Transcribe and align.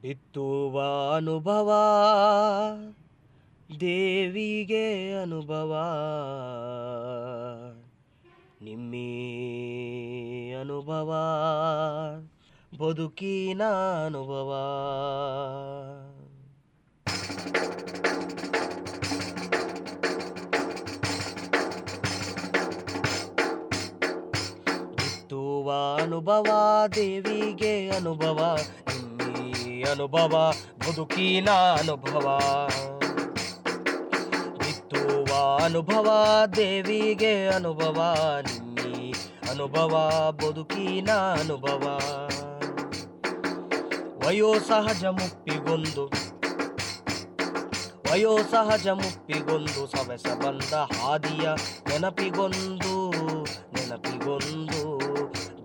ಬಿತ್ತುವ 0.00 0.82
ಅನುಭವ 1.16 1.72
ದೇವಿಗೆ 3.80 5.14
ಅನುಭವ. 5.14 5.72
ನಿಮ್ಮಿ 8.62 9.08
ಅನುಭವ 10.60 11.10
ಬದುಕಿನ 12.78 13.62
ಅನುಭವ. 14.06 14.50
ಬಿತ್ತುವ 24.96 25.72
ಅನುಭವ 26.02 26.46
ದೇವಿಗೆ 26.94 27.90
ಅನುಭವ. 27.90 28.58
ಅನುಭವ 29.82 30.52
ಬದುಕಿನ 30.78 31.50
ಅನುಭವ. 31.50 32.40
ಬಿತ್ತುವ 34.58 35.60
ಅನುಭವ, 35.64 36.10
ದೇವಿಗೆ 36.56 37.48
ಅನುಭವ. 37.48 38.14
ನಿನ್ನಿ 38.40 39.14
ಅನುಭವ 39.50 40.26
ಬದುಕಿನ 40.30 41.10
ಅನುಭವ. 41.10 42.00
ವಯೋಸಹಜ 44.26 45.04
ಮುಪ್ಪಿಗೊಂದು 45.04 46.10
ವಯೋಸಹಜ 48.10 48.88
ಮುಪ್ಪಿಗೊಂದು 48.88 49.86
ಸವೆಸ 49.86 50.26
ಬಂದ 50.26 50.72
ಹಾದಿಯ 50.72 51.48
ನೆನಪಿಗೊಂದು 51.88 53.10
ನೆನಪಿಗೊಂದು, 53.44 55.00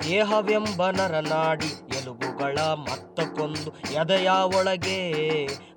ದೇಹವೆಂಬ 0.03 0.89
ನರನಾಡಿ 0.89 1.92
ಎಲುಬುಗಳ 2.33 2.59
ಮತ್ತಕ್ಕೊಂದು 2.59 3.71
ಎದೆಯ 3.93 4.29
ಒಳಗೆ 4.29 4.99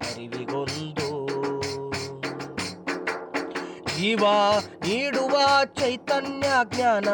ಅರಿವಿಗೊಂದು. 0.05 1.09
ಜೀವ 3.97 4.25
ನೀಡುವ 4.81 5.37
ಚೈತನ್ಯ 5.65 6.47
ಜ್ಞಾನ 6.65 7.09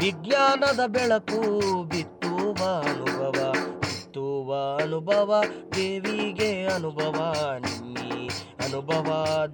ವಿಜ್ಞಾನದ 0.00 0.80
ಬೆಳಕು 0.86 1.40
ಬಿತ್ತುವ 1.82 2.58
ಅನುಭವ 2.80 3.52
ಬಿತ್ತುವ 3.80 4.76
ಅನುಭವ, 4.82 5.42
ದೇವಿಗೆ 5.74 6.66
ಅನುಭವ 6.66 7.16
ನಿಮ್ಮಿ 7.58 8.30
ಅನುಭವ, 8.64 9.08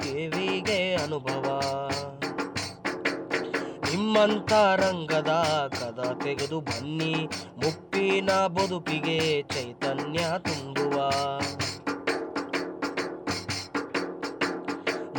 ದೇವಿಗೆ 0.04 0.94
ಅನುಭವ. 0.94 1.46
ನಿಮ್ಮಂತ 3.90 4.52
ರಂಗದ 4.52 5.32
ಕದ 5.80 6.00
ತೆಗೆದು 6.24 6.60
ಬನ್ನಿ 6.60 7.14
ಮುಪ್ಪಿನ 8.04 8.32
ಬದುಕಿಗೆ 8.46 9.42
ಚೈತನ್ಯ 9.42 10.18
ತುಂಬುವ. 10.38 11.10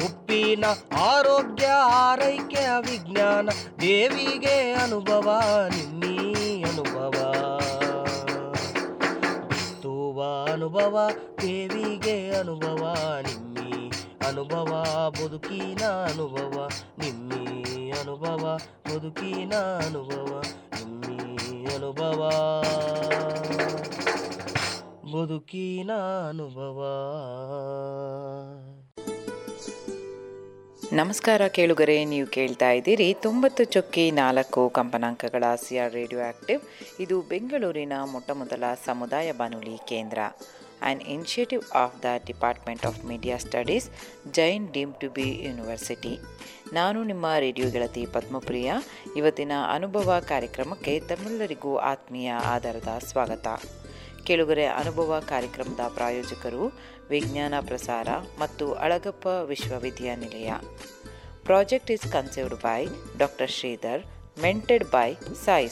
ಮುಪ್ಪಿನ 0.01 0.65
ಆರೋಗ್ಯ, 0.97 1.67
ಆರೈಕೆ, 1.67 2.67
ವಿಜ್ಞಾನ, 2.79 3.49
ದೇವಿಗೆ 3.81 4.73
ಅನುಭವ, 4.73 5.41
ನಿನ್ನಿ 5.69 6.63
ಅನುಭವ. 6.63 7.11
ಬಿತ್ತುವ 9.47 10.51
ಅನುಭವ, 10.51 11.09
ದೇವಿಗೆ 11.41 12.35
ಅನುಭವ 12.35 12.93
ನಿಮ್ಮಿ 13.21 13.91
ಅನುಭವ, 14.27 14.71
ಬದುಕಿನ 15.09 15.85
ಅನುಭವ 15.85 16.69
ನಿಮ್ಮಿ 16.97 17.91
ಅನುಭವ, 17.91 18.59
ಬದುಕಿನ 18.89 19.53
ಅನುಭವ 19.55 20.41
ನಿಮ್ಮಿ 20.73 21.24
ಅನುಭವ. 21.73 22.29
ಬದುಕಿನ 25.13 25.91
ಅನುಭವ 26.29 26.79
ನಮಸ್ಕಾರ 30.93 31.47
ಕೇಳುಗರೆ, 31.47 32.05
ನೀವು 32.05 32.27
ಕೇಳ್ತಾ 32.27 32.71
ಇದ್ದೀರಿ 32.71 33.13
ತೊಂಬತ್ತು 33.13 33.63
ಚೊಕ್ಕಿ 33.63 34.11
ನಾಲ್ಕು 34.11 34.69
ಕಂಪನಾಂಕಗಳ 34.69 35.43
ಸಿಆರ್ 35.55 35.93
ರೇಡಿಯೋ 35.93 36.21
ಆಕ್ಟಿವ್. 36.21 36.61
ಇದು 36.99 37.21
ಬೆಂಗಳೂರಿನ 37.21 37.93
ಮೊಟ್ಟಮೊದಲ 38.11 38.63
ಸಮುದಾಯ 38.85 39.31
ಬಾನುಲಿ 39.31 39.77
ಕೇಂದ್ರ. 39.87 40.19
An 40.81 41.01
initiative 41.01 41.75
of 41.75 42.03
the 42.03 42.05
department 42.25 42.85
of 42.85 43.05
media 43.05 43.37
studies 43.37 43.89
Jain 44.31 44.73
deem 44.73 44.93
to 44.93 45.09
be 45.09 45.45
university 45.45 46.19
ನಾನು 46.73 47.03
ನಿಮ್ಮ 47.03 47.25
ರೇಡಿಯೋ 47.39 47.69
ಗೆಳತಿ 47.69 48.05
ಪದ್ಮಪ್ರಿಯ. 48.05 48.73
ಇವತ್ತಿನ 49.15 49.51
ಅನುಭವ 49.73 50.21
ಕಾರ್ಯಕ್ರಮಕ್ಕೆ 50.27 50.99
ತಮ್ಮೆಲ್ಲರಿಗೂ 50.99 51.77
ಆತ್ಮೀಯ 51.77 52.31
ಆಧಾರದ 52.31 52.87
ಸ್ವಾಗತ. 53.05 53.47
ಕೆಳಗರೆ, 54.23 54.65
ಅನುಭವ 54.65 55.23
ಕಾರ್ಯಕ್ರಮದ 55.27 55.79
ಪ್ರಾಯೋಜಕರು 55.93 56.79
ವಿಜ್ಞಾನ 57.09 57.53
ಪ್ರಸಾರ 57.61 58.07
ಮತ್ತು 58.39 58.73
ಅಳಗಪ್ಪ 58.73 59.27
ವಿಶ್ವವಿದ್ಯಾನಿಲಯ. 59.27 60.53
Project 61.43 61.91
is 61.91 62.11
conceived 62.11 62.55
by 62.55 62.85
doctor 63.17 63.51
Sridhar, 63.51 64.03
mentored 64.41 64.83
by 64.83 65.13
Sai 65.45 65.67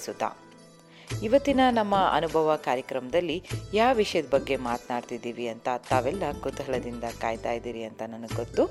ಇವತ್ತಿನ 1.21 1.59
ನಮ್ಮ 1.71 1.95
ಅನುಭವ 1.95 2.55
ಕಾರ್ಯಕ್ರಮದಲ್ಲಿ 2.55 3.43
ಯಾವ 3.73 3.95
ವಿಷಯದ 3.95 4.29
ಬಗ್ಗೆ 4.29 4.55
ಮಾತನಾಡ್ತಿದ್ದೀವಿ 4.55 5.47
ಅಂತ 5.47 5.67
ತಾವೆಲ್ಲ 5.89 6.23
ಕುತೂಹಲದಿಂದ 6.41 7.03
ಕಾಯ್ತಾ 7.21 7.51
ಇದ್ದೀರಿ 7.51 7.83
ಅಂತ 7.83 8.01
ನನಗೆ 8.01 8.35
ಗೊತ್ತು. 8.35 8.65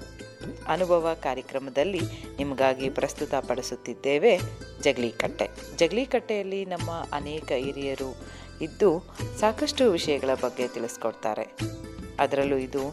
ಅನುಭವ 0.67 1.17
ಕಾರ್ಯಕ್ರಮದಲ್ಲಿ 1.23 2.01
ನಿಮಗಾಗಿ 2.39 2.91
ಪ್ರಸ್ತುತಪಡಿಸುತ್ತಿದ್ದೇವೆ 2.91 4.39
ಜಗಲಿ 5.77 6.07
ಕಟ್ಟೆಯಲ್ಲಿ 6.07 6.65
ನಮ್ಮ 6.65 6.91
ಅನೇಕ 7.13 7.53
ಹಿರಿಯರು 7.53 8.17
ಇದ್ದು 8.63 9.17
ಸಾಕಷ್ಟು 9.41 9.91
ವಿಷಯಗಳ 9.91 10.31
ಬಗ್ಗೆ 10.35 10.69
ತಿಳಿಸ್ಕೊಡ್ತಾರೆ. 10.69 11.57
ಅದರಲ್ಲೂ 12.19 12.57
ಇದು 12.57 12.89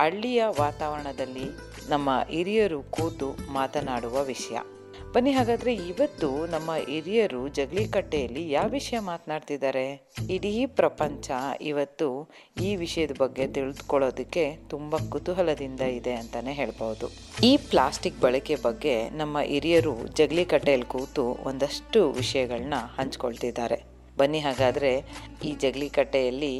ಹಳ್ಳಿಯ 0.00 0.44
ವಾತಾವರಣದಲ್ಲಿ 0.60 1.44
ನಮ್ಮ 1.88 2.22
ಹಿರಿಯರು 2.30 2.82
ಕೂತು 2.82 3.52
ಮಾತನಾಡುವ 3.52 4.24
ವಿಷಯ. 4.24 4.58
ಬನ್ನಿ 5.14 5.30
ಹಾಗಾದರೆ 5.32 5.72
ಇವತ್ತು 5.74 6.46
ನಮ್ಮ 6.46 6.70
ಹಿರಿಯರು 6.88 7.48
ಜಗಲಿಕಟ್ಟೆಯಲ್ಲಿ 7.48 8.50
ಯಾವ 8.50 8.68
ವಿಷಯ 8.68 8.98
ಮಾತನಾಡ್ತಿದ್ದಾರೆ? 8.98 9.82
ಇಡೀ 10.30 10.66
ಪ್ರಪಂಚ 10.66 11.30
ಇವತ್ತು 11.60 12.08
ಈ 12.62 12.76
ವಿಷಯದ 12.76 13.14
ಬಗ್ಗೆ 13.18 13.46
ತಿಳಿದುಕೊಳ್ಳೋದಕ್ಕೆ 13.46 14.44
ತುಂಬ 14.68 14.96
ಕುತೂಹಲದಿಂದ 15.10 15.80
ಇದೆ 15.80 16.14
ಅಂತಲೇ 16.14 16.52
ಹೇಳ್ಬೋದು. 16.52 17.08
ಈ 17.42 17.56
ಪ್ಲಾಸ್ಟಿಕ್ 17.56 18.20
ಬಳಕೆ 18.20 18.54
ಬಗ್ಗೆ 18.54 18.94
ನಮ್ಮ 19.08 19.40
ಹಿರಿಯರು 19.40 19.96
ಜಗಲಿಕಟ್ಟೆಯಲ್ಲಿ 20.06 20.86
ಕೂತು 20.86 21.26
ಒಂದಷ್ಟು 21.44 22.10
ವಿಷಯಗಳನ್ನ 22.12 22.74
ಹಂಚ್ಕೊಳ್ತಿದ್ದಾರೆ. 22.98 23.80
ಬನ್ನಿ 24.18 24.40
ಹಾಗಾದರೆ 24.40 24.94
ಈ 25.44 25.52
ಜಗಲಿಕಟ್ಟೆಯಲ್ಲಿ 25.52 26.54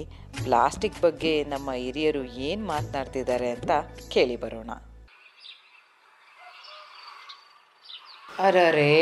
ಪ್ಲಾಸ್ಟಿಕ್ 0.45 1.03
ಬಗ್ಗೆ 1.03 1.45
ನಮ್ಮ 1.45 1.71
ಹಿರಿಯರು 1.73 2.25
ಏನು 2.25 2.67
ಮಾತನಾಡ್ತಿದ್ದಾರೆ 2.67 3.51
ಅಂತ 3.51 3.71
ಕೇಳಿ 4.09 4.37
ಬರೋಣ. 4.37 4.71
ಅರರೇ 8.43 8.93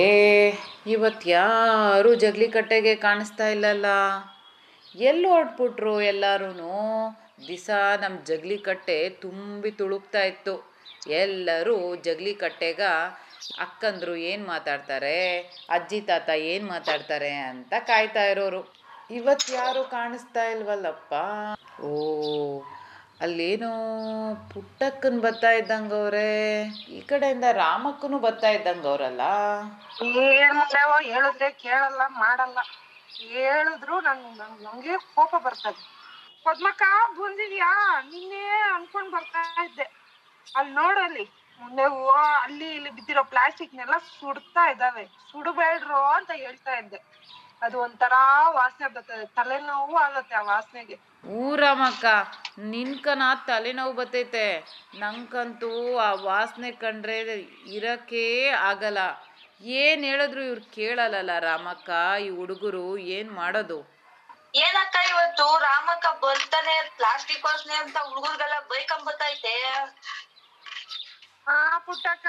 ಇವತ್ತು 0.86 1.28
ಯಾರು 1.30 2.14
ಜಗಲಿಕಟ್ಟೆಗೆ 2.14 2.94
ಕಾಣಿಸ್ತಾ 2.96 3.48
ಇಲ್ಲಲ್ಲ. 3.48 3.86
ಎಲ್ಲಿ 4.94 5.28
ಹೊರಟ್ಬಿಟ್ರು 5.28 6.00
ಎಲ್ಲರೂ 6.00 6.48
ದಿಸ 7.48 7.70
ನಮ್ಮ 8.00 8.16
ಜಗಲಿಕಟ್ಟೆ 8.24 9.08
ತುಂಬಿ 9.08 9.70
ತುಳುಕ್ತಾ 9.70 10.22
ಇತ್ತು. 10.22 10.54
ಎಲ್ಲರೂ 11.22 11.76
ಜಗಲಿಕಟ್ಟೆಗ 11.96 12.80
ಅಕ್ಕಂದ್ರು 13.60 14.16
ಏನು 14.30 14.44
ಮಾತಾಡ್ತಾರೆ, 14.46 15.38
ಅಜ್ಜಿ 15.70 16.00
ತಾತ 16.00 16.28
ಏನು 16.28 16.66
ಮಾತಾಡ್ತಾರೆ 16.68 17.32
ಅಂತ 17.50 17.74
ಕಾಯ್ತಾ 17.78 18.24
ಇರೋರು. 18.24 18.62
ಇವತ್ತು 19.10 19.54
ಯಾರು 19.54 19.84
ಕಾಣಿಸ್ತಾ 19.84 20.44
ಇಲ್ವಲ್ಲಪ್ಪ. 20.44 21.14
ಓ 21.82 21.92
ಅಲ್ಲೇನೋ 23.20 23.70
ಪುಟ್ಟಕ್ಕನ್ 24.54 25.20
ಬರ್ತಾ 25.20 25.50
ಇದ್ದಂಗವ್ರೆ 25.50 26.62
ಈ 26.88 27.00
ಕಡೆಯಿಂದ 27.00 27.44
ರಾಮಕ್ಕನು 27.52 28.18
ಬರ್ತಾ 28.18 28.48
ಇದ್ದಂಗ 28.48 28.86
ಅವ್ರಲ್ಲ? 28.86 29.20
ಮಾಡ್ಯಾವ 30.52 30.98
ಹೇಳಿದ್ರೆ 31.02 31.50
ಕೇಳಲ್ಲ, 31.50 32.02
ಮಾಡಲ್ಲ. 32.06 32.58
ಹೇಳಿದ್ರು 33.28 34.00
ನಂಗೆ 34.00 34.96
ಕೋಪ 35.14 35.34
ಬರ್ತದೆ. 35.36 35.80
ಪದ್ಮಕ್ಕ, 36.44 36.82
ಬಂದಿದ್ಯಾ? 37.18 38.00
ನಿನ್ನೆ 38.00 38.44
ಅನ್ಕೊಂಡ್ 38.74 39.10
ಬರ್ತಾ 39.10 39.64
ಇದ್ದೆ. 39.64 39.82
ಅಲ್ಲಿ. 40.56 40.74
ನೋಡಲ್ಲಿ 40.74 41.30
ಮುಂದೆ 41.60 41.82
ಅಲ್ಲಿ 42.42 42.74
ಇಲ್ಲಿ 42.74 42.90
ಬಿದ್ದಿರೋ 42.90 43.24
ಪ್ಲಾಸ್ಟಿಕ್ನೆಲ್ಲ 43.24 43.98
ಸುಡ್ತಾ 43.98 44.70
ಇದಾವೆ 44.70 45.04
ಸುಡಬೇಡ್ರೋ 45.32 45.96
ಅಂತ 45.96 46.30
ಹೇಳ್ತಾ 46.34 46.74
ಇದ್ದೆ. 46.78 47.02
ಅದು 47.62 47.78
ಒಂಥರಾ 47.80 48.50
ವಾಸನೆ 48.50 48.88
ಬರ್ತದೆ. 48.94 49.26
ತಲೆನೋವು 49.26 49.96
ಆಗತ್ತೆ 49.96 50.34
ಆ 50.34 50.42
ವಾಸನೆಗೆ. 50.42 51.07
ಊರಮಕ್ಕ 51.24 52.04
ನಿನ್ಕನ 52.72 53.22
ತಲೆನೋವು 53.46 53.92
ಬರ್ತೈತೆ. 53.92 54.46
ನಂಗಂತೂ 54.94 55.70
ಆ 55.98 56.10
ವಾಸನೆ 56.22 56.70
ಕಂಡ್ರೆ 56.82 57.16
ಇರಕ್ಕೇ 57.76 58.26
ಆಗಲ್ಲ. 58.68 59.00
ಏನ್ 59.80 60.02
ಹೇಳಿದ್ರು 60.04 60.42
ಇವ್ರು 60.42 60.64
ಕೇಳಲ್ಲಲ್ಲ 60.70 61.38
ರಾಮಕ್ಕ 61.40 61.88
ಈ 62.20 62.28
ಹುಡುಗರು 62.30 62.84
ಏನು 63.16 63.32
ಮಾಡೋದು? 63.32 63.78
ಏನಕ್ಕ 64.56 64.96
ಇವತ್ತು 65.10 65.46
ರಾಮಕ್ಕ 65.62 66.06
ಬರ್ತಾನೆ 66.22 66.74
ಪ್ಲಾಸ್ಟಿಕ್ 66.98 67.44
ವಾಸನೆ 67.44 67.74
ಅಂತ 67.74 67.96
ಹುಡುಗರ್ಗೆಲ್ಲ 68.08 68.58
ಬೈಕಂಬತೈತೆ 68.70 69.54
ಹಾ 71.48 71.56
ಪುಟ್ಟಕ್ಕ 71.78 72.26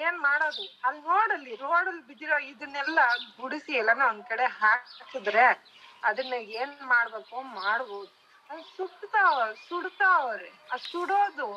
ಏನ್ 0.00 0.18
ಮಾಡೋದು? 0.20 0.64
ಅಲ್ಲಿ 0.84 1.00
ರೋಡಲ್ಲಿ 1.08 1.54
ರೋಡಲ್ಲಿ 1.64 2.02
ಬಿದ್ದಿರೋ 2.08 2.38
ಇದನ್ನೆಲ್ಲ 2.50 3.00
ಗುಡಿಸಿ 3.40 3.72
ಎಲ್ಲಾನ 3.76 4.02
ಒಂದ್ 4.08 4.26
ಕಡೆ 4.28 4.46
ಹಾಕಿದ್ರೆ 4.60 5.46
ಅದನ್ನ 6.02 6.34
ಏನ್ 6.58 6.74
ಮಾಡ್ಬೇಕು? 6.90 7.36
ಮಾಡ್ಬೋದು. 7.56 8.10
ಅದ್ 8.50 8.62
ಸುಡ್ತಾವ 8.76 9.36
ಸುಡ್ತಾವ್ರಿ 9.68 10.50
ಆ 10.70 10.76
ಸುಡೋದು 10.86 11.48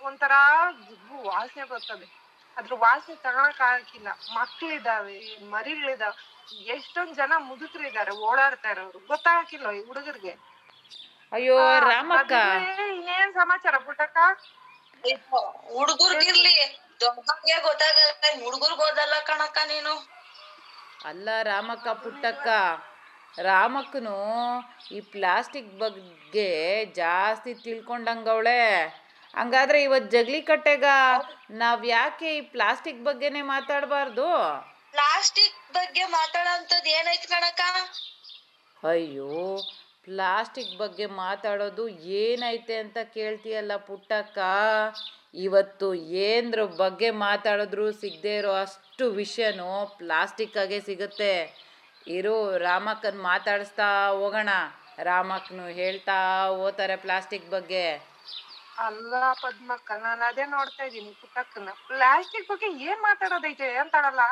ಒಂಥರ 0.00 0.34
ಜಿಗ್ಗು 0.80 1.16
ವಾಸನೆ 1.24 1.64
ಬರ್ತದೆ. 1.64 2.06
ಅದ್ರ 2.56 2.74
ವಾಸನೆ 2.78 3.16
ತಗೊಳಕ್ 3.24 3.62
ಆಗಿಲ್ಲ 3.66 4.08
ಮಕ್ಳಿದಾವೆ 4.36 5.18
ಮರಿಗಳಿದಾವೆ. 5.50 6.18
ಎಷ್ಟೊಂದ್ 6.74 7.16
ಜನ 7.16 7.32
ಮುದುಕರಿದ್ದಾರೆ 7.48 8.12
ಓಡಾಡ್ತಾ 8.28 8.70
ಇರೋರು. 8.70 9.00
ಗೊತ್ತಾಗಕ್ಕಿಲ್ಲ 9.10 9.72
ಈ 9.72 9.82
ಹುಡುಗರಿಗೆ. 9.88 10.32
ಅಯ್ಯೋ 11.32 11.58
ರಾಮಕ್ಕ. 11.84 12.32
ಇನ್ನೇನ್ 12.90 13.32
ಸಮಾಚಾರ 13.34 13.76
ಪುಟ್ಟಕ್ಕ? 13.86 14.18
ಹುಡುಗರ್ಗಿರ್ಲಿ 15.70 16.54
ದೊಡ್ಡವ್ರಿಗೆ 17.00 17.58
ಗೊತ್ತಾಗಲ್ಲ 17.62 18.12
ಹುಡುಗರ್ಗ್ 18.42 18.82
ಓದಲ್ಲ 18.86 19.14
ಕಣಕ್ಕ 19.28 19.58
ನೀನು. 19.68 19.94
ಅಲ್ಲ 21.04 21.28
ರಾಮಕ್ಕ 21.44 21.88
ಪುಟ್ಟಕ್ಕ. 22.02 22.48
ರಾಮಕ್ಕನು 23.38 24.16
ಈ 24.92 25.00
ಪ್ಲಾಸ್ಟಿಕ್ 25.00 25.78
ಬಗ್ಗೆ 25.78 26.84
ಜಾಸ್ತಿ 26.84 27.54
ತಿಳ್ಕೊಂಡಂಗವಳೆ. 27.54 28.88
ಹಂಗಾದ್ರೆ 29.36 29.82
ಇವತ್ತು 29.82 30.10
ಜಗ್ಲಿ 30.10 30.42
ಕಟ್ಟೆಗ 30.42 30.84
ನಾವ್ 31.50 31.86
ಯಾಕೆ 31.86 32.36
ಈ 32.36 32.40
ಪ್ಲಾಸ್ಟಿಕ್ 32.40 33.04
ಬಗ್ಗೆನೇ 33.04 33.42
ಮಾತಾಡಬಾರ್ದು? 33.42 34.28
ಪ್ಲಾಸ್ಟಿಕ್ 34.92 35.74
ಬಗ್ಗೆ 35.74 36.04
ಮಾತಾಡೋಂಥದ್ದು 36.04 36.90
ಏನೈತ್ 36.90 37.26
ಕಣಕ್ಕ? 37.26 37.60
ಅಯ್ಯೋ 38.84 39.58
ಪ್ಲಾಸ್ಟಿಕ್ 40.04 40.78
ಬಗ್ಗೆ 40.78 41.06
ಮಾತಾಡೋದು 41.06 41.88
ಏನೈತೆ 41.88 42.76
ಅಂತ 42.76 42.98
ಕೇಳ್ತೀಯಲ್ಲ 43.14 43.76
ಪುಟ್ಟಕ್ಕ? 43.76 44.38
ಇವತ್ತು 45.34 45.94
ಏನ್ರ 45.94 46.64
ಬಗ್ಗೆ 46.64 47.10
ಮಾತಾಡಿದ್ರು 47.10 47.92
ಸಿಗದೆ 47.92 48.36
ಇರೋ 48.36 48.52
ಅಷ್ಟು 48.52 49.10
ವಿಷಯನೂ 49.10 49.86
ಪ್ಲಾಸ್ಟಿಕ್ಕಾಗೆ 49.98 50.80
ಸಿಗುತ್ತೆ. 50.80 51.60
ಇರು 52.06 52.34
ರಾಮಕ್ಕನ್ 52.62 53.20
ಮಾತಾಡಿಸ್ತಾ 53.26 53.88
ಹೋಗೋಣ. 54.18 54.50
ರಾಮಕ್ಕನು 55.08 55.66
ಹೇಳ್ತಾ 55.78 56.18
ಹೋತಾರೆ 56.58 56.96
ಪ್ಲಾಸ್ಟಿಕ್ 57.04 57.48
ಬಗ್ಗೆ. 57.50 57.84
ಅಲ್ಲ 58.84 59.12
ಪದ್ಮಕ್ಕ 59.42 59.90
ನಾನು 60.02 60.22
ಅದೇ 60.28 60.44
ನೋಡ್ತಾ 60.52 60.84
ಇದೀನಿ 60.88 61.12
ಪುಟ್ಟಕ್ಕನ. 61.20 61.72
ಪ್ಲಾಸ್ಟಿಕ್ 61.88 62.48
ಬಗ್ಗೆ 62.50 62.68
ಏನ್ 62.86 63.00
ಮಾತಾಡೋದೈತೆ 63.02 63.68
ಅಂತಾಳಲ್ಲ? 63.82 64.24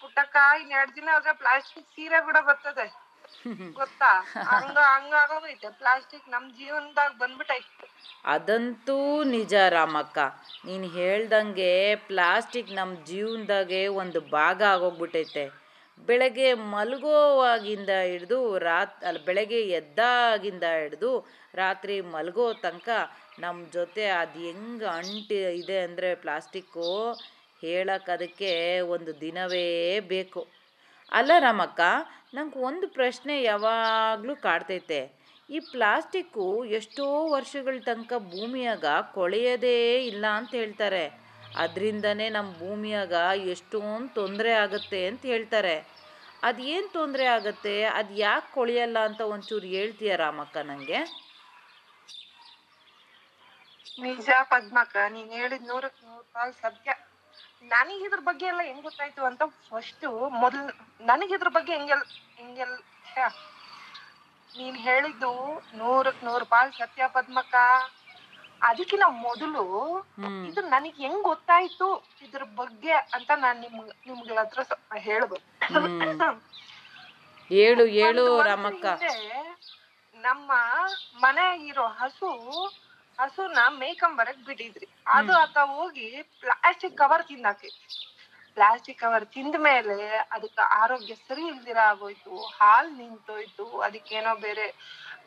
ಪುಟ್ಟಕ್ಕ 0.00 0.36
ಇನ್ 0.60 0.72
ಎರಡ್ 0.76 0.94
ದಿನ 0.96 1.08
ಆದ್ರೆ 1.16 1.34
ಪ್ಲಾಸ್ಟಿಕ್ 1.40 1.90
ಸೀರೆ 1.94 2.20
ಕೂಡ 2.28 2.38
ಬರ್ತದೆ. 2.48 2.86
ಗೊತ್ತಾ? 3.78 4.10
ಹಂಗ 4.48 4.76
ಹಂಗಾಗೋಗೈತೆ 4.92 5.70
ಪ್ಲಾಸ್ಟಿಕ್ 5.80 6.28
ನಮ್ 6.34 6.46
ಜೀವನದಾಗ 6.58 7.12
ಬಂದ್ಬಿಟ್ಟೈತೆ 7.22 7.86
ಅದಂತೂ 8.32 8.96
ನಿಜ 9.32 9.54
ರಾಮಕ್ಕ. 9.74 10.18
ನೀನ್ 10.66 10.86
ಹೇಳ್ದಂಗೆ 10.96 11.70
ಪ್ಲಾಸ್ಟಿಕ್ 12.08 12.72
ನಮ್ 12.72 12.92
ಜೀವನದಾಗೆ 13.06 13.82
ಒಂದು 14.02 14.20
ಭಾಗ 14.34 14.60
ಆಗೋಗ್ಬಿಟ್ಟೈತೆ 14.74 15.44
ಬೆಳಗ್ಗೆ 16.06 16.48
ಮಲಗೋವಾಗಿಂದ 16.74 17.92
ಹಿಡಿದು 18.10 18.38
ರಾತ್, 18.58 18.98
ಅಲ್ಲಿ 19.08 19.20
ಬೆಳಗ್ಗೆ 19.24 19.60
ಎದ್ದಾಗಿಂದ 19.78 20.64
ಹಿಡಿದು 20.80 21.12
ರಾತ್ರಿ 21.54 21.96
ಮಲಗೋ 22.14 22.46
ತನಕ 22.64 22.88
ನಮ್ಮ 23.44 23.58
ಜೊತೆ 23.76 24.04
ಅದು 24.20 24.40
ಹೆಂಗೆ 24.46 24.88
ಅಂಟಿ 24.98 25.38
ಇದೆ 25.60 25.78
ಅಂದರೆ 25.86 26.08
ಪ್ಲಾಸ್ಟಿಕ್ಕು 26.22 26.88
ಹೇಳಕ್ಕೆ 27.62 28.10
ಅದಕ್ಕೆ 28.16 28.52
ಒಂದು 28.94 29.12
ದಿನವೇ 29.20 29.68
ಬೇಕು. 30.14 30.42
ಅಲ್ಲ 31.12 31.32
ರಾಮಕ್ಕ, 31.46 31.80
ನಂಗೆ 32.34 32.58
ಒಂದು 32.68 32.86
ಪ್ರಶ್ನೆ 32.88 33.34
ಯಾವಾಗಲೂ 33.42 34.34
ಕಾಡ್ತೈತೆ. 34.46 35.00
ಈ 35.50 35.58
ಪ್ಲಾಸ್ಟಿಕ್ಕು 35.72 36.46
ಎಷ್ಟೋ 36.78 37.04
ವರ್ಷಗಳ 37.36 37.76
ತನಕ 37.86 38.12
ಭೂಮಿಯಾಗ 38.32 38.86
ಕೊಳೆಯೋದೇ 39.14 39.78
ಇಲ್ಲ 40.10 40.24
ಅಂತ 40.38 40.52
ಹೇಳ್ತಾರೆ. 40.54 41.04
ಅದರಿಂದನೇ 41.58 42.26
ನಮ್ಮ 42.30 42.50
ಭೂಮಿಯಾಗ 42.60 43.14
ಎಷ್ಟೊಂದು 43.52 44.10
ತೊಂದರೆ 44.18 44.52
ಆಗುತ್ತೆ 44.64 45.00
ಅಂತ 45.10 45.22
ಹೇಳ್ತಾರೆ. 45.32 45.76
ಅದು 46.42 46.60
ಏನು 46.72 46.88
ತೊಂದರೆ 46.92 47.24
ಆಗುತ್ತೆ? 47.36 47.56
ಅದು 47.98 48.12
ಯಾಕೆ 48.22 48.50
ಕೊಳೆಯಲ್ಲ 48.54 48.98
ಅಂತ 49.08 49.20
ಒಂಚೂರು 49.34 49.68
ಹೇಳ್ತೀಯ 49.74 50.12
ರಾಮಕ್ಕ 50.22 50.56
ನನಗೆ 50.70 50.98
ನಿಜ 53.98 54.28
ಪದ್ಮಕ್ಕ, 54.50 54.96
ನೀನ್ 55.14 55.30
ಹೇಳಿದ್ 55.36 55.66
ನೂರಕ್ 55.68 56.00
ನೂರ್ 56.04 56.26
ಪಾಲ್ 56.34 56.52
ಸತ್ಯ. 56.60 56.90
ನನಗ್ 57.64 58.02
ಇದ್ರ 58.06 58.20
ಬಗ್ಗೆ 58.28 58.46
ಎಲ್ಲ 58.50 58.62
ಹೆಂಗ್ 58.68 58.84
ಗೊತ್ತಾಯ್ತು 58.86 59.22
ಅಂತ 59.28 59.42
ಫಸ್ಟ್ 59.68 60.04
ಮೊದಲ್ 60.42 60.66
ನನಗೆ 61.02 61.34
ಇದ್ರ 61.36 61.50
ಬಗ್ಗೆ 61.56 61.72
ಹೆಂಗೆಲ್ 61.78 62.04
ಹೆಂಗೆಲ್ 62.38 62.76
ನೀನ್ 64.50 64.78
ಹೇಳಿದ್ದು 64.86 65.32
ನೂರಕ್ 65.78 66.22
ನೂರ್ 66.24 66.46
ಪಾಲ್ 66.52 66.72
ಸತ್ಯ 66.80 67.08
ಪದ್ಮಕ್ಕ. 67.16 67.54
ಅದಕ್ಕಿಂತ 68.60 69.06
ಮೊದಲು 69.24 69.64
ಇದು 70.48 70.60
ನನಗ್ 70.68 70.96
ಹೆಂಗ್ 70.96 71.22
ಗೊತ್ತಾಯ್ತು 71.22 71.88
ಇದ್ರ 72.24 72.44
ಬಗ್ಗೆ 72.56 72.94
ಅಂತ 73.16 73.30
ನಾನ್ 73.36 73.58
ನಿಮ್ 73.64 73.76
ನಿಮ್ಗಳ 74.08 74.36
ಹತ್ರ 74.40 74.62
ಸ್ವಲ್ಪ 74.62 74.94
ಹೇಳಬೇಕು. 75.06 75.46
ಹೇಳು 77.50 77.84
ಹೇಳು 77.96 78.24
ರಾಮಕ್ಕ. 78.48 78.84
ನಮ್ಮ 80.16 80.50
ಮನೆ 81.22 81.46
ಇರೋ 81.66 81.86
ಹಸು 81.98 82.30
ಹಸುನ 83.18 83.60
ಮೇಯ್ಕೊಂಬರಕ್ 83.78 84.42
ಬಿಟ್ಟಿದ್ರಿ. 84.46 84.86
ಅದು 85.16 85.32
ಆತ 85.42 85.58
ಹೋಗಿ 85.72 86.08
ಪ್ಲಾಸ್ಟಿಕ್ 86.42 86.96
ಕವರ್ 86.96 87.24
ತಿಂದಾಕಿ. 87.30 87.70
ಪ್ಲಾಸ್ಟಿಕ್ 88.56 89.00
ಕವರ್ 89.00 89.26
ತಿಂದ 89.34 89.56
ಮೇಲೆ 89.60 89.96
ಅದಕ್ಕ 90.30 90.58
ಆರೋಗ್ಯ 90.78 91.14
ಸರಿ 91.18 91.44
ಇಲ್ದಿರ 91.46 91.78
ಆಗೋಯ್ತು 91.90 92.32
ಹಾಲ್ 92.54 92.90
ನಿಂತೋಯ್ತು 92.98 93.66
ಅದಕ್ಕೇನೋ 93.86 94.32
ಬೇರೆ 94.40 94.66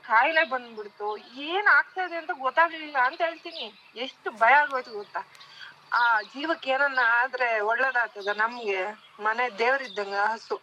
ಕಾಯಿಲೆ 0.08 0.44
ಬಂದ್ಬಿಡ್ತು. 0.44 1.18
ಏನ್ 1.18 1.68
ಆಗ್ತಾ 1.68 2.02
ಇದೆ 2.04 2.16
ಅಂತ 2.16 2.32
ಗೊತ್ತಾಗ್ಲಿಲ್ಲ 2.40 2.98
ಅಂತ 2.98 3.22
ಹೇಳ್ತೀನಿ. 3.22 3.66
ಎಷ್ಟು 3.96 4.32
ಭಯ 4.32 4.54
ಆಗೋಯ್ತು 4.54 4.92
ಗೊತ್ತಾ? 4.92 5.22
ಆ 5.94 6.22
ಜೀವಕ್ಕೆ 6.22 6.70
ಏನನ್ನ 6.72 7.00
ಆದ್ರೆ 7.04 7.60
ಒಳ್ಳೇದಾಗ್ತದ 7.60 8.28
ನಮ್ಗೆ? 8.28 8.82
ಮನೆ 9.20 9.58
ದೇವರಿದ್ದಂಗ 9.58 10.16
ಹಸು. 10.16 10.62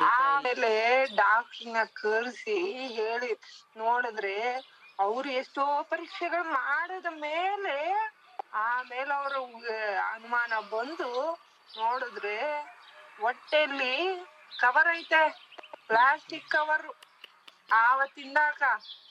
ಆಮೇಲೆ 0.00 1.04
ಡಾಕ್ಟರ್ನ 1.16 1.76
ಕರ್ಸಿ 1.84 2.58
ಹೇಳಿ 2.88 3.32
ನೋಡಿದ್ರೆ 3.76 4.36
ಅವ್ರು 4.98 5.28
ಎಷ್ಟೋ 5.30 5.82
ಪರೀಕ್ಷೆಗಳು 5.82 6.44
ಮಾಡಿದ 6.44 7.06
ಮೇಲೆ 7.10 7.76
ಆಮೇಲೆ 8.54 9.14
ಅವ್ರ 9.14 9.34
ಅನುಮಾನ 10.14 10.52
ಬಂದು 10.70 11.10
ನೋಡಿದ್ರೆ 11.76 12.38
ಹೊಟ್ಟೆಯಲ್ಲಿ 13.20 13.94
ಕವರ್ 14.60 14.96
ಐತೆ. 14.96 15.22
ಪ್ಲಾಸ್ಟಿಕ್ 15.88 16.48
ಕವರ್ 16.48 16.86
ಆವತ್ತಿಂದಾಕ 17.68 18.62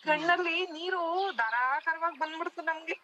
ಕಣ್ಣಲ್ಲಿ 0.05 0.55
ನೀರು 0.72 1.01
ಧಾರಾಕಾರವಾಗಿ 1.38 2.20
ಬಂದ್ಬಿಡ್ತು 2.20 2.62
ನಮ್ಗೆ. 2.62 2.96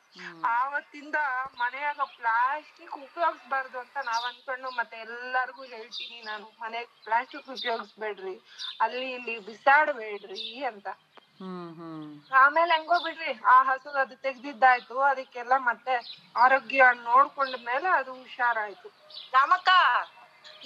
ಆವತ್ತಿಂದ 0.54 1.18
ಮನೆಯಾಗ 1.60 2.00
ಪ್ಲಾಸ್ಟಿಕ್ 2.16 2.96
ಉಪಯೋಗಿಸ್ಬಾರ್ದು 3.00 3.78
ಅಂತ 3.80 3.98
ನಾವ್ 4.06 4.26
ಅನ್ಕೊಂಡು 4.26 4.70
ಮತ್ತೆ 4.72 4.98
ಎಲ್ಲಾರ್ಗು 5.06 5.64
ಹೇಳ್ತೀನಿ 5.74 6.18
ನಾನು 6.22 6.48
ಮನೆಗ್ 6.62 6.92
ಪ್ಲಾಸ್ಟಿಕ್ 7.06 7.50
ಉಪಯೋಗಿಸ್ಬೇಡ್ರಿ 7.50 8.36
ಅಲ್ಲಿ 8.82 9.10
ಇಲ್ಲಿ 9.12 9.36
ಬಿಸಾಡ್ಬೇಡ್ರಿ 9.48 10.42
ಅಂತ. 10.64 10.88
ಹ್ಮ್ 11.40 11.72
ಹ್ಮ್. 11.78 12.06
ಆಮೇಲೆ 12.34 12.72
ಹೆಂಗೋ 12.76 12.98
ಬಿಡ್ರಿ 13.00 13.32
ಆ 13.48 13.58
ಹಸು 13.64 13.90
ಅದು 14.02 14.16
ತೆಗ್ದಿದ್ದಾಯ್ತು 14.18 14.96
ಅದಕ್ಕೆಲ್ಲ 15.10 15.54
ಮತ್ತೆ 15.66 15.96
ಆರೋಗ್ಯ 16.36 16.86
ನೋಡ್ಕೊಂಡ 17.04 17.56
ಮೇಲೆ 17.66 17.90
ಅದು 18.00 18.12
ಹುಷಾರಾಯ್ತು. 18.22 18.90
ರಾಮಕ್ಕ 19.34 19.70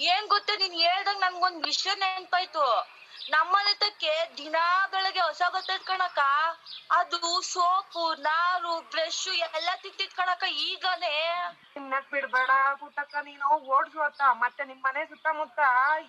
ಏನ್ 0.06 0.28
ಗೊತ್ತ 0.28 0.50
ನೀನ್ 0.60 0.78
ಹೇಳ್ದಂಗ್ 0.84 1.22
ನನ್ಗೊಂದ್ 1.22 1.66
ವಿಷಯ 1.66 1.94
ನೆನ್ಪಾಯ್ತು. 1.96 2.66
ನಮ್ಮನೆ 3.32 3.74
ತಕ್ಕೆ 3.78 4.14
ದಿನಾ 4.38 4.64
ಬೆಳಗ್ಗೆ 4.92 5.22
ಹೊಸ 5.22 5.42
ಬರ್ತೈತ್ 5.54 5.86
ಕಣಕ್ಕ 5.86 6.22
ಅದು 6.92 7.20
ಸೋಪು 7.50 8.04
ನಾರು 8.26 8.74
ಬ್ರಷ್ 8.92 9.26
ಎಲ್ಲ 9.50 9.70
ತಿಂತಿತ್ 9.84 10.16
ಕಣಕ್ಕ 10.16 10.46
ಈಗನೇ. 10.64 11.16
ತಿನ್ನಕ್ 11.74 12.10
ಬಿಡ್ಬೇಡ 12.14 12.52
ಪುಟ್ಟಕ್ಕ 12.82 13.16
ನೀನು 13.28 13.48
ಓಡ್ಸು 13.70 14.00
ಅತ್ತ. 14.08 14.22
ಮತ್ತೆ 14.44 14.64
ನಿಮ್ 14.70 14.82
ಮನೆ 14.88 15.04
ಸುತ್ತಮುತ್ತ 15.12 15.60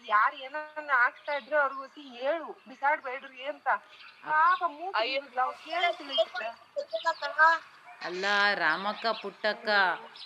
ಯಾರ್ 0.08 0.36
ಏನನ್ನ 0.44 0.90
ಹಾಕ್ತಾ 0.96 1.34
ಇದ್ರೆ 1.40 1.58
ಅವ್ರಿಗೋಸಿ 1.62 2.02
ಹೇಳು. 2.16 2.48
ಬಿಸಾಡ್ಬೇಡ್ರಿ 2.68 3.42
ಅಂತ. 3.52 3.68
ಪಾಪ 4.24 4.60
ಅಲ್ಲ 8.02 8.24
ರಾಮಕ್ಕ 8.60 9.06
ಪುಟ್ಟಕ್ಕ 9.22 9.68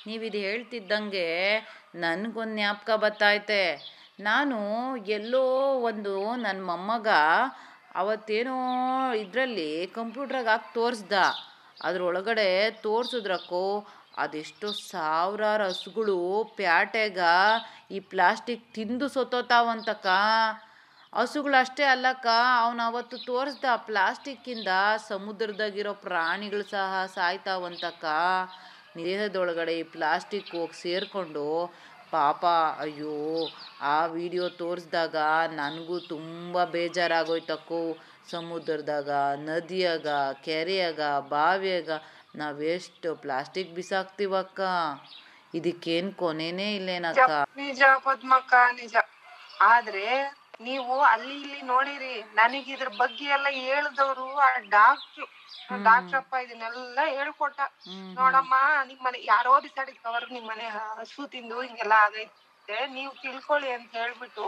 ನೀವಿದು 0.07 0.39
ಹೇಳ್ತಿದ್ದಂಗೆ 0.45 1.27
ನನಗೊಂದು 1.97 2.55
ಜ್ಞಾಪಕ 2.57 2.91
ಬತ್ತೈತೆ 3.03 3.63
ನಾನು 4.19 4.59
ಎಲ್ಲೋ 5.09 5.43
ಒಂದು 5.81 6.13
ನನ್ನ 6.35 6.61
ಮೊಮ್ಮಗ 6.65 7.09
ಅವತ್ತೇನೋ 7.95 8.55
ಇದರಲ್ಲಿ 9.15 9.71
ಕಂಪ್ಯೂಟ್ರಾಗ 9.95 10.49
ಹಾಕಿ 10.49 10.69
ತೋರಿಸ್ದ. 10.75 11.17
ಅದರೊಳಗಡೆ 11.83 12.49
ತೋರ್ಸಿದ್ರಕ್ಕೋ 12.83 13.65
ಅದೆಷ್ಟೋ 14.19 14.69
ಸಾವಿರಾರು 14.91 15.65
ಹಸುಗಳು 15.65 16.19
ಪ್ಯಾಟೆಗ 16.57 17.21
ಈ 17.91 18.01
ಪ್ಲಾಸ್ಟಿಕ್ 18.13 18.65
ತಿಂದು 18.75 19.09
ಸೋತೋತಾವಂತಕ್ಕ 19.09 20.07
ಹಸುಗಳು 21.13 21.57
ಅಷ್ಟೇ 21.57 21.85
ಅಲ್ಲಕ್ಕ, 21.85 22.27
ಅವನು 22.63 22.83
ಅವತ್ತು 22.83 23.17
ತೋರಿಸ್ದ 23.27 23.67
ಪ್ಲಾಸ್ಟಿಕ್ಕಿಂದ 23.89 24.71
ಸಮುದ್ರದಾಗಿರೋ 25.09 25.93
ಪ್ರಾಣಿಗಳು 26.07 26.65
ಸಹ 26.71 27.05
ಸಾಯ್ತಾವಂತಕ್ಕ. 27.15 28.05
ದೇಹದೊಳಗಡೆ 28.97 29.75
ಈ 29.79 29.85
ಪ್ಲಾಸ್ಟಿಕ್ 29.95 30.51
ಹೋಗಿ 30.57 30.77
ಸೇರಿಕೊಂಡು 30.83 31.47
ಪಾಪ, 32.17 32.45
ಅಯ್ಯೋ, 32.81 33.15
ಆ 33.81 34.07
ವಿಡಿಯೋ 34.07 34.47
ತೋರಿಸ್ದಾಗ 34.61 35.17
ನನಗೂ 35.55 35.97
ತುಂಬ 36.01 36.65
ಬೇಜಾರಾಗೋಯ್ತಕ್ಕೋ. 36.65 37.81
ಸಮುದ್ರದಾಗ, 38.31 39.11
ನದಿಯಾಗ, 39.49 40.09
ಕೆರೆಯಾಗ, 40.45 41.01
ಬಾವಿಯಾಗ 41.29 41.91
ನಾವೆಷ್ಟು 42.37 43.11
ಪ್ಲಾಸ್ಟಿಕ್ 43.17 43.75
ಬಿಸಾಕ್ತಿವಕ್ಕ? 43.75 44.61
ಇದಕ್ಕೇನು 45.55 46.13
ಕೊನೆನೇ 46.13 46.69
ಇಲ್ಲೇನಕ್ಕ? 46.77 47.31
ನಿಜ 47.57 47.83
ಪದ್ಮಕ್ಕ, 48.05 48.55
ನಿಜ. 48.73 48.97
ಆದ್ರೆ 49.61 50.07
ನೀವು 50.61 50.95
ಅಲ್ಲಿ 51.01 51.37
ಇಲ್ಲಿ 51.43 51.63
ನೋಡಿರಿ 51.63 52.15
ನನಗೆ 52.35 52.73
ಇದ್ರ 52.73 52.89
ಬಗ್ಗೆ 52.97 53.27
ಎಲ್ಲ 53.37 53.49
ಹೇಳಿದವರು 53.51 54.27
ಆ 54.39 54.49
ಡಾಕ್ಟ್ರು. 54.71 55.27
ಡಾಕ್ಟ್ರಪ್ಪ 55.85 56.35
ಇದನ್ನೆಲ್ಲ 56.45 57.01
ಹೇಳ್ಕೊಟ್ಟ. 57.15 57.59
ನೋಡಮ್ಮ 58.17 58.55
ನಿಮ್ 58.85 59.01
ಮನೆ 59.05 59.19
ಯಾರೋ 59.25 59.55
ಬಿಸಾಡಿದ್ 59.65 60.03
ಕವರ್ 60.03 60.27
ನಿಮ್ 60.31 60.47
ಮನೆ 60.47 60.67
ಹಸು 60.77 61.23
ತಿಂದು 61.27 61.57
ಹಿಂಗೆಲ್ಲ 61.63 61.97
ಆಗೈತೆ 62.07 62.79
ನೀವ್ 62.95 63.13
ತಿಳ್ಕೊಳ್ಳಿ 63.23 63.71
ಅಂತ 63.73 63.91
ಹೇಳ್ಬಿಟ್ಟು 63.97 64.47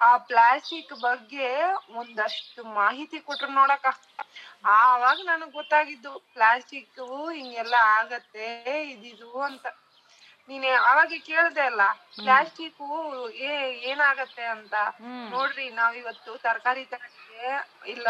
ಆ 0.00 0.10
ಪ್ಲಾಸ್ಟಿಕ್ 0.28 0.92
ಬಗ್ಗೆ 1.00 1.48
ಒಂದಷ್ಟು 1.94 2.60
ಮಾಹಿತಿ 2.74 3.18
ಕೊಟ್ರು 3.20 3.50
ನೋಡಕ್ಕ. 3.52 3.86
ಆವಾಗ 4.76 5.18
ನನಗ್ 5.24 5.52
ಗೊತ್ತಾಗಿದ್ದು 5.52 6.12
ಪ್ಲಾಸ್ಟಿಕ್ 6.34 7.00
ಹಿಂಗೆಲ್ಲ 7.32 7.76
ಆಗತ್ತೆ 7.94 8.48
ಇದಿದು 8.92 9.30
ಅಂತ. 9.42 9.64
ನೀನ್ 10.48 10.66
ಅವಾಗ 10.84 11.18
ಕೇಳ್ದೆ 11.26 11.64
ಅಲ್ಲ 11.68 11.82
ಪ್ಲಾಸ್ಟಿಕ್ 12.18 12.80
ಏ 13.44 13.52
ಏನಾಗತ್ತೆ 13.90 14.44
ಅಂತ. 14.54 14.74
ನೋಡ್ರಿ 15.30 15.66
ನಾವ್ 15.76 15.94
ಇವತ್ತು 15.98 16.32
ತರಕಾರಿ 16.44 16.84
ತರಕ್ಕೆ 16.86 17.42
ಇಲ್ಲ 17.92 18.08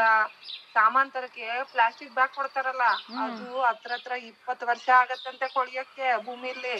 ಸಾಮಾನ್ 0.74 1.12
ತರಕ್ಕೆ 1.12 1.44
ಪ್ಲಾಸ್ಟಿಕ್ 1.72 2.14
ಬ್ಯಾಗ್ 2.14 2.32
ಕೊಡ್ತಾರಲ್ಲ 2.32 2.86
ಅದು 3.22 3.46
ಹತ್ರ 3.68 3.92
ಹತ್ರ 3.94 4.14
ಇಪ್ಪತ್ 4.30 4.64
ವರ್ಷ 4.70 4.88
ಆಗತ್ತಂತೆ 5.00 5.48
ಕೊಳಿಯಕ್ಕೆ 5.54 6.06
ಭೂಮಿಲಿ. 6.24 6.76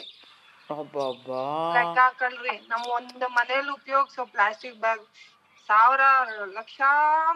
ಲೆಕ್ಕ 1.74 1.98
ಹಾಕಲ್ರಿ 2.02 2.54
ನಮ್ 2.66 2.84
ಒಂದ್ 2.96 3.26
ಮನೇಲಿ 3.36 3.70
ಉಪಯೋಗಿಸೋ 3.76 4.22
ಪ್ಲಾಸ್ಟಿಕ್ 4.32 4.80
ಬ್ಯಾಗ್. 4.80 5.04
ಸಾವಿರ 5.68 6.02
ಲಕ್ಷ 6.56 6.78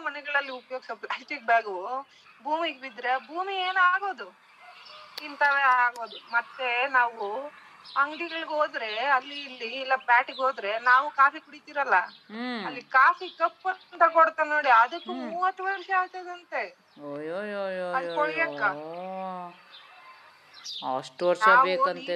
ಮನೆಗಳಲ್ಲಿ 0.05 0.53
ಉಪಯೋಗಿಸೋ 0.59 0.95
ಪ್ಲಾಸ್ಟಿಕ್ 1.03 1.45
ಬ್ಯಾಗು 1.45 1.75
ಭೂಮಿಗ್ 2.41 2.81
ಬಿದ್ರೆ 2.83 3.13
ಭೂಮಿ 3.27 3.55
ಏನಾಗೋದು 3.67 4.27
ಇಂತವೇ 5.21 5.63
ಆಗೋದು. 5.77 6.17
ಮತ್ತೆ 6.35 6.67
ನಾವು 6.93 7.27
ಅಂಗಡಿಗಳಿಗೆ 7.95 8.49
ಹೋದ್ರೆ 8.49 8.97
ಅಲ್ಲಿ 9.07 9.41
ಇಲ್ಲಿ 9.41 9.65
ಇಲ್ಲ 9.75 9.95
ಪ್ಯಾಟಿಗೆ 10.05 10.41
ಹೋದ್ರೆ 10.41 10.79
ನಾವು 10.79 11.11
ಕಾಫಿ 11.11 11.39
ಕುಡಿತಿರಲ್ಲ? 11.39 11.97
ಅಲ್ಲಿ 12.65 12.81
ಕಾಫಿ 12.81 13.29
ಕಪ್ 13.29 13.67
ಅಂತ 13.93 14.03
ಕೊಡ್ತ 14.13 14.39
ನೋಡಿ 14.45 14.69
ಅದಕ್ಕೂ 14.75 15.13
ಮೂವತ್ತು 15.29 15.63
ವರ್ಷ 15.63 15.89
ಆಗ್ತದಂತೆ 15.97 16.61
ಅದ್. 17.95 18.09
ಅಷ್ಟು 20.97 21.27
ವರ್ಷ 21.27 21.41
ಬೇಕಂತ 21.63 22.09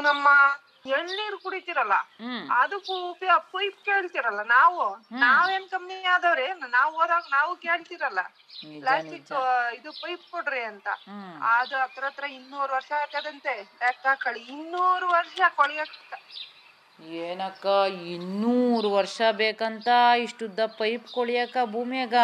ನಮ್ಮ 0.00 0.28
ಎಳ್ನೀರು 0.84 1.38
ಕುಡಿತೀರಲ್ಲ? 1.38 1.94
ಅದಕ್ಕೂ 2.60 2.94
ಉಪಯೋಗ 3.12 3.38
ಪೈಪ್ 3.52 3.78
ಕೇಳ್ತಿರಲ್ಲ 3.84 4.42
ನಾವು? 4.50 4.82
ನಾವೇನ್ 5.24 5.66
ಕಮ್ಮಿ 5.70 5.98
ಆದವ್ರೆ? 6.14 6.46
ನಾವ್ 6.76 6.92
ಹೋದಾಗ 6.98 7.24
ನಾವು 7.30 7.52
ಕೇಳ್ತಿರಲ್ಲ. 7.56 8.22
ಪ್ಲಾಸ್ಟಿಕ್ 8.82 9.32
ಇದು 9.78 9.90
ಪೈಪ್ 10.02 10.24
ಕೊಡ್ರಿ 10.30 10.62
ಅಂತ. 10.64 10.88
ಅದು 11.52 11.74
ಹತ್ರ 11.78 12.04
ಹತ್ರ 12.04 12.24
ಇನ್ನೂರು 12.38 12.72
ವರ್ಷ 12.74 12.92
ಆಗ್ತದಂತೆ 13.00 13.54
ಲೆಕ್ಕ 13.82 14.06
ಇನ್ನೂರು 14.48 15.08
ವರ್ಷ 15.08 15.38
ಕೊಳಿಯಕ್ಕ. 15.56 16.14
ಏನಕ್ಕ 17.20 17.64
ಇನ್ನೂರು 18.12 18.90
ವರ್ಷ 18.92 19.20
ಬೇಕಂತ 19.40 19.88
ಇಷ್ಟುದ್ದ 20.26 20.60
ಪೈಪ್ 20.78 21.06
ಕೊಳಿಯಕ 21.12 21.56
ಭೂಮಿಯಾಗ? 21.66 22.16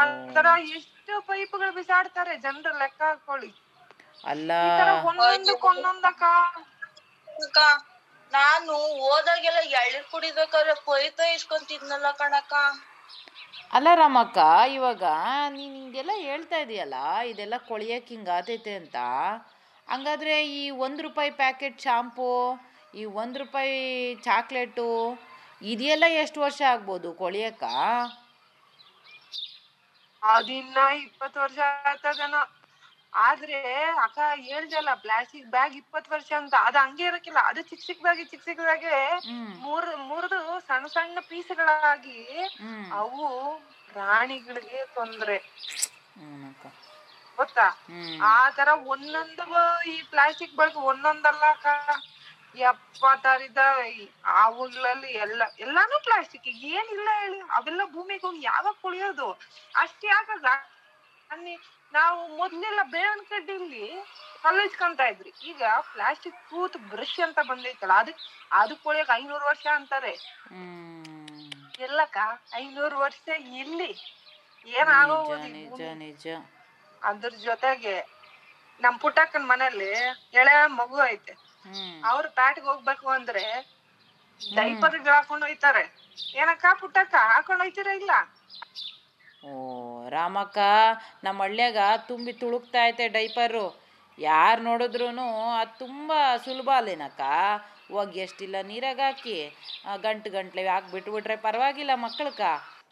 ಆತರ 0.00 0.46
ಎಷ್ಟು 0.78 1.14
ಪೈಪ್ಗಳು 1.26 1.72
ಬಿಸಾಡ್ತಾರೆ. 1.74 2.34
ಜನರು 2.38 2.72
ಲೆಕ್ಕ 2.78 3.02
ಹಾಕೊಳ್ಳಿ. 3.02 3.50
ಅಲ್ಲ. 4.24 4.50
ನಾನು 8.32 8.72
ಹೋದಾಗೆಲ್ಲ 9.00 9.60
ಎಳ್ಳು 9.76 10.00
ಕುಡಿಬೇಕಾದ್ರೆ 10.12 10.74
ಪೈತ 10.86 11.20
ಇಸ್ಕೊಂತಿದ್ನಲ್ಲ 11.34 12.10
ಕಣಕ್ಕ. 12.20 12.52
ಅಲ್ಲ 13.72 13.88
ರಾಮಕ್ಕ 13.96 14.38
ಇವಾಗ 14.74 15.04
ನೀನ್ 15.54 15.74
ಹಿಂಗೆಲ್ಲ 15.76 16.12
ಹೇಳ್ತಾ 16.24 16.58
ಇದೀಯಲ್ಲ 16.64 16.96
ಇದೆಲ್ಲ 17.30 17.56
ಕೊಳಿಯಕ್ 17.68 18.10
ಹಿಂಗಾತೈತೆ 18.12 18.72
ಅಂತ. 18.80 18.96
ಹಂಗಾದ್ರೆ 19.88 20.34
ಈ 20.54 20.62
ಒಂದ್ 20.84 21.02
ರೂಪಾಯಿ 21.06 21.30
ಪ್ಯಾಕೆಟ್ 21.40 21.78
ಶಾಂಪೂ 21.80 22.28
ಈ 22.94 23.04
ಒಂದ್ 23.20 23.38
ರೂಪಾಯಿ 23.42 23.76
ಚಾಕ್ಲೇಟು 24.26 24.88
ಇದೆಲ್ಲ 25.72 26.04
ಎಷ್ಟು 26.22 26.38
ವರ್ಷ 26.44 26.60
ಆಗ್ಬೋದು 26.72 27.08
ಕೊಳಿಯಕ್ಕ? 27.20 27.64
ಅದಿನ್ನ 30.22 30.76
ಇಪ್ಪತ್ತು 31.02 31.38
ವರ್ಷ 31.40 31.58
ಆಗ್ತದನೋ 31.84 32.40
ಆದ್ರೆ 33.12 33.58
ಅಕ್ಕ 34.04 34.18
ಹೇಳ್ದಲ್ಲ 34.40 34.90
ಪ್ಲಾಸ್ಟಿಕ್ 35.04 35.48
ಬ್ಯಾಗ್ 35.48 35.74
ಇಪ್ಪತ್ 35.76 36.10
ವರ್ಷ 36.12 36.30
ಅಂತ. 36.32 36.54
ಅದು 36.68 36.78
ಹಂಗೆ 36.78 37.04
ಇರಕ್ಕಿಲ್ಲ. 37.04 37.40
ಅದು 37.50 37.60
ಚಿಕ್ಕ 37.62 37.82
ಚಿಕ್ಕದಾಗಿ 37.86 38.24
ಚಿಕ್ಕ 38.24 38.44
ಚಿಕ್ಕದಾಗೆ 38.44 38.94
ಮೂರ್ 39.64 39.88
ಮೂರ್ದು 40.10 40.38
ಸಣ್ಣ 40.68 40.86
ಸಣ್ಣ 40.86 41.18
ಪೀಸ್ಗಳಾಗಿ 41.28 42.18
ಅವು 42.92 43.26
ಪ್ರಾಣಿಗಳಿಗೆ 43.90 44.80
ತೊಂದ್ರೆ. 44.96 45.38
ಗೊತ್ತಾ? 47.38 47.66
ಆ 48.24 48.50
ತರ 48.50 48.68
ಒಂದೊಂದು 48.86 49.44
ಈ 49.86 49.96
ಪ್ಲಾಸ್ಟಿಕ್ 50.10 50.56
ಬಳಕೆ 50.56 50.80
ಒಂದೊಂದಲ್ಲ 50.92 51.44
ಅಕ್ಕ. 51.50 51.66
ಆ 54.28 54.42
ಅವುಗಳಲ್ಲಿ 54.44 55.10
ಎಲ್ಲ 55.24 55.42
ಎಲ್ಲಾನು 55.58 55.96
ಪ್ಲಾಸ್ಟಿಕ್ 56.06 56.48
ಏನಿಲ್ಲ 56.72 57.08
ಹೇಳಿ. 57.20 57.40
ಅವೆಲ್ಲ 57.56 57.82
ಭೂಮಿಗೆ 57.92 58.24
ಹೋಗಿ 58.26 58.40
ಯಾವಾಗ 58.44 58.74
ಕುಳಿಯೋದು? 58.82 59.28
ಅಷ್ಟ್ 59.74 60.04
ಯಾಕಾಗ 60.04 60.46
ಅನ್ನಿ 61.30 61.54
ನಾವು 61.94 62.20
ಮೊದ್ಲೆಲ್ಲ 62.38 62.80
ಬೇವಿನ 62.92 63.22
ಕಡ್ಡಿಲಿ 63.30 63.84
ಕಲ್ಲಿಸ್ಕೊಂತ 64.44 65.00
ಇದ್ರಿ. 65.12 65.30
ಈಗ 65.42 65.62
ಪ್ಲಾಸ್ಟಿಕ್ 65.92 66.38
ಟೂತ್ 66.50 66.78
ಬ್ರಷ್ 66.90 67.18
ಅಂತ 67.26 67.38
ಬಂದೈತಲ್ಲ 67.50 67.96
ಅದಕ್ 68.02 68.22
ಅದಕ್ 68.60 68.82
ಕೊಳಿಯಕ್ 68.82 69.12
ಐನೂರು 69.18 69.44
ವರ್ಷ 69.46 69.66
ಅಂತಾರೆ. 69.78 70.12
ಎಲ್ಲಕ್ಕ 71.86 72.18
ಐನೂರು 72.54 72.96
ವರ್ಷ 72.98 73.26
ಇಲ್ಲಿ. 73.60 73.90
ಏನ 74.66 74.88
ನಿಜ 75.08 75.30
ಅದ್ರ 77.02 77.32
ಜೊತೆಗೆ 77.44 77.94
ನಮ್ 78.80 78.96
ಪುಟ್ಟಕ್ಕನ್ 79.02 79.46
ಮನೇಲಿ 79.46 79.90
ಎಳೆ 80.40 80.54
ಮಗು 80.78 80.98
ಐತೆ. 81.06 81.34
ಅವ್ರ 82.02 82.10
ಅವ್ರು 82.10 82.28
ಪ್ಯಾಟ್ಗೆ 82.30 82.66
ಹೋಗ್ಬೇಕು 82.68 83.06
ಅಂದ್ರೆ 83.16 83.44
ಡೈಪರ್ 84.40 84.96
ಹಾಕೊಂಡ್ 85.08 85.44
ಹೋಯ್ತಾರೆ. 85.44 85.84
ಏನಕ್ಕ 86.34 86.66
ಪುಟ್ಟಕ್ಕ 86.80 87.14
ಹಾಕೊಂಡ್ 87.30 87.62
ಹೋಯ್ತೀರಾ 87.62 87.92
ಇಲ್ಲ? 88.00 88.12
ಓ, 89.42 89.52
ರಾಮಕ್ಕ, 90.08 90.58
ನಮ್ಮ 91.24 91.42
ಹಳ್ಳ್ಯಾಗ 91.42 91.76
ತುಂಬಿ 92.08 92.32
ತುಳುಕ್ತಾ 92.32 92.80
ಐತೆ 92.86 93.08
ಡೈಪರು. 93.08 93.62
ಯಾರು 94.18 94.62
ನೋಡಿದ್ರು 94.62 95.06
ಅದು 95.52 95.78
ತುಂಬ 95.78 96.10
ಸುಲಭ 96.44 96.68
ಅಲ್ಲೇನಕ್ಕ? 96.76 97.20
ಹೋಗಿ 97.92 98.20
ಎಷ್ಟಿಲ್ಲ 98.20 98.56
ನೀರಾಗ 98.62 99.00
ಹಾಕಿ. 99.06 99.36
ಗಂಟು 100.02 100.30
ಗಂಟ್ಲೆ 100.30 100.66
ಹಾಕಿ 100.68 100.92
ಬಿಟ್ಬಿಟ್ರೆ 100.92 101.36
ಪರವಾಗಿಲ್ಲ 101.36 101.90
ಮಕ್ಕಳಕ್ಕ 101.94 102.40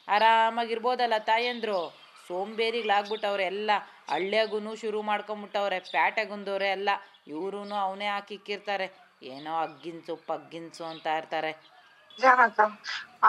ಆರಾಮಾಗಿರ್ಬೋದಲ್ಲ 0.08 1.18
ತಾಯಂದ್ರು. 1.26 1.80
ಸೋಂಬೇರಿಗಳಾಗ್ಬಿಟ್ಟವ್ರೆ 2.28 3.44
ಎಲ್ಲ. 3.44 3.70
ಹಳ್ಳ್ಯಾಗೂ 4.10 4.74
ಶುರು 4.74 5.02
ಮಾಡ್ಕೊಂಬಿಟ್ಟವ್ರೆ 5.02 5.80
ಪ್ಯಾಟೆಗುಂದವ್ರೆ 5.90 6.68
ಎಲ್ಲ. 6.68 6.90
ಇವ್ರೂ 7.26 7.60
ಅವನೇ 7.86 8.08
ಹಾಕಿಕ್ಕಿರ್ತಾರೆ. 8.08 8.86
ಏನೋ 9.34 9.52
ಅಗ್ಗಿನ್ಸು 9.58 10.16
ಪಗ್ಗಿನ್ಸು 10.26 10.84
ಅಂತ 10.84 11.06
ಇರ್ತಾರೆ. 11.20 11.52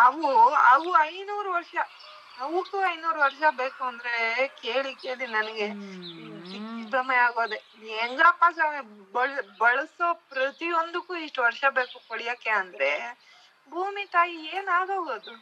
ಅವು 0.04 0.28
ಅವು 0.74 0.90
ಐನೂರು 1.08 1.52
ವರ್ಷ. 1.54 1.76
ಅವಕ್ಕೂ 2.40 2.78
ಐನೂರು 2.90 3.20
ವರ್ಷ 3.24 3.42
ಬೇಕು 3.60 3.82
ಅಂದ್ರೆ 3.90 4.14
ಕೇಳಿ 4.62 4.92
ಕೇಳಿ 5.02 5.26
ನನಗೆ 5.36 5.68
ಭ್ರಮೆ 6.86 7.18
ಆಗೋದೆ. 7.26 7.60
ಹೆಂಗಪ್ಪ 7.92 8.44
ಸ್ವಾಮಿ 8.56 8.82
ಬಳ 9.14 9.28
ಬಳಸೋ 9.60 10.08
ಪ್ರತಿಯೊಂದಕ್ಕೂ 10.32 11.16
ಇಷ್ಟು 11.26 11.42
ವರ್ಷ 11.48 11.64
ಬೇಕು 11.78 11.98
ಕೊಳಿಯಕ್ಕೆ 12.10 12.52
ಅಂದ್ರೆ 12.62 12.92
ಭೂಮಿ 13.72 14.04
ತಾಯಿ 14.14 14.38
ಏನಾಗೋಗೋದು? 14.54 15.34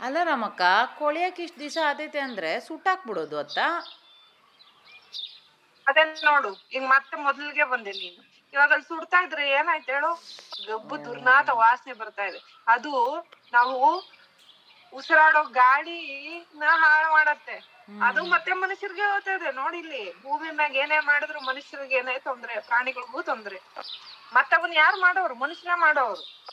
ಅಲ್ಲ 0.00 0.18
ರಮಕ್ಕ 0.24 0.62
ಕೊಳಿಯಕ್ಕೆ 0.98 1.42
ಇಷ್ಟು 1.46 1.60
ದಿವಸ 1.62 1.78
ಆದೈತೆ 1.88 2.20
ಅಂದ್ರೆ 2.26 2.50
ಸುಟ್ಟಾಕ್ 2.66 3.06
ಬಿಡೋದು 3.08 3.38
ಅತ್ತ? 3.42 3.58
ಅದೇ 5.86 6.02
ನೋಡು 6.26 6.50
ಈಗ 6.74 6.82
ಮತ್ತೆ 6.90 7.16
ಮೊದಲಿಗೆ 7.24 7.64
ಬಂದೆ 7.70 7.92
ನೀನು. 7.94 8.20
ಇವಾಗ 8.54 8.70
ಅಲ್ಲಿ 8.72 8.86
ಸುಡ್ತಾ 8.88 9.18
ಇದ್ರೆ 9.26 9.44
ಏನಾಯ್ತು 9.50 9.90
ಹೇಳು? 9.94 10.10
ಗಬ್ಬು 10.66 10.96
ದುರ್ನಾತ 11.04 11.48
ವಾಸನೆ 11.60 11.94
ಬರ್ತಾ 11.94 12.24
ಇದೆ. 12.30 12.40
ಅದು 12.66 12.92
ನಾವು 13.52 13.76
ಉಸಿರಾಡೋ 14.94 15.42
ಗಾಳಿನ 15.42 16.62
ಹಾಳು 16.66 17.12
ಮಾಡತ್ತೆ. 17.12 17.80
ಅದು 18.04 18.24
ಮತ್ತೆ 18.24 18.52
ಮನುಷ್ಯರಿಗೆ 18.52 19.02
ಹೋಗ್ತಾ 19.02 19.32
ಇದೆ. 19.34 19.52
ನೋಡಿ 19.52 19.78
ಇಲ್ಲಿ 19.78 20.22
ಭೂಮಿ 20.22 20.50
ಮ್ಯಾಗ 20.50 20.76
ಏನೇ 20.76 20.98
ಮಾಡಿದ್ರು 20.98 21.40
ಮನುಷ್ಯರಿಗೆ 21.40 21.94
ಏನೇ 21.94 22.18
ತೊಂದ್ರೆ 22.18 22.60
ಪ್ರಾಣಿಗಳಿಗೂ 22.60 23.22
ತೊಂದ್ರೆ. 23.22 23.60
ಮತ್ತ 24.32 24.54
ಅವನ್ 24.54 24.74
ಯಾರು 24.74 25.00
ಮಾಡೋರು? 25.00 25.34
ಮನುಷ್ಯನೇ 25.34 25.78
ಮಾಡೋರು. 25.80 26.44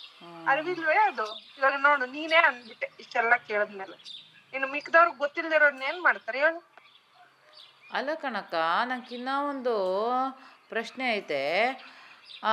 ಅರಿವಿಲ್ವೇ 0.48 0.96
ಅದು? 0.96 1.40
ಇವಾಗ 1.58 1.74
ನೋಡು 1.78 2.06
ನೀನೇ 2.06 2.36
ಅಂದ್ಬಿಟ್ಟೆ 2.36 2.92
ಇಷ್ಟೆಲ್ಲ 3.00 3.36
ಕೇಳದ್ಮೇಲೆ. 3.36 4.28
ಇನ್ನು 4.54 4.68
ಮಿಕ್ಕದವ್ರಿಗೆ 4.68 5.18
ಗೊತ್ತಿಲ್ದಿರೋರ್ನ 5.18 5.84
ಏನ್ 5.84 6.02
ಮಾಡ್ತಾರೆ 6.02 6.40
ಹೇಳು? 6.40 6.64
ಅಲ್ಲ 7.92 8.14
ಕಣಕ್ಕ 8.14 8.54
ನಂಗಿನ್ನ 8.86 9.30
ಒಂದು 9.50 9.76
ಪ್ರಶ್ನೆ 10.70 11.14
ಐತೆ. 11.14 11.68
ಆ, 12.44 12.50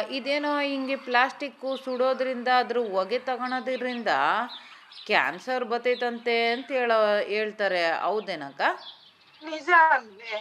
ಇದೇನೋ 0.00 0.58
ಹಿಂಗೆ 0.58 0.96
ಪ್ಲಾಸ್ಟಿಕ್ಕು 0.96 1.76
ಸುಡೋದ್ರಿಂದ 1.76 2.48
ಅದ್ರ 2.58 2.78
ಹೊಗೆ 2.78 3.18
ತಗೊಳೋದ್ರಿಂದ 3.18 4.08
ಕ್ಯಾನ್ಸರ್ 5.06 5.64
ಬರ್ತೈತಂತೆ 5.70 6.36
ಅಂತ 6.52 6.68
ಹೇಳ 6.72 6.92
ಹೇಳ್ತಾರೆ 7.32 7.82
ಹೌದೇನಕ್ಕ? 8.04 8.62
ನಿಜ 9.42 9.68
ಅಲ್ವೇ. 9.96 10.36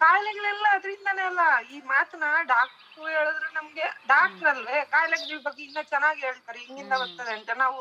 ಕಾಯಿಲೆಗಳೆಲ್ಲ 0.00 0.66
ಅದರಿಂದಾನೇ 0.76 1.24
ಅಲ್ಲ 1.30 1.42
ಈ 1.70 1.78
ಮಾತನ್ನ 1.90 2.24
ಡಾಕ್ಟ್ರು 2.48 2.80
ಹೇಳಿದ್ರು 3.14 3.48
ನಮ್ಗೆ 3.54 3.84
ಡಾಕ್ಟರ್ 4.08 4.48
ಅಲ್ವೇ 4.52 4.78
ಕಾಯಿಲೆಗಳ 4.92 5.38
ಬಗ್ಗೆ 5.46 5.62
ಇನ್ನ 5.64 5.80
ಚೆನ್ನಾಗಿ 5.92 6.20
ಹೇಳ್ತಾರೆ 6.20 6.58
ಹಿಂಗಿಂದ 6.64 6.94
ಬರ್ತದೆ 7.02 7.32
ಅಂತ. 7.38 7.50
ನಾವು 7.62 7.78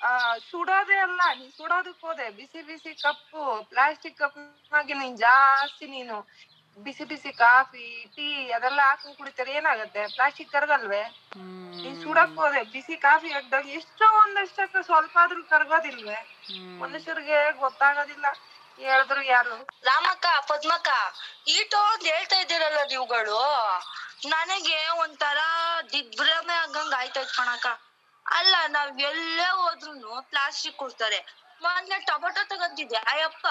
ಆ 0.00 0.10
ಸುಡೋದೇ 0.48 0.96
ಅಲ್ಲ 1.04 1.20
ನೀನ್ 1.34 1.52
ಸುಡೋದಕ್ 1.58 2.02
ಹೋದೆ 2.02 2.26
ಬಿಸಿ 2.38 2.60
ಬಿಸಿ 2.68 2.92
ಕಪ್ಪು 3.02 3.42
ಪ್ಲಾಸ್ಟಿಕ್ 3.70 4.18
ಕಪ್ನಾಗೆ 4.18 4.94
ನೀನ್ 4.94 5.16
ಜಾಸ್ತಿ 5.22 5.86
ನೀನು 5.88 6.16
ಬಿಸಿ 6.76 7.04
ಬಿಸಿ 7.04 7.32
ಕಾಫಿ 7.32 7.84
ಟೀ 8.16 8.26
ಅದೆಲ್ಲ 8.50 8.80
ಹಾಕಿ 8.80 9.14
ಕುಡಿತಾರೆ 9.16 9.52
ಏನಾಗುತ್ತೆ? 9.52 10.06
ಪ್ಲಾಸ್ಟಿಕ್ 10.06 10.52
ಕರಗಲ್ವೇ? 10.52 11.02
ನೀನ್ 11.82 12.02
ಸುಡಕ್ 12.02 12.34
ಹೋದ್ರೆ 12.36 12.62
ಬಿಸಿ 12.64 12.96
ಕಾಫಿ 12.96 13.32
ಹಾಕ್ದಾಗ 13.32 13.66
ಎಷ್ಟೋ 13.68 14.06
ಒಂದಷ್ಟಕ್ಕೆ 14.18 14.82
ಸ್ವಲ್ಪ 14.82 15.18
ಆದ್ರೂ 15.18 15.44
ಕರಗೋದಿಲ್ವೇ 15.44 16.18
ಮನುಷ್ಯರಿಗೆ 16.80 17.58
ಗೊತ್ತಾಗೋದಿಲ್ಲ. 17.58 18.26
ಹೇಳಿದ್ರು 18.78 19.22
ಯಾರು? 19.22 19.56
ರಾಮಕ್ಕ 19.84 20.26
ಪದ್ಮಕ್ಕ 20.48 20.88
ಈಟೋ 21.46 21.80
ಅಂತ 21.84 22.04
ಹೇಳ್ತಾ 22.06 22.36
ಇದ್ದೀರಲ್ಲ 22.36 22.80
ನೀವುಗಳು? 22.90 23.40
ನನಗೆ 24.26 24.88
ಒಂಥರ 24.98 25.38
ದಿಗ್ಭ್ರಮೆ 25.92 26.54
ಆಗಂಗ್ 26.54 26.94
ಆಯ್ತಾಯ್ತು 26.94 27.36
ಕಣಕ್ಕ. 27.36 27.66
ಅಲ್ಲ 28.26 28.54
ನಾವ್ 28.66 29.00
ಎಲ್ಲೇ 29.00 29.48
ಹೋದ್ರು 29.52 29.92
ಪ್ಲಾಸ್ಟಿಕ್ 30.30 30.76
ಕೊಡ್ತಾರೆ. 30.76 31.20
ಮೊನ್ನೆ 31.64 31.98
ಟೊಮೊಟೊ 32.08 32.42
ತಗೊಂಡಿದ್ದೆ 32.52 32.98
ಅಯ್ಯಪ್ಪ 33.12 33.46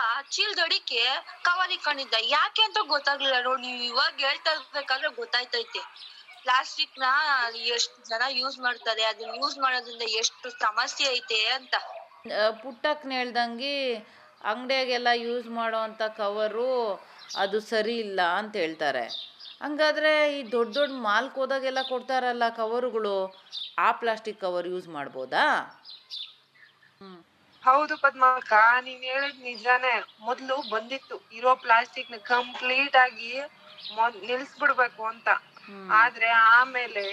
ಕವಲಿ 1.47 1.77
ಕಂಡಿದ್ದ 1.85 2.15
ಯಾಕೆ 2.37 2.61
ಅಂತ 2.67 2.79
ಗೊತ್ತಾಗ್ಲಿಲ್ಲ 2.93 3.37
ನೋಡಿ, 3.47 3.61
ನೀವ್ 3.67 3.83
ಇವಾಗ 3.91 4.13
ಹೇಳ್ತಾ 4.27 4.51
ಇರ್ಬೇಕಾದ್ರೆ 4.57 5.09
ಗೊತ್ತಾಯ್ತೈತೆ. 5.19 5.81
ಪ್ಲಾಸ್ಟಿಕ್ನ 6.45 7.07
ಎಷ್ಟು 7.75 7.97
ಜನ 8.11 8.23
ಯೂಸ್ 8.39 8.57
ಮಾಡ್ತಾರೆ 8.65 9.03
ಅದನ್ನ 9.11 9.35
ಯೂಸ್ 9.41 9.57
ಮಾಡೋದ್ರಿಂದ 9.65 10.05
ಎಷ್ಟು 10.21 10.47
ಸಮಸ್ಯೆ 10.65 11.05
ಐತೆ 11.17 11.39
ಅಂತ. 11.57 11.75
ಪುಟ್ಟಕ್ಕನ 12.63 13.11
ಹೇಳ್ದಂಗೆ 13.19 13.75
ಅಂಗಡಿಯಾಗೆಲ್ಲ 14.51 15.09
ಯೂಸ್ 15.25 15.47
ಮಾಡೋವಂಥ 15.59 16.01
ಕವರು 16.21 16.71
ಅದು 17.43 17.57
ಸರಿ 17.71 17.95
ಇಲ್ಲ 18.05 18.21
ಅಂತ 18.39 18.53
ಹೇಳ್ತಾರೆ. 18.63 19.05
ಹಂಗಾದ್ರೆ 19.63 20.11
ಈ 20.37 20.39
ದೊಡ್ಡ 20.55 20.71
ದೊಡ್ಡ 20.77 20.95
ಮಾಲ್ಕ್ 21.09 21.37
ಹೋದಾಗೆಲ್ಲ 21.41 21.81
ಕೊಡ್ತಾರಲ್ಲ 21.91 22.45
ಕವರುಗಳು, 22.61 23.15
ಆ 23.85 23.87
ಪ್ಲಾಸ್ಟಿಕ್ 24.01 24.41
ಕವರ್ 24.45 24.67
ಯೂಸ್ 24.73 24.89
ಮಾಡ್ಬೋದಾ? 24.97 25.45
ಹೌದು 27.63 27.95
ಪದ್ಮಕ್ಕ 27.97 28.53
ನೀನ್ 28.85 29.03
ಹೇಳಿದ್ 29.09 29.41
ನಿಜಾನೇ. 29.45 29.93
ಮೊದ್ಲು 30.19 30.55
ಬಂದಿತ್ತು 30.73 31.15
ಇರೋ 31.31 31.53
ಪ್ಲಾಸ್ಟಿಕ್ನ 31.63 32.17
ಕಂಪ್ಲೀಟ್ 32.31 32.97
ಆಗಿ 33.03 33.31
ನಿಲ್ಸ್ಬಿಡ್ಬೇಕು 34.27 35.03
ಅಂತ. 35.11 35.27
ಆದ್ರೆ 35.95 36.29
ಆಮೇಲೆ 36.53 37.05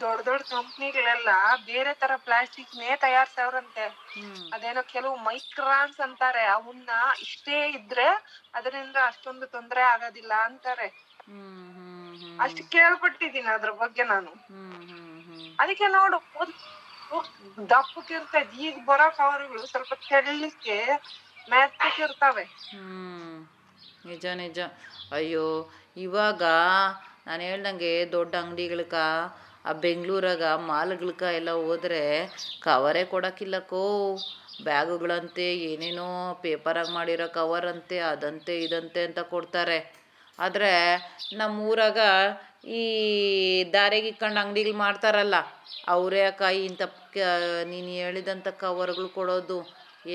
ದೊಡ್ಡ 0.00 0.20
ದೊಡ್ಡ 0.24 0.42
ಕಂಪ್ನಿಗಳೆಲ್ಲ 0.52 1.30
ಬೇರೆ 1.66 1.92
ತರ 2.02 2.12
ಪ್ಲಾಸ್ಟಿಕ್ 2.26 2.74
ನೇ 2.74 2.90
ತಯಾರಿಸವ್ರಂತೆ. 3.04 3.86
ಅದೇನೋ 4.54 4.82
ಕೆಲವು 4.92 5.16
ಮೈಕ್ರಾನ್ಸ್ 5.26 5.98
ಅಂತಾರೆ 6.06 6.44
ಅವನ್ನ 6.54 6.90
ಇಷ್ಟೇ 7.24 7.58
ಇದ್ರೆ 7.78 8.08
ಅದರಿಂದ 8.54 8.96
ಅಷ್ಟೊಂದು 9.08 9.46
ತೊಂದ್ರೆ 9.54 9.82
ಆಗೋದಿಲ್ಲ 9.92 10.32
ಅಂತಾರೆ. 10.48 10.88
ಅಷ್ಟು 12.38 12.62
ಕೇಳ್ಪಟ್ಟಿದೀನಿ 12.72 13.50
ಅದ್ರ 13.54 13.70
ಬಗ್ಗೆ 13.82 14.04
ನಾನು. 14.06 14.32
ಅದಕ್ಕೆ 15.58 15.86
ನೋಡು 15.94 16.18
ಮೊದ್ಲು 17.10 17.64
ದಪ್ಪಕ್ಕಿರ್ತೈತ್ 17.68 18.54
ಈಗ 18.66 18.76
ಬರೋ 18.84 19.08
ಕವರ್ಗಳು 19.18 19.62
ಸ್ವಲ್ಪ 19.66 19.94
ತೆಳ್ಳಕ್ಕೆ 20.08 20.76
ಮೆತ್ತಕ್ಕಿರ್ತವೆ 21.48 22.44
ಹ್ಮ್, 22.70 23.34
ನಿಜ 24.04 24.26
ನಿಜ. 24.36 24.58
ಅಯ್ಯೋ, 25.12 25.46
ಇವಾಗ 25.96 26.42
ನಾನು 27.26 27.42
ಹೇಳ್ದಂಗೆ 27.42 28.12
ದೊಡ್ಡ 28.12 28.34
ಅಂಗಡಿಗಳಕ್ಕ 28.36 28.96
ಆ 29.64 29.72
ಬೆಂಗಳೂರಾಗ 29.84 30.42
ಮಾಲ್ಗಳಕ್ಕ 30.66 31.24
ಎಲ್ಲ 31.38 31.50
ಹೋದ್ರೆ 31.60 32.02
ಕವರೇ 32.62 33.04
ಕೊಡೋಕ್ಕಿಲ್ಲಕ್ಕೋ. 33.04 33.84
ಬ್ಯಾಗುಗಳಂತೆ, 34.62 35.46
ಏನೇನೋ 35.70 36.08
ಪೇಪರಾಗಿ 36.42 36.92
ಮಾಡಿರೋ 36.92 37.26
ಕವರ್ 37.34 37.66
ಅಂತೆ 37.66 37.98
ಅದಂತೆ, 38.10 38.54
ಇದಂತೆ 38.62 39.04
ಅಂತ 39.04 39.20
ಕೊಡ್ತಾರೆ. 39.32 39.78
ಆದರೆ 40.38 40.72
ನಮ್ಮೂರಾಗ 41.40 41.98
ಈ 42.78 42.82
ದಾರಿಗೆ 43.74 44.08
ಇಕ್ಕೊಂಡು 44.12 44.74
ಮಾಡ್ತಾರಲ್ಲ, 44.84 45.36
ಅವರೇ 45.94 46.22
ಅಕ್ಕ 46.30 46.42
ಇಂಥ 46.66 46.82
ನೀನು 47.72 47.90
ಹೇಳಿದಂಥ 48.02 48.48
ಕವರ್ಗಳು 48.62 49.08
ಕೊಡೋದು 49.18 49.58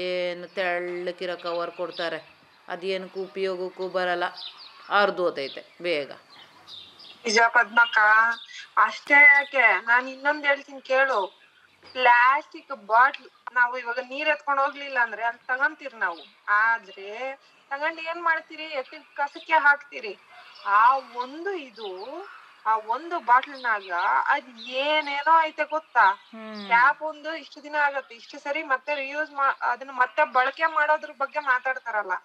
ಏನು 0.03 0.47
ತೆಳ್ಳಕ್ಕಿರೋ 0.55 1.35
ಕವರ್ 1.45 1.71
ಕೊಡ್ತಾರೆ, 1.79 2.19
ಅದೇನಕ್ಕೂ 2.67 3.19
ಉಪಯೋಗಕ್ಕೂ 3.29 3.85
ಬರಲ್ಲ 3.97 4.25
ಅರ್ಧೋತೈತೆ 4.99 5.61
ಬೇಗ. 5.87 6.11
ನಿಜ 7.25 7.39
ಪದ್ಮಕ್ಕ, 7.55 7.97
ಅಷ್ಟೇ 8.85 9.19
ಯಾಕೆ? 9.33 9.65
ನಾನು 9.89 10.05
ಇನ್ನೊಂದ್ 10.15 10.45
ಹೇಳ್ತೀನಿ 10.49 10.81
ಕೇಳು. 10.91 11.19
ಪ್ಲಾಸ್ಟಿಕ್ 11.95 12.73
ಬಾಟ್ಲ್ 12.91 13.29
ನಾವು 13.51 13.73
ಇವಾಗ 13.77 13.99
ನೀರ್ 14.09 14.29
ಎತ್ಕೊಂಡ್ 14.29 14.61
ಹೋಗ್ಲಿಲ್ಲ 14.61 14.97
ಅಂದ್ರೆ 14.99 15.23
ಅಲ್ಲಿ 15.23 15.47
ತಗೊಂತೀರಿ 15.47 15.97
ನಾವು. 15.97 16.21
ಆದ್ರೆ 16.59 17.09
ತಗೊಂಡ್ 17.71 17.99
ಏನ್ 18.01 18.21
ಮಾಡ್ತೀರಿ? 18.23 18.67
ಎತ್ತಿ 18.73 18.97
ಕಸಕ್ಕೆ 19.13 19.57
ಹಾಕ್ತೀರಿ. 19.59 20.13
ಆ 20.73 20.83
ಒಂದು 21.15 21.51
ಇದು 21.61 21.89
ಆ 22.65 22.73
ಒಂದು 22.87 23.19
ಬಾಟ್ಲ್ನಾಗ 23.19 23.91
ಅದ್ 24.27 24.49
ಏನೇನೋ 24.81 25.33
ಐತೆ 25.41 25.63
ಗೊತ್ತಾ? 25.69 26.03
ಕ್ಯಾಪ್ 26.67 27.01
ಒಂದು 27.01 27.29
ಇಷ್ಟು 27.35 27.63
ದಿನ 27.63 27.75
ಆಗತ್ತೆ. 27.81 28.15
ಇಷ್ಟು 28.15 28.39
ಸರಿ 28.39 28.63
ಮತ್ತೆ 28.63 28.95
ರಿಯೂಸ್ 28.95 29.31
ಮಾ 29.31 29.45
ಅದನ್ನ 29.71 29.93
ಮತ್ತೆ 29.93 30.23
ಬಳಕೆ 30.33 30.65
ಮಾಡೋದ್ರ 30.75 31.11
ಬಗ್ಗೆ 31.17 31.39
ಮಾತಾಡ್ತಾರಲ್ಲ. 31.45 32.15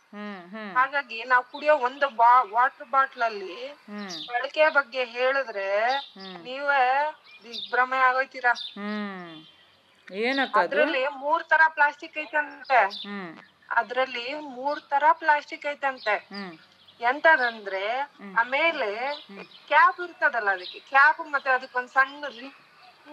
ಹಾಗಾಗಿ 0.77 1.25
ನಾವ್ 1.25 1.45
ಕುಡಿಯೋ 1.53 1.77
ಒಂದು 1.89 2.09
ಬಾ 2.17 2.33
ವಾಟರ್ 2.51 2.91
ಬಾಟ್ಲ್ 2.91 3.23
ಅಲ್ಲಿ 3.23 3.57
ಬಳಕೆ 4.29 4.69
ಬಗ್ಗೆ 4.71 5.05
ಹೇಳಿದ್ರೆ 5.15 5.69
ನೀವೇ 6.43 6.83
ದಿಗ್ಭ್ರಮೆ 7.45 7.99
ಆಗೋಯ್ತೀರಾ? 8.01 8.55
ಅದ್ರಲ್ಲಿ 10.61 11.03
ಮೂರ್ 11.23 11.45
ತರ 11.45 11.63
ಪ್ಲಾಸ್ಟಿಕ್ 11.69 12.19
ಐತಂತೆ. 12.19 12.81
ಅದ್ರಲ್ಲಿ 13.71 14.25
ಮೂರ್ 14.57 14.81
ತರ 14.91 15.05
ಪ್ಲಾಸ್ಟಿಕ್ 15.13 15.67
ಐತಂತೆ. 15.67 16.17
ಎಂತದಂದ್ರೆ 17.01 17.83
ಆಮೇಲೆ 18.41 18.91
ಕ್ಯಾಪ್ 19.69 20.01
ಇರ್ತದಲ್ಲ 20.01 20.51
ಅದಕ್ಕೆ. 20.51 20.79
ಕ್ಯಾಪ್ 20.89 21.21
ಮತ್ತೆ 21.35 21.51
ಅದಕ್ಕೊಂದ್ 21.51 21.91
ಸಣ್ಣ 21.91 22.25
ರಿಂಗ್ 22.37 22.63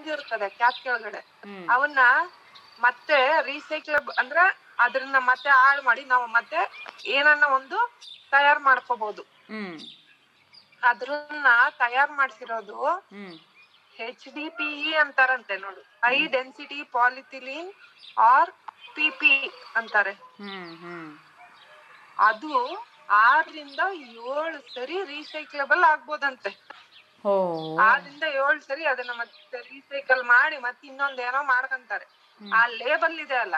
ಇರ್ತದೆ 0.08 0.50
ಕ್ಯಾಪ್ 0.52 0.84
ಕೆಳಗಡೆ. 0.84 1.22
ಅವನ್ನ 1.70 2.00
ಮತ್ತೆ 2.82 3.18
ರೀಸೈಕಲ್ 3.42 3.98
ಅಂದ್ರೆ 4.18 4.44
ಅದನ್ನ 4.80 5.16
ಮತ್ತೆ 5.22 5.50
ಹಾಳ್ 5.60 5.82
ಮಾಡಿ 5.84 6.06
ನಾವು 6.06 6.26
ಮತ್ತೆ 6.28 6.60
ಏನನ್ನ 7.08 7.46
ಒಂದು 7.58 7.78
ತಯಾರ್ 8.32 8.60
ಮಾಡ್ಕೋಬಹುದು 8.60 9.24
ಅದ್ರನ್ನ 10.84 11.48
ತಯಾರ್ 11.78 12.12
ಮಾಡ್ಸಿರೋದು 12.12 12.78
ಹೆಚ್ 13.96 14.28
ಡಿ 14.36 14.46
ಪಿ 14.58 14.68
ಇ 14.82 14.94
ಅಂತಾರಂತೆ 15.04 15.56
ನೋಡು. 15.58 15.82
High 16.04 16.18
density 16.36 16.80
polyethylene 16.96 17.70
or 18.28 18.52
P 18.96 19.08
P 19.20 19.34
ಅಂತಾರೆ. 19.76 20.14
ಅದು 22.20 22.54
ಆರರಿಂದ 23.24 23.82
ಏಳು 24.26 24.60
ಸರಿ 24.76 24.98
ರೀಸೈಕ್ಲಬಲ್ 25.06 25.84
ಆಗ್ಬೋದಂತೆ. 25.92 26.52
ಓ 27.26 27.34
ಆರರಿಂದ 27.86 28.26
ಏಳು 28.42 28.60
ಸರಿ 28.62 28.84
ಅದನ್ನ 28.86 29.14
ಮತ್ತೆ 29.14 29.60
ರೀಸೈಕಲ್ 29.70 30.24
ಮಾಡಿ 30.34 30.58
ಮತ್ತೆ 30.58 30.84
ಇನ್ನೊಂದ್ 30.88 31.22
ಏನೋ 31.22 31.42
ಮಾಡ್ಕಂತಾರೆ. 31.46 32.06
ಆ 32.42 32.62
ಲೇಬಲ್ 32.82 33.18
ಇದೆ 33.20 33.38
ಅಲ್ಲ. 33.38 33.56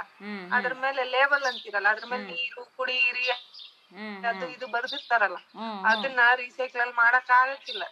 ಅದ್ರ 0.52 0.74
ಮೇಲೆ 0.84 1.02
ಲೇಬಲ್ 1.16 1.46
ಅಂತಿರಲ್ಲ 1.52 1.88
ಅದ್ರ 1.88 2.06
ಮೇಲೆ 2.06 2.26
ನೀರು 2.32 2.64
ಕುಡಿಯಿರಿ 2.78 3.26
ಅದು 4.24 4.46
ಇದು 4.56 4.66
ಬರ್ದಿರ್ತಾರಲ್ಲ 4.74 5.40
ಅದನ್ನ 5.92 6.22
ರೀಸೈಕಲ್ 6.42 6.94
ಮಾಡಕ್ 6.96 7.32
ಆಗಕ್ಕಿಲ್ಲ. 7.34 7.84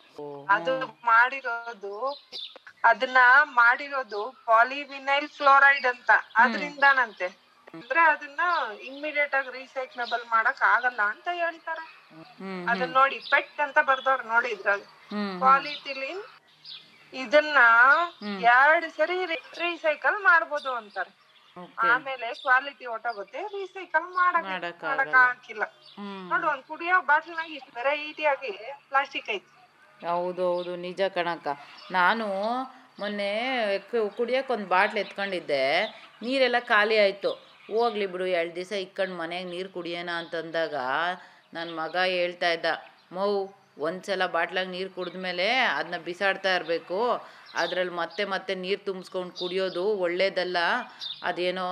ಅದು 0.48 0.74
ಮಾಡಿರೋದು 1.06 1.94
ಅದನ್ನ 2.84 3.20
ಮಾಡಿರೋದು 3.54 4.20
ಪಾಲಿವಿನೈಲ್ 4.46 5.30
ಫ್ಲೋರೈಡ್ 5.30 5.88
ಅಂತ. 5.94 6.12
ಅದ್ರಿಂದನಂತೆ. 6.36 7.28
ಅಂದ್ರೆ 7.74 8.02
ಅದನ್ನ 8.12 8.42
ಇಮಿಡಿಯೇಟ್ 8.90 9.36
ಆಗಿ 9.36 9.52
ರೀಸೈಕ್ಲಬಲ್ 9.52 10.26
ಮಾಡಕ್ 10.28 10.62
ಆಗಲ್ಲ 10.68 11.02
ಅಂತ 11.14 11.28
ಹೇಳ್ತಾರೆ. 11.42 11.86
ಅದನ್ನ 12.68 12.94
ನೋಡಿ 12.94 13.18
ಪೆಟ್ 13.32 13.60
ಅಂತ 13.66 13.80
ಬರ್ದವ್ರು 13.90 14.26
ನೋಡಿ 14.28 14.50
ಇದ್ರಾಗ 14.56 14.84
ಹ್ಮ್ 15.12 15.34
ಪಾಲಿಥಿಲಿನ್ 15.42 16.24
ಇದನ್ನ 17.14 17.60
ಎರಡ್ 18.52 18.88
ಸರಿ 18.96 19.18
ರೀಸೈಕಲ್ 19.60 20.18
ಮಾಡ್ಬೋದು 20.24 20.72
ಅಂತಾರೆ. 20.76 21.12
ಆಮೇಲೆ 21.88 22.28
ಕ್ವಾಲಿಟಿ 22.44 22.86
ಹೊಟ್ಟೋಗುತ್ತೆ 22.92 23.42
ರೀಸೈಕಲ್ 23.56 24.08
ಮಾಡಕ್ 24.18 24.50
ಹಾಕಿಲ್ಲ 25.18 25.64
ನೋಡು 26.32 26.46
ಒಂದ್ 26.54 26.66
ಕುಡಿಯೋ 26.70 26.96
ಬಾಟ್ಲಿನಾಗ 27.10 27.52
ಇಷ್ಟು 27.58 27.72
ವೆರೈಟಿ 27.80 28.24
ಆಗಿ 28.34 28.52
ಪ್ಲಾಸ್ಟಿಕ್ 28.90 29.30
ಐತಿ. 29.30 29.50
ಹೌದು 30.08 30.44
ಹೌದು 30.52 30.72
ನಿಜ 30.86 31.02
ಕಣಕ್ಕ. 31.18 31.48
ನಾನು 31.98 32.28
ಮೊನ್ನೆ 33.00 33.32
ಕುಡಿಯಕ್ಕೆ 34.18 34.52
ಒಂದು 34.56 34.68
ಬಾಟ್ಲ್ 34.74 35.00
ಎತ್ಕೊಂಡಿದ್ದೆ. 35.04 35.64
ನೀರೆಲ್ಲ 36.24 36.60
ಖಾಲಿ 36.72 36.98
ಆಯಿತು. 37.04 37.32
ಹೋಗ್ಲಿ 37.70 38.06
ಬಿಡು 38.14 38.26
ಎರಡು 38.38 38.54
ದಿವಸ 38.60 38.74
ಇಕ್ಕೊಂಡು 38.86 39.16
ಮನೆಗೆ 39.22 39.48
ನೀರು 39.54 39.70
ಕುಡಿಯೋಣ 39.76 40.12
ಅಂತಂದಾಗ 40.22 40.76
ನನ್ನ 41.56 41.70
ಮಗ 41.82 41.96
ಹೇಳ್ತಾ 42.16 42.50
ಇದ್ದ 42.56 42.70
ಮೌ 43.16 43.30
ಒಂದ್ಸಲ 43.88 44.24
ಬಾಟ್ಲಾಗ 44.36 44.68
ನೀರು 44.76 44.90
ಕುಡಿದ್ಮೇಲೆ 44.98 45.48
ಅದನ್ನ 45.78 45.98
ಬಿಸಾಡ್ತಾ 46.08 46.52
ಇರಬೇಕು. 46.58 47.00
ಅದ್ರಲ್ಲಿ 47.56 47.94
ಮತ್ತೆ 47.94 48.24
ಮತ್ತೆ 48.26 48.56
ನೀರು 48.56 48.82
ತುಂಬಿಸ್ಕೊಂಡು 48.86 49.34
ಕುಡಿಯೋದು 49.40 49.84
ಒಳ್ಳೇದಲ್ಲ. 49.98 50.58
ಅದೇನೋ 51.24 51.66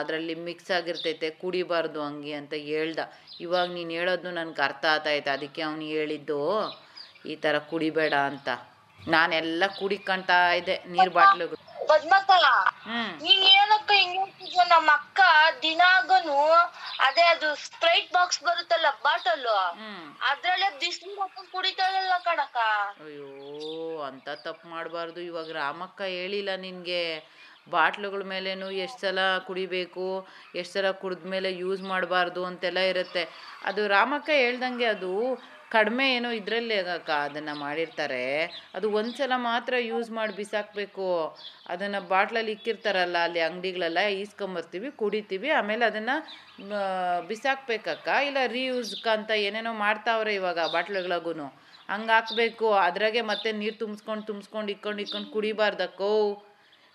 ಅದರಲ್ಲಿ 0.00 0.34
ಮಿಕ್ಸ್ 0.34 0.70
ಆಗಿರ್ತೈತೆ 0.70 1.30
ಕುಡಿಬಾರ್ದು 1.42 2.02
ಹಂಗೆ 2.02 2.32
ಅಂತ 2.32 2.54
ಹೇಳ್ದ. 2.54 2.98
ಇವಾಗ 3.40 3.68
ನೀನು 3.70 3.90
ಹೇಳೋದು 3.90 4.30
ನನಗೆ 4.30 4.62
ಅರ್ಥ 4.62 4.84
ಆಗ್ತೈತೆ 4.84 5.30
ಅದಕ್ಕೆ 5.30 5.62
ಅವನು 5.62 5.86
ಹೇಳಿದ್ದು 5.96 6.40
ಈ 7.26 7.36
ಥರ 7.36 7.58
ಕುಡಿಬೇಡ 7.70 8.14
ಅಂತ. 8.30 8.48
ನಾನೆಲ್ಲ 9.08 9.64
ಕುಡಿಕೊಂತಾ 9.78 10.38
ಇದ್ದೆ 10.52 10.76
ನೀರು 10.86 11.10
ಬಾಟ್ಲಿಗಳು. 11.10 11.57
ಪದ್ಮಕ್ಕ 11.88 12.30
ಹ್ಮ್. 12.86 13.10
ನೀನ್ 13.22 13.44
ಏನಪ್ಪ 13.54 13.90
ಹಿಂಗ್ 14.00 14.18
ನಮ್ಮ 14.70 14.90
ಅಕ್ಕ 14.92 15.20
ದಿನಾಗನು 15.62 16.36
ಅದೇ 17.06 17.24
ಅದು 17.26 17.48
ಸ್ಪ್ರೈಟ್ 17.64 18.08
ಬಾಕ್ಸ್ 18.12 18.40
ಬರುತ್ತಲ್ಲ 18.44 18.88
ಬಾಟಲ್ 19.04 19.46
ಅದ್ರಲ್ಲೇ 20.30 20.68
ಬಿಸಿಲು 20.80 21.14
ಹಾಕೊಂಡ್ 21.20 21.50
ಕುಡಿತಾಳಲ್ಲ 21.52 22.14
ಕಣಕ 22.24 22.56
ಅಯ್ಯೋ 23.04 23.30
ಅಂತ 24.08 24.28
ತಪ್ಪು 24.44 24.66
ಮಾಡಬಾರ್ದು. 24.68 25.20
ಇವಾಗ 25.22 25.50
ರಾಮಕ್ಕ 25.56 26.00
ಹೇಳಿಲ್ಲ 26.16 26.50
ನಿನ್ಗೆ 26.60 27.02
ಬಾಟ್ಲುಗಳ 27.70 28.22
ಮೇಲೇನು 28.24 28.70
ಎಷ್ಟು 28.82 29.00
ಸಲ 29.00 29.18
ಕುಡಿಬೇಕು 29.46 30.06
ಎಷ್ಟು 30.54 30.72
ಸಲ 30.72 30.90
ಕುಡಿದ್ಮೇಲೆ 31.00 31.48
ಯೂಸ್ 31.54 31.82
ಮಾಡಬಾರ್ದು 31.84 32.42
ಅಂತೆಲ್ಲ 32.44 32.80
ಇರುತ್ತೆ. 32.92 33.22
ಅದು 33.64 33.80
ರಾಮಕ್ಕ 33.88 34.28
ಹೇಳ್ದಂಗೆ 34.38 34.86
ಅದು 34.86 35.12
ಕಡಿಮೆ 35.74 36.04
ಏನೋ 36.16 36.28
ಇದರಲ್ಲಿ 36.40 36.76
ಅದನ್ನು 37.26 37.54
ಮಾಡಿರ್ತಾರೆ. 37.64 38.22
ಅದು 38.76 38.86
ಒಂದು 38.98 39.14
ಸಲ 39.20 39.36
ಮಾತ್ರ 39.50 39.74
ಯೂಸ್ 39.90 40.10
ಮಾಡಿ 40.18 40.34
ಬಿಸಾಕಬೇಕು. 40.40 41.08
ಅದನ್ನು 41.72 42.00
ಬಾಟ್ಲಲ್ಲಿ 42.12 42.52
ಇಕ್ಕಿರ್ತಾರಲ್ಲ 42.56 43.18
ಅಲ್ಲಿ 43.28 43.40
ಅಂಗಡಿಗಳೆಲ್ಲ 43.48 44.02
ಈಸ್ಕೊಂಬರ್ತೀವಿ 44.22 44.90
ಕುಡಿತೀವಿ 45.02 45.50
ಆಮೇಲೆ 45.60 45.84
ಅದನ್ನು 45.90 46.16
ಬಿಸಾಕ್ಬೇಕಕ್ಕ. 47.30 48.08
ಇಲ್ಲ 48.28 48.38
ರೀಯೂಸ್ಕ 48.56 49.06
ಅಂತ 49.18 49.30
ಏನೇನೋ 49.46 49.72
ಮಾಡ್ತಾವ್ರೆ 49.86 50.34
ಇವಾಗ 50.40 50.58
ಬಾಟ್ಲುಗಳಿಗೂ 50.76 51.34
ಹಂಗೆ 51.92 52.12
ಹಾಕ್ಬೇಕು 52.16 52.66
ಅದ್ರಾಗೆ 52.86 53.20
ಮತ್ತೆ 53.30 53.50
ನೀರು 53.60 53.76
ತುಂಬಿಸ್ಕೊಂಡು 53.82 54.24
ತುಂಬಿಸ್ಕೊಂಡು 54.30 54.70
ಇಕ್ಕೊಂಡು 54.74 55.00
ಇಕ್ಕೊಂಡು 55.04 55.28
ಕುಡಿಬಾರ್ದಕ್ಕೋ. 55.36 56.10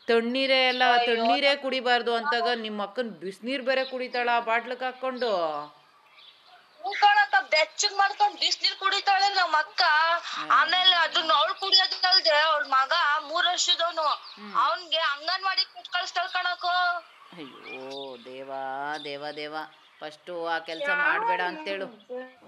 ತಣ್ಣೀರೇ 0.07 0.59
ಎಲ್ಲ 0.71 0.83
ತಣ್ಣೀರೇ 1.07 1.53
ಕುಡಿಬಾರ್ದು 1.63 2.12
ಅಂತಾಗ 2.19 2.47
ನಿಮ್ಮ 2.65 2.79
ಅಕ್ಕನ 2.88 3.13
ಬಿಸಿನೀರು 3.23 3.63
ಬೇರೆ 3.69 3.83
ಕುಡಿತಾಳ 3.91 4.29
ಆ 4.39 4.41
ಬಾಟ್ಲಿಗೆ 4.49 4.86
ಹಾಕ್ಕೊಂಡು. 4.88 5.31
ಕಣಕ್ಕ 7.02 7.36
ಬೆಚ್ಚಗ್ 7.52 7.96
ಮಾಡ್ಕೊಂಡ್ 7.98 8.39
ಬಿಸ್ನೀರ್ 8.39 8.76
ಕುಡಿತಾಳೆ 8.76 9.28
ನಮ್ 9.36 9.54
ಅಕ್ಕ. 9.54 9.82
ಆಮೇಲೆ 10.52 10.96
ಅದನ್ನ 10.96 11.32
ಅವ್ಳು 11.34 11.54
ಕುಡಿಯೋದಲ್ದೆ 11.54 12.36
ಅವ್ಳ 12.41 12.63
ಮಗ 12.69 12.93
ಮೂರ್ 13.22 13.48
ವರ್ಷದವನು. 13.48 14.08
ಅವನ್ಗೆ 14.65 15.02
ಅಂಗನವಾಡಿ 15.13 15.63
ಕೊಟ್ 15.65 15.88
ಕಳಿಸ್ತಾಳ 15.88 16.28
ಕಣಕೋ 16.28 16.76
ಅಯ್ಯೋ 17.38 17.86
ದೇವಾ 18.26 18.62
ದೇವ 19.06 19.32
ದೇವ. 19.32 19.56
ಫಸ್ಟ್ 20.02 20.32
ಆ 20.54 20.60
ಕೆಲಸ 20.60 20.89
ಮಾಡಬೇಡ 21.04 21.41
ಅಂತೇಳು. 21.41 21.88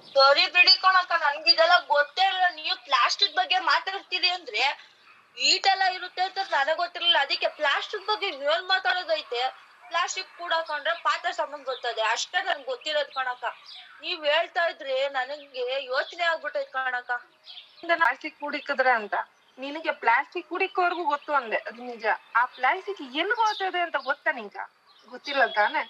ಸರಿ 0.09 0.45
ಬಿಡಿ 0.47 0.73
ಕಣಕ್ಕ 0.77 1.11
ನನ್ಗೆ 1.21 1.51
ಇದೆಲ್ಲ 1.51 1.75
ಗೊತ್ತೇ 1.87 2.25
ಇಲ್ಲ. 2.27 2.43
ನೀವು 2.55 2.75
ಪ್ಲಾಸ್ಟಿಕ್ 2.85 3.35
ಬಗ್ಗೆ 3.35 3.59
ಮಾತಾಡ್ತೀರಿ 3.71 4.29
ಅಂದ್ರೆ 4.29 4.63
ಈಟೆಲ್ಲ 5.37 5.83
ಇರುತ್ತೆ 5.97 6.21
ಅಂತ 6.21 6.39
ನನಗ್ 6.51 6.77
ಗೊತ್ತಿರಲಿಲ್ಲ. 6.77 7.17
ಅದಕ್ಕೆ 7.17 7.47
ಪ್ಲಾಸ್ಟಿಕ್ 7.59 8.05
ಬಗ್ಗೆ 8.07 8.27
ಏನ್ 8.53 8.65
ಮಾತಾಡೋದೈತೆ? 8.73 9.41
ಪ್ಲಾಸ್ಟಿಕ್ 9.89 10.31
ಕೂಡಾಕೊಂಡ್ರೆ 10.37 10.93
ಪಾತ್ರ 11.03 11.29
ಸಂಬಂಧ 11.31 11.63
ಗೊತ್ತದೆ 11.63 12.03
ಅಷ್ಟೇ 12.13 12.39
ನನ್ಗೆ 12.43 12.65
ಗೊತ್ತಿರೋದ್ 12.65 13.11
ಕಣಕ್ಕ. 13.13 13.45
ನೀವ್ 14.01 14.21
ಹೇಳ್ತಾ 14.25 14.63
ಇದ್ರೆ 14.67 14.95
ನನಗೆ 15.09 15.65
ಯೋಚನೆ 15.85 16.23
ಆಗ್ಬಿಟ್ಟೈತ್ 16.23 16.71
ಕಣಕ್ಕ. 16.71 17.11
ಪ್ಲಾಸ್ಟಿಕ್ 17.89 18.37
ಕುಡಿಕಿದ್ರೆ 18.39 18.91
ಅಂತ, 18.91 19.15
ನಿನಗೆ 19.57 19.91
ಪ್ಲಾಸ್ಟಿಕ್ 20.03 20.47
ಕುಡಿಕೋರ್ಗು 20.49 21.03
ಗೊತ್ತು 21.05 21.33
ಅಂದೆ, 21.33 21.57
ಅದು 21.69 21.81
ನಿಜ. 21.83 22.05
ಆ 22.35 22.43
ಪ್ಲಾಸ್ಟಿಕ್ 22.55 23.01
ಎಲ್ಲಿ 23.21 23.35
ಹೋಗ್ತದೆ 23.41 23.79
ಅಂತ 23.79 23.97
ಗೊತ್ತಾ 24.09 24.31
ನಿಂಗ? 24.31 24.57
ಗೊತ್ತಿಲ್ಲ 25.07 25.45
ತಾನೆ? 25.59 25.81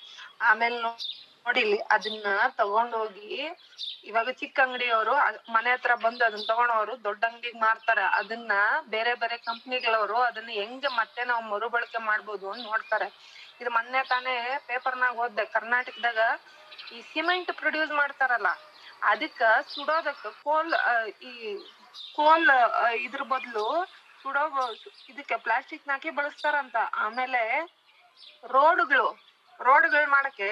ಆಮೇಲೆ 0.42 0.78
ನೋಡಿಲಿ 0.82 1.78
ಅದನ್ನ 1.96 2.28
ತಗೊಂಡೋಗಿ, 2.58 3.30
ಇವಾಗ 4.04 4.30
ಚಿಕ್ಕ 4.40 4.60
ಅಂಗಡಿಯವರು 4.60 5.14
ಮನೆ 5.54 5.72
ಹತ್ರ 5.72 5.96
ಬಂದು 5.96 6.26
ಅದನ್ನ 6.26 6.44
ತಗೊಂಡವರು 6.48 7.04
ದೊಡ್ಡ 7.04 7.22
ಅಂಗಡಿಗೆ 7.26 7.60
ಮಾರ್ತಾರ. 7.60 8.00
ಅದನ್ನ 8.20 8.54
ಬೇರೆ 8.88 9.14
ಬೇರೆ 9.16 9.38
ಕಂಪ್ನಿಗಳವರು 9.50 10.18
ಅದನ್ನ 10.22 10.50
ಹೆಂಗೆ 10.62 10.88
ಮತ್ತೆ 10.98 11.24
ನಾವು 11.26 11.44
ಮರುಬಳಕೆ 11.44 12.02
ಮಾಡ್ಬೋದು 12.10 12.46
ಅಂತ 12.52 12.64
ನೋಡ್ತಾರೆ. 12.66 13.08
ಇದು 13.62 13.70
ಮೊನ್ನೆ 13.78 14.02
ತಾನೇ 14.12 14.36
ಪೇಪರ್ನಾಗ 14.70 15.24
ಓದ್ದೆ, 15.24 15.44
ಕರ್ನಾಟಕದಾಗ 15.56 16.22
ಈ 16.96 17.00
ಸಿಮೆಂಟ್ 17.12 17.52
ಪ್ರೊಡ್ಯೂಸ್ 17.62 17.94
ಮಾಡ್ತಾರಲ್ಲ, 18.02 18.50
ಅದಕ್ಕ 19.12 19.42
ಸುಡೋದಕ್ಕ 19.74 20.26
ಕೋಲ್ 20.46 20.74
ಈ 21.30 21.34
ಕೋಲ್ 22.18 22.50
ಇದ್ರ 23.06 23.24
ಬದಲು 23.34 23.66
ಸುಡೋ 24.22 24.44
ಇದಕ್ಕೆ 25.12 25.36
ಪ್ಲಾಸ್ಟಿಕ್ 25.46 25.90
ಹಾಕಿ 25.94 26.12
ಬಳಸ್ತಾರಂತ. 26.20 26.78
ಆಮೇಲೆ 27.06 27.42
ರೋಡ್ಗಳು 28.56 29.08
ರೋಡ್ಗಳು 29.60 30.08
ಮಾಡಕ್ಕೆ 30.16 30.50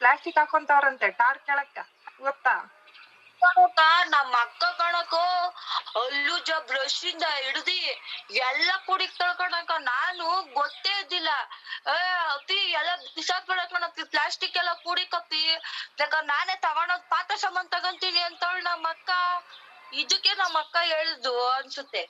ಪ್ಲಾಸ್ಟಿಕ್ 0.00 0.38
ಹಾಕೊಂತವ್ರಂತೆ, 0.40 1.06
ಟಾರ್ 1.20 1.40
ಕೆಳಕ್ಕ, 1.46 1.78
ಗೊತ್ತಾ? 2.26 2.54
ಕಣಕ್ಕ 3.42 3.80
ನಮ್ಮ 4.14 4.34
ಅಕ್ಕ 4.44 4.64
ಕಣಕೋ 4.80 5.24
ಜ 6.46 6.52
ಬ್ರಷ್ 6.68 7.02
ಇಂದ 7.10 7.26
ಹಿಡ್ದಿ 7.36 7.78
ಎಲ್ಲ 8.48 8.70
ಕುಡಿತಾಳ 8.86 9.30
ಕಣಕ್ಕ 9.40 9.72
ನಾನು 9.88 10.26
ಗೊತ್ತೇ 10.56 10.92
ಇದ್ದಿಲ್ಲ. 11.02 11.30
ಏ 11.92 11.96
ಅಪ್ಪಿ 12.34 12.58
ಎಲ್ಲ 12.80 12.90
ಬಿಸಾಕ್ಬೇಡ 13.16 13.60
ಕಣಪ್ಪಿ 13.72 14.04
ಪ್ಲಾಸ್ಟಿಕ್ 14.14 14.58
ಎಲ್ಲ 14.62 14.72
ಕುಡಿಕಪ್ಪಿ 14.86 15.42
ಯಾಕ 16.00 16.14
ನಾನೇ 16.32 16.56
ತಗೊಂಡೋಗ್ 16.66 17.06
ಪಾತ್ರೆ 17.14 17.36
ಸಾಮಾನ್ 17.44 17.70
ತಗೊಂತೀನಿ 17.76 18.22
ಅಂತವಳು 18.28 18.62
ನಮ್ಮ 18.70 18.92
ಅಕ್ಕ, 18.94 19.10
ಇದಕ್ಕೆ 20.02 20.32
ನಮ್ಮ 20.42 20.56
ಅಕ್ಕ 20.64 20.76
ಹೇಳ್ದು 20.94 21.34
ಅನ್ಸುತ್ತೆ. 21.58 22.02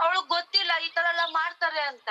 ಅವಳು 0.00 0.20
ಗೊತ್ತಿಲ್ಲ 0.34 0.72
ಈ 0.86 0.90
ತರ 0.96 1.06
ಎಲ್ಲ 1.14 1.24
ಮಾಡ್ತಾರೆ 1.38 1.82
ಅಂತ. 1.92 2.08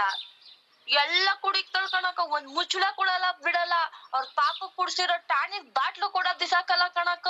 ಎಲ್ಲ 0.87 1.29
ಕುಡಿತಾಳ 1.43 1.85
ಕಣಕ್ಕ 1.95 2.21
ಒಂದ್ 2.35 2.49
ಮುಚ್ಚಳ 2.57 2.85
ಕೊಡಲ್ಲ 2.99 3.27
ಬಿಡಲ್ಲ. 3.45 3.75
ಅವ್ರ 4.13 4.25
ಪಾಪ 4.41 4.59
ಕುಡ್ಸಿರೋ 4.77 5.17
ಟಾನಿಕ್ 5.31 5.67
ಬಾಟ್ಲು 5.79 6.07
ಕೂಡ 6.17 6.27
ಬಿಸಾಕಲ್ಲ 6.41 6.85
ಕಣಕ್ಕ 6.99 7.27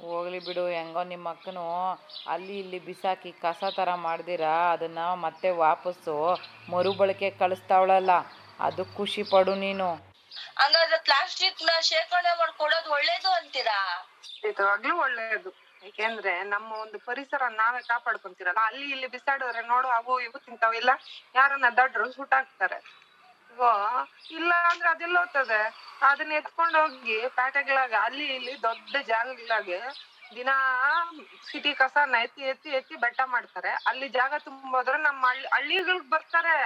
ಹೋಗ್ಲಿ 0.00 0.38
ಬಿಡು 0.38 0.66
ಹೆಂಗೋ 0.66 1.02
ನಿಮ್ಮ 1.02 1.28
ಅಕ್ಕನು 1.30 1.64
ಅಲ್ಲಿ 2.26 2.58
ಇಲ್ಲಿ 2.58 2.78
ಬಿಸಾಕಿ 2.78 3.32
ಕಸ 3.32 3.64
ಥರ 3.76 3.94
ಮಾಡ್ದಿರ 3.94 4.44
ಅದನ್ನು 4.72 5.16
ಮತ್ತೆ 5.16 5.50
ವಾಪಸ್ಸು 5.50 6.14
ಮರುಬಳಕೆ 6.70 7.30
ಕಳಿಸ್ತಾವಳಲ್ಲ 7.30 8.10
ಅದು 8.60 8.84
ಖುಷಿ 8.96 9.22
ಪಡು 9.22 9.54
ನೀನು. 9.54 9.88
ಹಂಗಾದ್ರೆ 10.58 10.98
ಪ್ಲಾಸ್ಟಿಕ್ನ 10.98 11.70
ಶೇಖರಣೆ 11.80 12.38
ಮಾಡ್ಕೊಡೋದು 12.38 12.90
ಒಳ್ಳೇದು 12.90 13.28
ಅಂತೀರಾ? 13.28 13.78
ನಿಜವಾಗ್ಲೂ 14.44 14.96
ಒಳ್ಳೇದು. 14.96 15.50
ಯಾಕೆಂದ್ರೆ 15.82 16.42
ನಮ್ಮ 16.44 16.72
ಒಂದು 16.72 16.98
ಪರಿಸರ 16.98 17.42
ನಾವೇ 17.48 17.80
ಕಾಪಾಡ್ಕೊಂತೀರಲ್ಲ 17.82 18.58
ಅಲ್ಲಿ 18.64 18.90
ಇಲ್ಲಿ 18.90 19.06
ಬಿಸಾಡಿದ್ರೆ 19.06 19.66
ನೋಡು 19.66 19.88
ಅವು 19.88 20.20
ಇವು 20.20 20.38
ತಿಂತಾವಿಲ್ಲ 20.38 20.90
ಯಾರನ್ನ 21.34 21.64
ದಡ್ರು 21.76 22.12
ಸುಟ್ಟಾಕ್ತಾರೆ 22.12 22.78
ಇಲ್ಲ 24.30 24.52
ಅಂದ್ರೆ 24.70 24.88
ಅದೆಲ್ಲ 24.88 25.18
ಹೋಗ್ತದೆ. 25.18 25.60
ಅದನ್ನ 26.02 26.32
ಎತ್ಕೊಂಡು 26.32 26.78
ಹೋಗಿ 26.82 27.28
ಪ್ಯಾಟೆಗಳಾಗ, 27.28 27.92
ಅಲ್ಲಿ 28.02 28.26
ಇಲ್ಲಿ 28.36 28.62
ದೊಡ್ಡ 28.62 28.96
ಜಾಗಗಳಾಗೆ 29.06 29.80
ದಿನಾ 30.36 30.54
ಸಿಟಿ 31.50 31.72
ಕಸನ 31.74 32.14
ಎತ್ತಿ 32.22 32.42
ಎತ್ತಿ 32.42 32.70
ಎತ್ತಿ 32.70 32.96
ಬೆಟ್ಟ 32.96 33.20
ಮಾಡ್ತಾರೆ. 33.24 33.70
ಅಲ್ಲಿ 33.86 34.08
ಜಾಗ 34.08 34.34
ತುಂಬೋದ್ರೆ 34.38 34.98
ನಮ್ಮ 34.98 35.26
ಹಳ್ಳಿ, 35.26 35.46
ಹಳ್ಳಿಗಳಿಗೆ 35.48 36.10
ಬರ್ತಾರೆ 36.10 36.56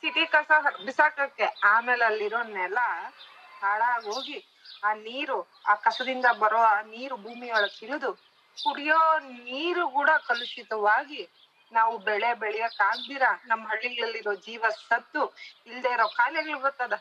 ಸಿಟಿ 0.00 0.26
ಕಸ 0.26 0.50
ಬಿಸಾಕಕ್ಕೆ. 0.84 1.46
ಆಮೇಲೆ 1.64 2.04
ಅಲ್ಲಿರೋ 2.04 2.42
ನೆಲ 2.42 2.78
ಹಾಳಾಗಿ 3.62 4.06
ಹೋಗಿ 4.14 4.38
ಆ 4.84 4.92
ನೀರು, 4.92 5.38
ಆ 5.66 5.74
ಕಸದಿಂದ 5.74 6.26
ಬರೋ 6.38 6.58
ಆ 6.58 6.80
ನೀರು 6.80 7.16
ಭೂಮಿಯೊಳಗೆ 7.16 7.86
ಇಳಿದು 7.86 8.12
ಕುಡಿಯೋ 8.64 9.18
ನೀರು 9.20 9.88
ಕೂಡ 9.88 10.10
ಕಲುಷಿತವಾಗಿ 10.26 11.22
ನಾವು 11.72 11.98
ಬೆಳೆ 11.98 12.34
ಬೆಳೆಯಕ್ 12.34 12.76
ನಮ್ 12.80 13.24
ನಮ್ಮ 13.46 13.68
ಹಳ್ಳಿಗಳಲ್ಲಿರೋ 13.68 14.34
ಜೀವ 14.34 14.64
ಸತ್ತು 14.88 15.22
ಇಲ್ದೆ 15.66 15.92
ಇರೋ 15.92 16.06
ಕಾಯಿಲೆಗಳು 16.08 16.58
ಗೊತ್ತದ 16.58 16.94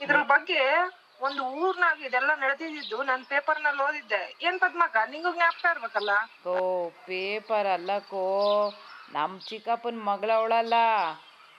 ಇದ್ರ 0.00 0.22
ಬಗ್ಗೆ 0.22 0.60
ಒಂದು 1.20 1.42
ಊರ್ನಾಗ 1.44 1.98
ಇದೆಲ್ಲ 2.00 2.30
ನಡೆದಿದ್ದು 2.34 3.02
ನಾನ್ 3.02 3.26
ಪೇಪರ್ನಲ್ಲಿ 3.26 3.82
ಓದಿದ್ದೆ. 3.82 4.20
ಏನ್ 4.42 4.60
ಪದ್ಮಕ್ಕ 4.60 4.96
ನಿಂಗೂ 5.10 5.32
ಜ್ಞಾಪಕ 5.32 5.64
ಇರ್ಬೇಕಲ್ಲ? 5.70 6.10
ಓ 6.46 6.54
ಪೇಪರ್ 6.88 7.66
ಅಲ್ಲಕೋ 7.66 8.24
ನಮ್ 9.12 9.40
ಚಿಕ್ಕಪ್ಪನ 9.40 10.00
ಮಗಳವಳಲ್ಲ 10.02 10.74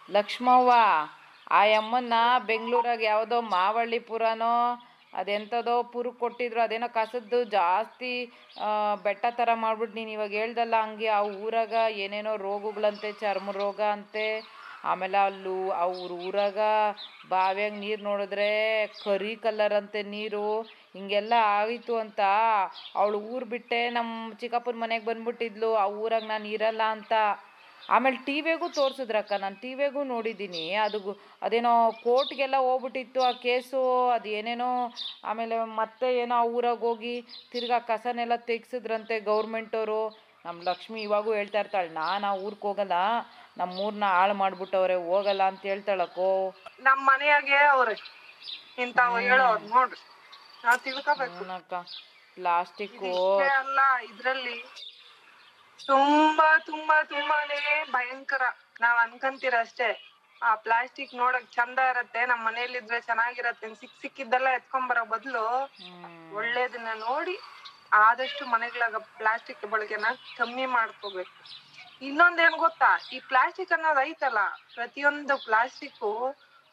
ಲಕ್ಷ್ಮವ್ವ. 0.10 0.72
ಆ 1.52 1.62
ಅಮ್ಮನ್ನ 1.78 2.14
ಬೆಂಗಳೂರಾಗ 2.46 3.02
ಯಾವುದೋ 3.04 3.42
ಮಾವಳ್ಳಿಪುರನೋ 3.42 4.56
ಅದೆಂಥದೋ 5.14 5.76
ಪುರುಕ್ 5.94 6.20
ಕೊಟ್ಟಿದ್ರು, 6.20 6.60
ಅದೇನೋ 6.66 6.88
ಕಸದ್ದು 6.98 7.40
ಜಾಸ್ತಿ 7.58 8.14
ಬೆಟ್ಟ 9.06 9.26
ಥರ 9.40 9.50
ಮಾಡ್ಬಿಟ್ಟು 9.64 9.96
ನೀನು 10.00 10.12
ಇವಾಗ 10.18 10.34
ಹೇಳ್ದಲ್ಲ 10.42 10.76
ಹಂಗೆ 10.84 11.10
ಆ 11.18 11.22
ಊರಾಗ 11.44 11.74
ಏನೇನೋ 12.04 12.34
ರೋಗಗಳಂತೆ, 12.48 13.12
ಚರ್ಮ 13.24 13.52
ರೋಗ 13.60 13.80
ಅಂತೆ, 13.96 14.28
ಆಮೇಲೆ 14.84 15.18
ಅಲ್ಲೂ 15.26 15.56
ಅವ್ರ 15.84 16.12
ಊರಾಗ 16.28 16.60
ಬಾವ್ಯಾಗ 17.32 17.74
ನೀರು 17.84 18.02
ನೋಡಿದ್ರೆ 18.04 18.52
ಕರಿ 19.04 19.34
ಕಲರ್ 19.44 19.76
ಅಂತೆ 19.80 20.02
ನೀರು, 20.14 20.48
ಹಿಂಗೆಲ್ಲ 20.96 21.34
ಆಯಿತು 21.58 21.94
ಅಂತ 22.04 22.22
ಅವಳು 22.96 23.18
ಊರು 23.34 23.48
ಬಿಟ್ಟೆ 23.54 23.82
ನಮ್ಮ 23.98 24.10
ಚಿಕ್ಕಪ್ಪನ 24.42 24.80
ಮನೆಗೆ 24.84 25.06
ಬಂದ್ಬಿಟ್ಟಿದ್ಲು, 25.06 25.72
ಆ 25.76 25.86
ಊರಾಗ 26.02 26.26
ನಾನು 26.34 26.48
ಇರಲ್ಲ 26.56 26.84
ಅಂತ. 26.98 27.14
ಆಮೇಲೆ 27.90 28.18
ಟಿ 28.28 28.36
ವಿಗೂ 28.42 28.68
ತೋರಿಸಿದ್ರಕ್ಕ 28.78 29.32
ನಾನು 29.44 29.58
ಟಿ 29.64 29.72
ವಿಗೂ 29.80 30.02
ನೋಡಿದ್ದೀನಿ. 30.14 30.64
ಅದು 30.86 31.00
ಅದೇನೋ 31.46 31.74
ಕೋರ್ಟ್ಗೆಲ್ಲ 32.04 32.58
ಹೋಗ್ಬಿಟ್ಟಿತ್ತು 32.68 33.22
ಆ 33.30 33.32
ಕೇಸು 33.46 33.82
ಅದು 34.16 34.30
ಏನೇನೋ 34.40 34.70
ಆಮೇಲೆ 35.30 35.58
ಮತ್ತೆ 35.82 36.10
ಏನೋ 36.24 36.36
ಆ 36.42 36.48
ಊರಾಗ 36.58 36.82
ಹೋಗಿ 36.90 37.16
ತಿರ್ಗಾ 37.52 37.80
ಕಸನೆಲ್ಲ 37.92 38.38
ತೆಗ್ಸಿದ್ರಂತೆ 38.52 39.18
ಗೌರ್ಮೆಂಟವರು. 39.30 40.02
ನಮ್ಮ 40.46 40.58
ಲಕ್ಷ್ಮಿ 40.70 41.00
ಇವಾಗೂ 41.02 41.34
ಹೇಳ್ತಾ 41.34 41.60
ಇರ್ತಾಳೆ 41.60 41.90
ನಾನು 41.90 42.26
ಆ 42.28 42.34
ಊರಿಗೆ 42.46 42.66
ಹೋಗಲ್ಲ 42.68 42.96
ನಮ್ಮ 43.58 43.72
ಊರನ್ನ 43.86 44.08
ಹಾಳು 44.18 44.34
ಮಾಡ್ಬಿಟ್ಟವ್ರೆ 44.34 44.96
ಹೋಗಲ್ಲ 45.10 45.44
ಅಂತ 45.52 45.62
ಹೇಳ್ತಾಳಕ್ಕೋ 45.62 46.30
ನಮ್ಮ 46.88 47.00
ಮನೆಯಾಗೆ 47.10 47.60
ಅವ್ರೆ 47.76 47.96
ಇಂತಾವ್ 48.84 49.18
ನೋಡ್ರಿ. 49.74 50.00
ನಾವ್ 50.64 50.80
ತಿಳ್ಕೊಬೇಕು. 50.86 51.44
ಇಷ್ಟೇ 52.88 53.48
ಅಲ್ಲ 53.62 53.80
ಇದ್ರಲ್ಲಿ 54.10 54.58
ತುಂಬಾ 55.88 56.48
ತುಂಬಾ 56.66 56.98
ತುಂಬಾನೇ 57.06 57.60
ಭಯಂಕರ. 57.92 58.44
ನಾವ್ 58.82 59.00
ಅನ್ಕಂತೀರ 59.00 59.56
ಅಷ್ಟೇ 59.60 59.90
ಆ 60.42 60.52
ಪ್ಲಾಸ್ಟಿಕ್ 60.64 61.14
ನೋಡಕ್ 61.14 61.50
ಚಂದ 61.52 61.80
ಇರತ್ತೆ 61.92 62.22
ನಮ್ 62.26 62.42
ಮನೇಲಿದ್ರೆ 62.46 63.00
ಚೆನ್ನಾಗಿರತ್ತೆ 63.02 63.68
ಸಿಕ್ 63.76 63.98
ಸಿಕ್ಕಿದ್ದೆಲ್ಲ 64.02 64.50
ಎತ್ಕೊಂಡ್ 64.58 64.90
ಬರೋ 64.90 65.04
ಬದ್ಲು 65.12 65.44
ಒಳ್ಳೇದನ್ನ 66.34 66.94
ನೋಡಿ 67.02 67.36
ಆದಷ್ಟು 68.02 68.44
ಮನೆಗಳಾಗ 68.48 68.98
ಪ್ಲಾಸ್ಟಿಕ್ 69.18 69.66
ಬಳಕೆನ 69.72 70.08
ಕಮ್ಮಿ 70.38 70.66
ಮಾಡ್ಕೋಬೇಕು. 70.76 71.34
ಇನ್ನೊಂದೇನ್ 72.02 72.56
ಗೊತ್ತಾ? 72.60 72.92
ಈ 73.12 73.20
ಪ್ಲಾಸ್ಟಿಕ್ 73.30 73.74
ಅನ್ನೋದ್ 73.74 74.02
ಐತಲ್ಲ 74.04 74.42
ಪ್ರತಿಯೊಂದು 74.76 75.36
ಪ್ಲಾಸ್ಟಿಕ್ 75.46 76.00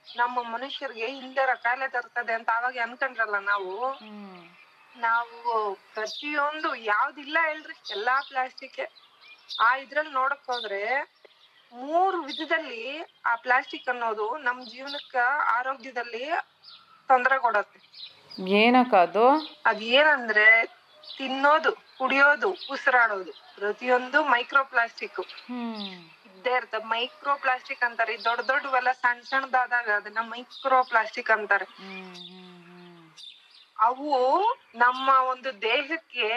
ನಮ್ಮ 0.07 0.43
ಮನುಷ್ಯರಿಗೆ 0.53 1.07
ಹಿಂದೆ 1.17 1.35
ಕಾಯಿಲೆ 1.65 1.89
ತರ್ತದೆ 1.95 2.35
ಅಂತ 2.35 2.51
ಅವಾಗ 2.59 2.77
ಅನ್ಕೊಂಡ್ರಲ್ಲ 2.87 3.39
ನಾವು? 3.47 3.73
ನಾವು 4.97 5.53
ಪ್ರತಿಯೊಂದು 5.95 6.69
ಯಾವ್ದಿಲ್ಲ 6.87 7.39
ಹೇಳ್ರಿ 7.47 7.77
ಎಲ್ಲಾ 7.91 8.17
ಪ್ಲಾಸ್ಟಿಕ್ 8.29 8.81
ಆ 9.61 9.71
ಇದ್ರಲ್ಲಿ 9.77 10.13
ನೋಡಕ್ 10.13 10.47
ಹೋದ್ರೆ 10.47 10.83
ಮೂರು 11.73 12.19
ವಿಧದಲ್ಲಿ 12.23 12.83
ಆ 13.25 13.35
ಪ್ಲಾಸ್ಟಿಕ್ 13.37 13.89
ಅನ್ನೋದು 13.89 14.27
ನಮ್ 14.45 14.61
ಜೀವನಕ್ಕ 14.67 15.17
ಆರೋಗ್ಯದಲ್ಲಿ 15.57 16.23
ತೊಂದರೆ 17.09 17.37
ಕೊಡತ್ತೆ. 17.39 17.79
ಏನಕ್ಕ 18.59 18.95
ಅದು? 19.07 19.25
ಅದ್ 19.67 19.83
ಏನಂದ್ರೆ 19.93 20.47
ತಿನ್ನೋದು 21.05 21.71
ಕುಡಿಯೋದು 21.99 22.49
ಉಸಿರಾಡೋದು 22.71 23.33
ಪ್ರತಿಯೊಂದು 23.57 24.19
ಮೈಕ್ರೋ 24.25 24.63
ಪ್ಲಾಸ್ಟಿಕ್ 24.65 25.21
ಇದ್ದೇ 26.29 26.53
ಇರ್ತದೆ 26.57 26.87
ಮೈಕ್ರೋ 26.87 27.35
ಪ್ಲಾಸ್ಟಿಕ್ 27.37 27.85
ಅಂತಾರೆ 27.85 28.15
ದೊಡ್ಡ 28.25 28.41
ದೊಡ್ಡವೆಲ್ಲ 28.51 28.93
ಸಣ್ಣ 29.01 29.23
ಸಣ್ಣದಾದಾಗ 29.23 29.89
ಅದನ್ನ 29.97 30.23
ಮೈಕ್ರೋ 30.31 30.79
ಪ್ಲಾಸ್ಟಿಕ್ 30.91 31.31
ಅಂತಾರೆ 31.31 31.67
ಅವು 33.79 34.11
ನಮ್ಮ 34.75 35.09
ಒಂದು 35.33 35.63
ದೇಹಕ್ಕೆ 35.63 36.29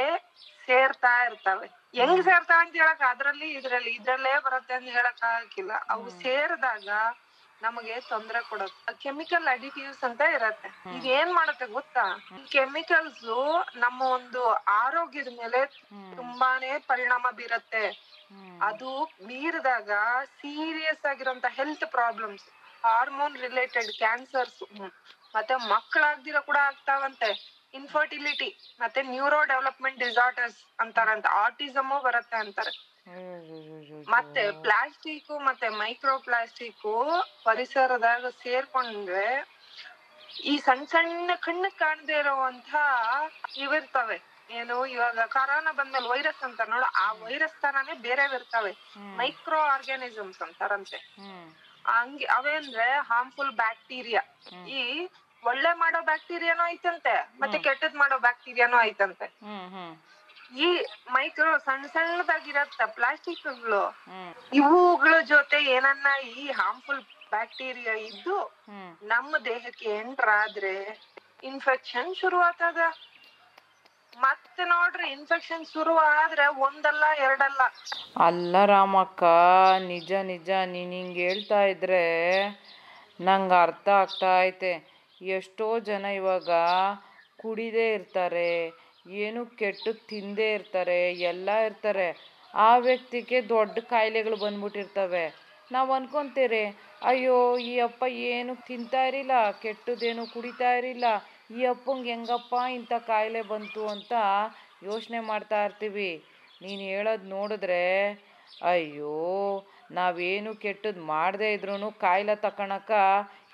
ಸೇರ್ತಾ 0.66 1.26
ಇರ್ತವೆ. 1.26 1.68
ಹೆಂಗ್ 1.96 2.24
ಸೇರ್ತಾವ 2.24 2.60
ಅಂತ 2.60 2.74
ಹೇಳಕ್ 2.74 3.04
ಅದ್ರಲ್ಲಿ 3.10 3.48
ಇದ್ರಲ್ಲಿ 3.54 3.92
ಇದ್ರಲ್ಲೇ 3.92 4.34
ಬರುತ್ತೆ 4.40 4.74
ಅಂತ 4.74 4.90
ಹೇಳಕ್ 4.90 5.24
ಆಗಕ್ಕಿಲ್ಲ 5.24 5.74
ಅವು 5.90 6.10
ಸೇರಿದಾಗ 6.24 6.90
ನಮಗೆ 7.62 8.00
ತೊಂದರೆ 8.02 8.40
ಕೊಡುತ್ತೆ. 8.50 8.94
ಕೆಮಿಕಲ್ 9.04 9.48
ಅಡಿಟಿವ್ಸ್ 9.48 10.04
ಅಂತ 10.04 10.22
ಇರತ್ತೆ. 10.36 10.70
ಈಗ 10.96 11.06
ಏನ್ 11.20 11.34
ಮಾಡುತ್ತೆ 11.34 11.66
ಗೊತ್ತಾ? 11.66 12.06
ಕೆಮಿಕಲ್ಸ್ 12.50 13.26
ನಮ್ಮ 13.76 14.02
ಒಂದು 14.02 14.42
ಆರೋಗ್ಯದ 14.84 15.32
ಮೇಲೆ 15.40 15.60
ತುಂಬಾನೇ 16.16 16.72
ಪರಿಣಾಮ 16.88 17.26
ಬೀರತ್ತೆ. 17.32 17.84
ಅದು 18.62 18.90
ಮೀರಿದಾಗ 19.28 19.92
serious 20.40 21.06
ಆಗಿರೋಂತ 21.06 21.46
health 21.50 21.86
problems 21.92 22.46
hormone 22.84 23.38
related 23.38 23.92
cancers 23.98 24.62
ಮತ್ತೆ 25.36 25.56
ಮಕ್ಕಳಾಗ್ದಿರೋ 25.74 26.42
ಕೂಡ 26.50 26.58
ಆಗ್ತಾವಂತೆ. 26.70 27.30
ಇನ್ಫರ್ಟಿಲಿಟಿ 27.74 28.48
ಮತ್ತೆ 28.82 29.02
ನ್ಯೂರೋ 29.12 29.38
ಡೆವಲಪ್ಮೆಂಟ್ 29.52 30.00
ಡಿಸಾರ್ಡರ್ಸ್ 30.00 30.58
ಅಂತಾರಂತ 30.84 31.28
ಆಟಿಸಮು 31.44 31.98
ಬರುತ್ತೆ 32.08 32.38
ಅಂತಾರೆ. 32.44 32.74
ಮತ್ತೆ 34.14 34.42
ಪ್ಲಾಸ್ಟಿಕ್ 34.66 35.32
ಮತ್ತೆ 35.50 35.68
ಮೈಕ್ರೋ 35.82 36.16
ಪ್ಲಾಸ್ಟಿಕ್ 36.28 36.84
ಪರಿಸರದಾಗ 37.46 38.26
ಸೇರ್ಕೊಂಡ್ರೆ 38.44 39.28
ಈ 40.52 40.54
ಸಣ್ಣ 40.66 40.84
ಸಣ್ಣ 40.92 41.32
ಕಣ್ಣು 41.46 41.70
ಕಾಣದೇ 41.80 42.18
ಇರುವಂತ 42.24 42.74
ಇವಿರ್ತವೆ. 43.64 44.18
ಏನು 44.60 44.76
ಇವಾಗ 44.94 45.20
ಕರೋನಾ 45.36 45.72
ಬಂದ್ಮೇಲೆ 45.72 46.08
ವೈರಸ್ 46.14 46.44
ಅಂತ 46.48 46.62
ನೋಡ 46.72 46.86
ಆ 47.04 47.06
ವೈರಸ್ 47.24 47.58
ತರಾನೇ 47.64 47.94
ಬೇರೆ 48.08 48.24
ಇರ್ತವೆ 48.38 48.72
ಮೈಕ್ರೋ 49.20 49.60
ಆರ್ಗ್ಯಾನಿಸಮ್ಸ್ 49.74 50.42
ಅಂತಾರಂತೆ 50.46 51.00
ಹಂಗೆ 51.86 52.26
ಅವೇಂದ್ರೆ 52.26 52.92
ಹಾರ್ಮ್ಫುಲ್ 53.00 53.52
ಬ್ಯಾಕ್ಟೀರಿಯಾ 53.52 54.22
ಈ 54.68 55.10
ಒಳ್ಳೆ 55.44 55.78
ಮಾಡೋ 55.78 56.02
ಬ್ಯಾಕ್ಟೀರಿಯಾನು 56.02 56.68
ಐತಂತೆ 56.70 57.38
ಮತ್ತೆ 57.40 57.60
ಕೆಟ್ಟದ್ 57.60 57.96
ಮಾಡೋ 57.96 58.18
ಬ್ಯಾಕ್ಟೀರಿಯಾನು 58.20 58.82
ಐತಂತೆ. 58.82 59.28
ಈ 60.56 60.86
ಮೈಕ್ರೋ 61.12 61.58
ಸಣ್ಣ 61.58 61.86
ಸಣ್ಣದಾಗಿರತ್ತ 61.86 62.82
ಪ್ಲಾಸ್ಟಿಕ್ಗಳು 62.86 63.96
ಇವುಗಳ 64.54 65.20
ಜೊತೆ 65.22 65.64
ಏನನ್ನ 65.64 66.08
ಈ 66.24 66.52
ಹಾರ್ಮ್ಫುಲ್ 66.52 67.02
ಬ್ಯಾಕ್ಟೀರಿಯಾ 67.30 67.94
ಇದ್ದು 67.94 68.38
ನಮ್ಮ 69.04 69.38
ದೇಹಕ್ಕೆ 69.38 69.98
ಎಂಟರ್ 70.00 70.30
ಆದ್ರೆ 70.30 71.02
ಇನ್ಫೆಕ್ಷನ್ 71.44 72.16
ಶುರುವಾತದ 72.16 72.78
ಮತ್ತೆ 74.18 74.64
ನೋಡ್ರಿ 74.64 75.12
ಇನ್ಫೆಕ್ಷನ್ 75.12 75.66
ಶುರು 75.66 75.98
ಆದ್ರೆ 75.98 76.48
ಒಂದಲ್ಲ, 76.48 77.04
ಎರಡಲ್ಲ. 77.18 77.62
ಅಲ್ಲ 78.24 78.66
ರಾಮಕ್ಕ, 78.66 79.24
ನಿಜ 79.88 80.12
ನಿಜ, 80.12 80.50
ನೀನು 80.50 80.92
ಹಿಂಗೆ 80.92 81.22
ಹೇಳ್ತಾ 81.22 81.64
ಇದ್ರೆ 81.64 82.04
ನಂಗೆ 83.22 83.62
ಅರ್ಥ 83.62 83.90
ಆಗ್ತಾ 83.90 84.44
ಐತೆ. 84.44 84.92
ಎಷ್ಟೋ 85.22 85.80
ಜನ 85.80 86.06
ಇವಾಗ 86.06 86.50
ಕುಡಿದೇ 87.40 87.94
ಇರ್ತಾರೆ, 87.94 88.72
ಏನು 89.08 89.46
ಕೆಟ್ಟು 89.46 89.94
ತಿಂದೇ 89.94 90.54
ಇರ್ತಾರೆ, 90.54 91.14
ಎಲ್ಲ 91.14 91.50
ಇರ್ತಾರೆ. 91.50 92.32
ಆ 92.54 92.78
ವ್ಯಕ್ತಿಗೆ 92.78 93.50
ದೊಡ್ಡ 93.50 93.80
ಕಾಯಿಲೆಗಳು 93.80 94.36
ಬಂದ್ಬಿಟ್ಟಿರ್ತವೆ. 94.36 95.36
ನಾವು 95.72 95.94
ಅನ್ಕೊಂತೀರಿ, 95.94 96.82
ಅಯ್ಯೋ, 97.02 97.58
ಈ 97.58 97.80
ಅಪ್ಪ 97.80 98.04
ಏನು 98.04 98.56
ತಿಂತಾ 98.56 99.06
ಇರಿಲ್ಲ, 99.06 99.52
ಕೆಟ್ಟದೇನು 99.52 100.34
ಕುಡಿತಾ 100.34 100.74
ಇರಿಲ್ಲ. 100.74 101.06
ಈ 101.58 101.62
ಅಪ್ಪಂಗೆ 101.66 102.10
ಹೆಂಗಪ್ಪ 102.14 102.54
ಇಂಥ 102.78 102.94
ಕಾಯಿಲೆ 103.08 103.42
ಬಂತು 103.52 103.84
ಅಂತ 103.88 104.14
ಯೋಚನೆ 104.84 105.20
ಮಾಡ್ತಾ 105.30 105.60
ಇರ್ತೀವಿ. 105.66 106.12
ನೀನು 106.62 106.84
ಹೇಳೋದು 106.94 107.26
ನೋಡಿದ್ರೆ 107.28 107.84
ಅಯ್ಯೋ 108.72 109.18
ನಾವೇನು 109.92 110.52
ಕೆಟ್ಟದ್ದು 110.56 111.04
ಮಾಡದೇ 111.06 111.50
ಇದ್ರೂ 111.54 111.90
ಕಾಯಿಲೆ 112.06 112.36
ತಕೊಳಕ 112.46 112.92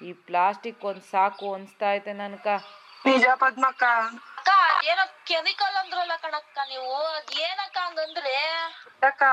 ಈ 0.07 0.11
ಪ್ಲಾಸ್ಟಿಕ್ 0.27 0.83
ಒಂದು 0.89 1.03
ಸಾಕು 1.13 1.47
ಅನಿಸ್ತಾ 1.53 1.87
ಐತೆ 1.93 2.13
ನನ್ಕ. 2.13 2.47
ನಿಜ 3.05 3.25
ಪದ್ಮಕ್ಕ. 3.43 3.83
ಏನೋ 4.91 5.03
ಕೆಮಿಕಲ್ 5.29 5.77
ಅಂದ್ರಲ್ಲ 5.81 6.15
ಕಣಕ್ಕ 6.21 6.57
ನೀವು 6.69 6.91
ಅದೇನಕ್ಕ 7.09 7.39
ಏನಕ್ಕ 7.47 7.77
ಹಂಗಂದ್ರೆ? 7.87 8.35
ಅಕ್ಕ 9.09 9.23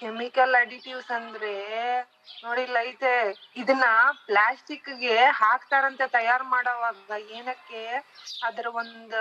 ಕೆಮಿಕಲ್ 0.00 0.54
ಅಡಿಟಿವ್ಸ್ 0.60 1.10
ಅಂದ್ರೆ 1.18 1.52
ನೋಡಿಲ್ಲ 2.44 2.76
ಐತೆ. 2.88 3.12
ಇದನ್ನ 3.62 3.86
ಪ್ಲಾಸ್ಟಿಕ್ಗೆ 4.28 5.16
ಹಾಕ್ತಾರಂತೆ 5.42 6.06
ತಯಾರ್ 6.16 6.44
ಮಾಡೋವಾಗ. 6.54 7.18
ಏನಕ್ಕೆ? 7.38 7.82
ಅದ್ರ 8.48 8.66
ಒಂದ್ 8.80 9.16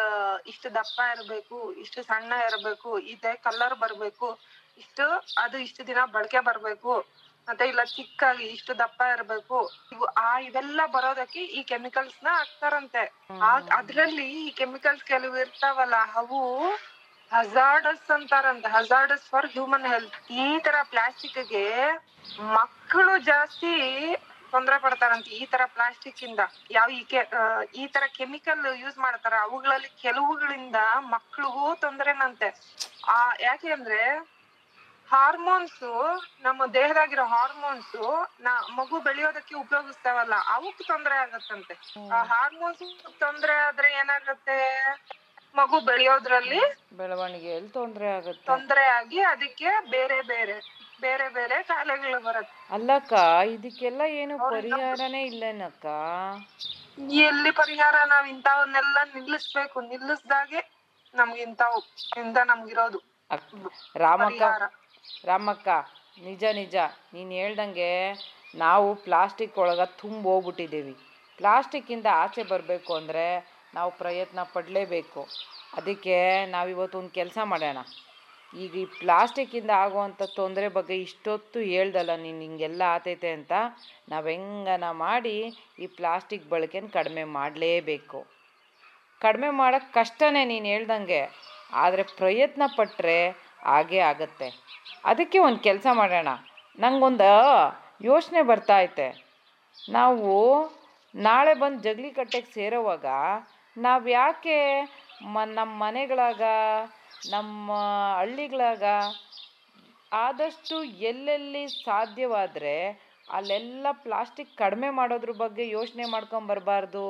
ಇಷ್ಟು 0.52 0.70
ದಪ್ಪ 0.80 0.98
ಇರ್ಬೇಕು, 1.16 1.60
ಇಷ್ಟು 1.84 2.02
ಸಣ್ಣ 2.10 2.32
ಇರ್ಬೇಕು, 2.50 2.92
ಇದೆ 3.14 3.34
ಕಲರ್ 3.48 3.76
ಬರ್ಬೇಕು, 3.84 4.30
ಇಷ್ಟು, 4.84 5.06
ಅದು 5.44 5.58
ಇಷ್ಟು 5.66 5.82
ದಿನ 5.92 6.00
ಬಳಕೆ 6.16 6.40
ಬರ್ಬೇಕು, 6.50 6.94
ಮತ್ತೆ 7.48 7.66
ಇಲ್ಲ 7.72 7.82
ಚಿಕ್ಕಾಗಿ 7.98 8.46
ಇಷ್ಟು 8.56 8.74
ದಪ್ಪ 8.80 9.02
ಇರ್ಬೇಕು. 9.16 9.58
ಇವು 9.94 10.06
ಆ 10.28 10.30
ಇವೆಲ್ಲ 10.48 10.82
ಬರೋದಕ್ಕೆ 10.96 11.42
ಈ 11.58 11.62
ಕೆಮಿಕಲ್ಸ್ನ 11.72 12.28
ಹಾಕ್ತಾರಂತೆ. 12.40 13.04
ಅದ್ರಲ್ಲಿ 13.80 14.26
ಈ 14.42 14.50
ಕೆಮಿಕಲ್ಸ್ 14.62 15.04
ಕೆಲವು 15.14 15.38
ಇರ್ತಾವಲ್ಲ, 15.46 15.98
ಅವು 16.22 16.40
ಹಜಾರ್ಡಸ್ 17.32 18.12
ಅಂತಾರಂತ. 18.12 18.66
ಹಜಾರ್ಡಸ್ 18.68 19.30
ಫಾರ್ 19.30 19.46
ಹ್ಯೂಮನ್ 19.46 19.86
ಹೆಲ್ತ್ 19.86 20.32
ಈ 20.32 20.60
ತರ 20.60 20.76
ಪ್ಲಾಸ್ಟಿಕ್ಗೆ 20.84 21.94
ಮಕ್ಕಳು 22.40 23.18
ಜಾಸ್ತಿ 23.18 23.72
ತೊಂದರೆ 24.52 24.80
ಪಡ್ತಾರಂತೆ 24.80 25.32
ಈ 25.32 25.46
ತರ 25.46 25.62
ಪ್ಲಾಸ್ಟಿಕ್ 25.66 26.24
ಇಂದ. 26.24 26.40
ಯಾವ 26.72 26.90
ಈ 26.90 27.06
ಈ 27.76 27.88
ತರ 27.88 28.04
ಕೆಮಿಕಲ್ 28.08 28.78
ಯೂಸ್ 28.80 28.98
ಮಾಡ್ತಾರ. 28.98 29.34
ಅವುಗಳಲ್ಲಿ 29.42 30.02
ಕೆಲವುಗಳಿಂದ 30.02 30.76
ಮಕ್ಕಳಿಗೂ 30.98 31.76
ತೊಂದರೆನಂತೆ. 31.76 32.48
ಆ, 33.08 33.32
ಯಾಕೆ 33.40 33.72
ಅಂದ್ರೆ 33.72 34.36
ಹಾರ್ಮೋನ್ಸ್ 35.12 36.14
ನಮ್ಮ 36.42 36.66
ದೇಹದಾಗಿರೋ 36.66 37.24
ಹಾರ್ಮೋನ್ಸ್ 37.24 37.96
ನಾ 38.40 38.68
ಮಗು 38.76 39.00
ಬೆಳೆಯೋದಕ್ಕೆ 39.00 39.56
ಉಪಯೋಗಿಸ್ತಾವಲ್ಲ 39.56 40.34
ಅವಕ್ 40.48 40.88
ತೊಂದರೆ 40.88 41.16
ಆಗತ್ತಂತೆ. 41.16 41.74
ಆ 42.10 42.24
ಹಾರ್ಮೋನ್ಸ್ 42.24 42.80
ತೊಂದರೆ 43.20 43.54
ಆದ್ರೆ 43.54 43.92
ಏನಾಗತ್ತೆ? 43.92 44.58
ಮಗು 45.56 45.78
ಬೆಳೆಯೋದ್ರಲ್ಲಿ 45.90 46.62
ಬೆಳವಣಿಗೆಯಲ್ಲಿ 47.00 47.70
ತೊಂದರೆ 47.78 48.08
ಆಗುತ್ತೆ? 48.18 48.46
ತೊಂದರೆ 48.52 48.84
ಆಗಿ 48.98 49.20
ಅದಕ್ಕೆ 49.34 49.70
ಬೇರೆ 49.94 50.18
ಬೇರೆ 50.32 50.58
ಬೇರೆ 51.04 51.28
ಬೇರೆ 51.38 51.58
ಕಾಯಿಲೆಗಳು 51.70 52.20
ಬರುತ್ತೆ. 52.28 52.54
ಅಲ್ಲಕ್ಕ 52.76 53.14
ಇದಕ್ಕೆಲ್ಲ 53.56 54.02
ಏನು 54.22 54.36
ಪರಿಹಾರನೇ 54.54 55.22
ಇಲ್ಲನಕ್ಕ? 55.32 55.86
ಎಲ್ಲಿ 57.28 57.52
ಪರಿಹಾರ 57.62 57.96
ನಾವ್ 58.14 58.28
ಇಂಥವನ್ನೆಲ್ಲ 58.34 58.98
ನಿಲ್ಲಿಸ್ಬೇಕು? 59.16 59.78
ನಿಲ್ಲಿಸ್ದಾಗೆ 59.92 60.62
ನಮ್ಗೆ 61.14 61.42
ಇಂಥವು 61.48 61.80
ಇಂದ 62.22 62.38
ನಮ್ಗಿರೋದು. 62.52 63.00
ರಾಮಕ್ಕ 64.06 64.42
ರಾಮಕ್ಕ 65.30 65.68
ನಿಜ 66.28 66.44
ನಿಜ. 66.60 66.76
ನೀನು 67.14 67.32
ಹೇಳ್ದಂಗೆ 67.40 67.92
ನಾವು 68.64 68.88
ಪ್ಲಾಸ್ಟಿಕ್ 69.06 69.58
ಒಳಗ 69.64 69.84
ತುಂಬ 70.02 70.24
ಹೋಗ್ಬಿಟ್ಟಿದ್ದೀವಿ 70.34 70.94
ಪ್ಲಾಸ್ಟಿಕ್ಕಿಂದ 71.40 72.08
ಆಚೆ 72.24 72.44
ಬರಬೇಕು 72.52 72.92
ಅಂದರೆ 73.00 73.26
ನಾವು 73.76 73.92
ಪ್ರಯತ್ನ 74.02 74.40
ಪಡಲೇಬೇಕು. 74.56 75.22
ಅದಕ್ಕೆ 75.80 76.18
ನಾವಿವತ್ತು 76.56 76.96
ಒಂದು 77.02 77.14
ಕೆಲಸ 77.20 77.38
ಮಾಡೋಣ 77.52 77.80
ಈಗ 78.54 78.74
ಈ 78.82 78.86
ಪ್ಲಾಸ್ಟಿಕ್ಕಿಂದ 79.00 79.72
ಆಗುವಂಥ 79.84 80.24
ತೊಂದರೆ 80.38 80.68
ಬಗ್ಗೆ 80.76 80.96
ಇಷ್ಟೊತ್ತು 81.06 81.60
ಹೇಳ್ದಲ್ಲ 81.72 82.12
ನೀನು, 82.26 82.42
ಹಿಂಗೆಲ್ಲ 82.46 82.82
ಆತೈತೆ 82.96 83.30
ಅಂತ 83.38 83.54
ನಾವು 84.12 84.26
ಹೆಂಗನ 84.34 84.90
ಮಾಡಿ 85.06 85.36
ಈ 85.84 85.88
ಪ್ಲಾಸ್ಟಿಕ್ 85.98 86.46
ಬಳಕೆನ 86.54 86.88
ಕಡಿಮೆ 86.98 87.24
ಮಾಡಲೇಬೇಕು. 87.38 88.20
ಕಡಿಮೆ 89.22 89.50
ಮಾಡೋಕ್ಕೆ 89.62 89.92
ಕಷ್ಟನೇ 90.00 90.44
ನೀನು 90.52 90.68
ಹೇಳ್ದಂಗೆ, 90.74 91.22
ಆದರೆ 91.84 92.04
ಪ್ರಯತ್ನ 92.22 92.64
ಪಟ್ಟರೆ 92.78 93.20
ಹಾಗೇ 93.72 94.00
ಆಗತ್ತೆ. 94.12 94.48
ಅದಕ್ಕೆ 95.12 95.38
ಒಂದು 95.48 95.60
ಕೆಲಸ 95.68 95.88
ಮಾಡೋಣ 96.00 96.30
ನಂಗೊಂದು 96.78 97.32
ಯೋಚನೆ 98.10 98.42
ಬರ್ತಾ 98.50 98.78
ಐತೆ. 98.86 99.10
ನಾವು 99.78 100.32
ನಾಳೆ 101.16 101.54
ಬಂದು 101.60 101.80
ಜಗಲಿ 101.88 102.10
ಕಟ್ಟೆಗೆ 102.12 102.50
ಸೇರೋವಾಗ 102.58 103.06
ನಾವು 103.78 104.08
ಯಾಕೆ 104.12 104.58
ಮ 105.26 105.44
ನಮ್ಮ 105.52 105.74
ಮನೆಗಳಾಗ, 105.84 106.44
ನಮ್ಮ 107.26 107.68
ಹಳ್ಳಿಗಳಾಗ 108.20 108.84
ಆದಷ್ಟು 110.12 110.76
ಎಲ್ಲೆಲ್ಲಿ 111.10 111.64
ಸಾಧ್ಯವಾದರೆ 111.86 112.76
ಅಲ್ಲೆಲ್ಲ 113.30 113.88
ಪ್ಲಾಸ್ಟಿಕ್ 114.04 114.58
ಕಡಿಮೆ 114.58 114.90
ಮಾಡೋದ್ರ 114.90 115.32
ಬಗ್ಗೆ 115.44 115.64
ಯೋಚನೆ 115.70 116.06
ಮಾಡ್ಕೊಂಬರ್ಬಾರ್ದು 116.06 117.06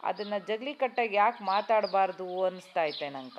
ಅದನ್ನು 0.00 0.38
ಜಗಲಿ 0.48 0.72
ಕಟ್ಟಾಗಿ 0.74 1.16
ಯಾಕೆ 1.16 1.44
ಮಾತಾಡಬಾರ್ದು 1.44 2.26
ಅನಿಸ್ತಾ 2.44 2.82
ಐತೆ 2.84 3.08
ನಂಕ 3.10 3.38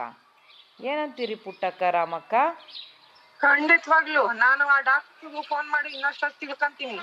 ಏನಂತೀರಿ 0.80 1.36
ಪುಟ್ಟಕ್ಕ, 1.46 1.84
ರಾಮಕ್ಕ? 1.98 2.34
ಖಂಡಿತವಾಗ್ಲು. 3.40 4.24
ನಾನು 4.44 4.64
ಆ 4.68 4.78
ಡಾಕ್ಟರ್ಗೂ 4.82 5.42
ಫೋನ್ 5.42 5.68
ಮಾಡಿ 5.70 5.90
ಇನ್ನಷ್ಟು 5.90 6.28
ತಿಳ್ಕೊಂತೀನಿ. 6.40 7.00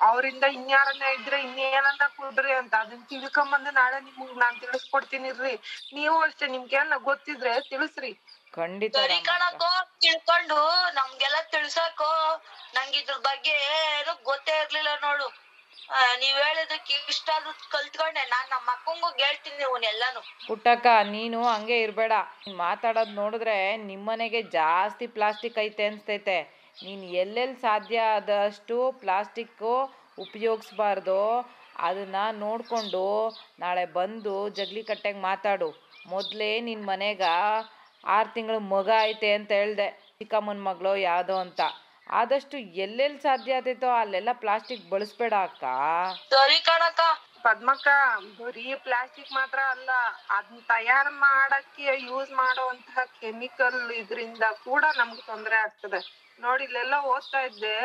ಅವರಿಂದ 0.00 0.44
ಇನ್ಯಾರನ್ನ 0.44 1.02
ಇದ್ರೆ 1.02 1.40
ಇನ್ನೇನನ್ನ 1.40 2.02
ಕೊಡ್ರಿ 2.16 2.52
ಅಂತ 2.52 2.74
ಅದನ್ನ 2.74 3.02
ತಿಳ್ಕೊಂಬಂದು 3.08 3.70
ನಾಳೆ 3.70 4.00
ನಿಮ್ಗ್ 4.00 4.38
ನಾನ್ 4.38 4.60
ತಿಳಿಸ್ಕೊಡ್ತೀನಿ 4.60 5.28
ಇರ್ರಿ. 5.28 5.54
ನೀವು 5.92 6.20
ಅಷ್ಟೇ 6.20 6.46
ನಿಮ್ಗೆ 6.46 6.76
ಏನ 6.76 6.92
ಗೊತ್ತಿದ್ರೆ 6.96 7.60
ತಿಳಿಸ್ರಿ. 7.60 8.12
ಖಂಡಿತ 8.52 8.96
ಸರಿ 8.96 9.20
ಕಣಕ್ಕೋ 9.20 10.00
ತಿಳ್ಕೊಂಡು 10.00 10.90
ನಮ್ಗೆಲ್ಲ 10.92 11.36
ತಿಳ್ಸಕೋ. 11.50 12.42
ನಂಗೆ 12.74 12.98
ಇದ್ರ 12.98 13.14
ಬಗ್ಗೆ 13.14 13.50
ಏನು 13.50 14.24
ಗೊತ್ತೇ 14.24 14.62
ಇರ್ಲಿಲ್ಲ 14.62 14.88
ನೋಡು. 15.02 15.44
ಆ, 15.90 16.16
ನೀವ್ 16.16 16.44
ಹೇಳಿದಕ್ಕೆ 16.44 16.94
ಇಷ್ಟ 17.08 17.30
ಆದ್ರೂ 17.34 17.70
ಕಲ್ತ್ಕೊಂಡೆ. 17.70 18.20
ನಾನ್ 18.20 18.50
ನಮ್ಮ 18.50 18.70
ಅಕ್ಕಂಗೂ 18.70 19.10
ಹೇಳ್ತೀನಿ 19.10 19.86
ಎಲ್ಲಾನು. 19.86 20.20
ಪುಟ್ಟಕ್ಕ 20.46 20.86
ನೀನು 20.86 21.48
ಹಂಗೆ 21.48 21.80
ಇರ್ಬೇಡ. 21.80 22.12
ಮಾತಾಡೋದ್ 22.56 23.08
ನೋಡಿದ್ರೆ 23.08 23.76
ನಿಮ್ಮನೆಗೆ 23.76 24.42
ಜಾಸ್ತಿ 24.42 25.06
ಪ್ಲಾಸ್ಟಿಕ್ 25.06 25.58
ಐತೆ 25.58 25.86
ಅನಿಸ್ತೈತೆ. 25.86 26.63
ನೀನು 26.82 27.02
ಎಲ್ಲೆಲ್ಲಿ 27.02 27.56
ಸಾಧ್ಯ 27.56 28.00
ಆದಷ್ಟು 28.00 28.92
ಪ್ಲಾಸ್ಟಿಕ್ಕು 28.92 29.94
ಉಪಯೋಗಿಸ್ಬಾರ್ದು. 30.18 31.50
ಅದನ್ನು 31.76 32.38
ನೋಡಿಕೊಂಡು 32.38 33.28
ನಾಳೆ 33.58 33.86
ಬಂದು 33.86 34.48
ಜಗ್ಲಿ 34.48 34.82
ಕಟ್ಟೆಗೆ 34.82 35.18
ಮಾತಾಡು. 35.18 35.74
ಮೊದಲೇ 36.06 36.60
ನಿನ್ನ 36.60 36.86
ಮನೆಗೆ 36.86 37.30
ಆರು 38.04 38.34
ತಿಂಗಳ 38.34 38.56
ಮಗ 38.56 38.90
ಐತೆ 39.02 39.32
ಅಂತ 39.32 39.52
ಹೇಳ್ದೆ. 39.52 40.14
ಚಿಕ್ಕಮ್ಮನ 40.18 40.60
ಮಗಳು 40.60 40.96
ಯಾವುದೋ 40.96 41.36
ಅಂತ. 41.36 41.60
ಆದಷ್ಟು 42.10 42.58
ಎಲ್ಲೆಲ್ಲಿ 42.58 43.18
ಸಾಧ್ಯ 43.18 43.56
ಆದೈತೋ 43.56 43.88
ಅಲ್ಲೆಲ್ಲ 43.88 44.28
ಪ್ಲಾಸ್ಟಿಕ್ 44.32 44.90
ಬಳಸ್ಬೇಡ 44.90 45.34
ಅಕ್ಕ. 45.34 45.64
ಸರಿ 46.30 46.64
ಕಣಕ್ಕ. 46.64 47.00
ಪದ್ಮಕ್ಕ 47.44 47.88
ಬರೀ 48.40 48.66
ಪ್ಲಾಸ್ಟಿಕ್ 48.84 49.32
ಮಾತ್ರ 49.32 49.60
ಅಲ್ಲ 49.74 49.90
ಅದನ್ನ 50.36 50.60
ತಯಾರ್ 50.68 51.10
ಮಾಡಕ್ಕೆ 51.24 51.86
ಯೂಸ್ 52.10 52.30
ಮಾಡುವಂತಹ 52.42 53.04
ಕೆಮಿಕಲ್ 53.20 53.80
ಇದ್ರಿಂದ 54.00 54.44
ಕೂಡ 54.64 54.84
ನಮ್ಗ್ 54.98 55.22
ತೊಂದ್ರೆ 55.26 55.56
ಆಗ್ತದೆ. 55.56 56.00
ನೋಡಿ 56.40 56.64
ಇಲ್ಲೆಲ್ಲ 56.64 56.96
ಓದ್ತಾ 57.12 57.40
ಇದ್ದೆ 57.48 57.76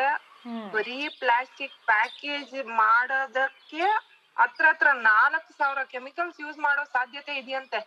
ಬರೀ 0.74 0.98
ಪ್ಲಾಸ್ಟಿಕ್ 1.22 1.76
ಪ್ಯಾಕೇಜ್ 1.86 2.54
ಮಾಡೋದಕ್ಕೆ 2.82 3.84
ಹತ್ರ 4.36 4.64
ಹತ್ರ 4.68 4.88
ನಾಲ್ಕು 5.10 5.52
ಸಾವಿರ 5.52 5.80
ಕೆಮಿಕಲ್ಸ್ 5.94 6.38
ಯೂಸ್ 6.40 6.58
ಮಾಡೋ 6.58 6.84
ಸಾಧ್ಯತೆ 6.96 7.32
ಇದೆಯಂತೆ. 7.36 7.80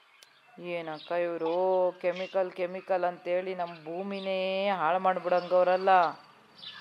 ಏನಕ್ಕ 0.74 1.12
ಇವರು? 1.28 1.54
ಕೆಮಿಕಲ್ 2.02 2.52
ಕೆಮಿಕಲ್ 2.52 3.06
ಅಂತೇಳಿ 3.10 3.54
ನಮ್ಮ 3.56 3.74
ಭೂಮಿನೇ 3.86 4.42
ಹಾಳು 4.82 5.00
ಮಾಡ್ಬಿಡಂಗವ್ರಲ್ಲ. 5.00 5.92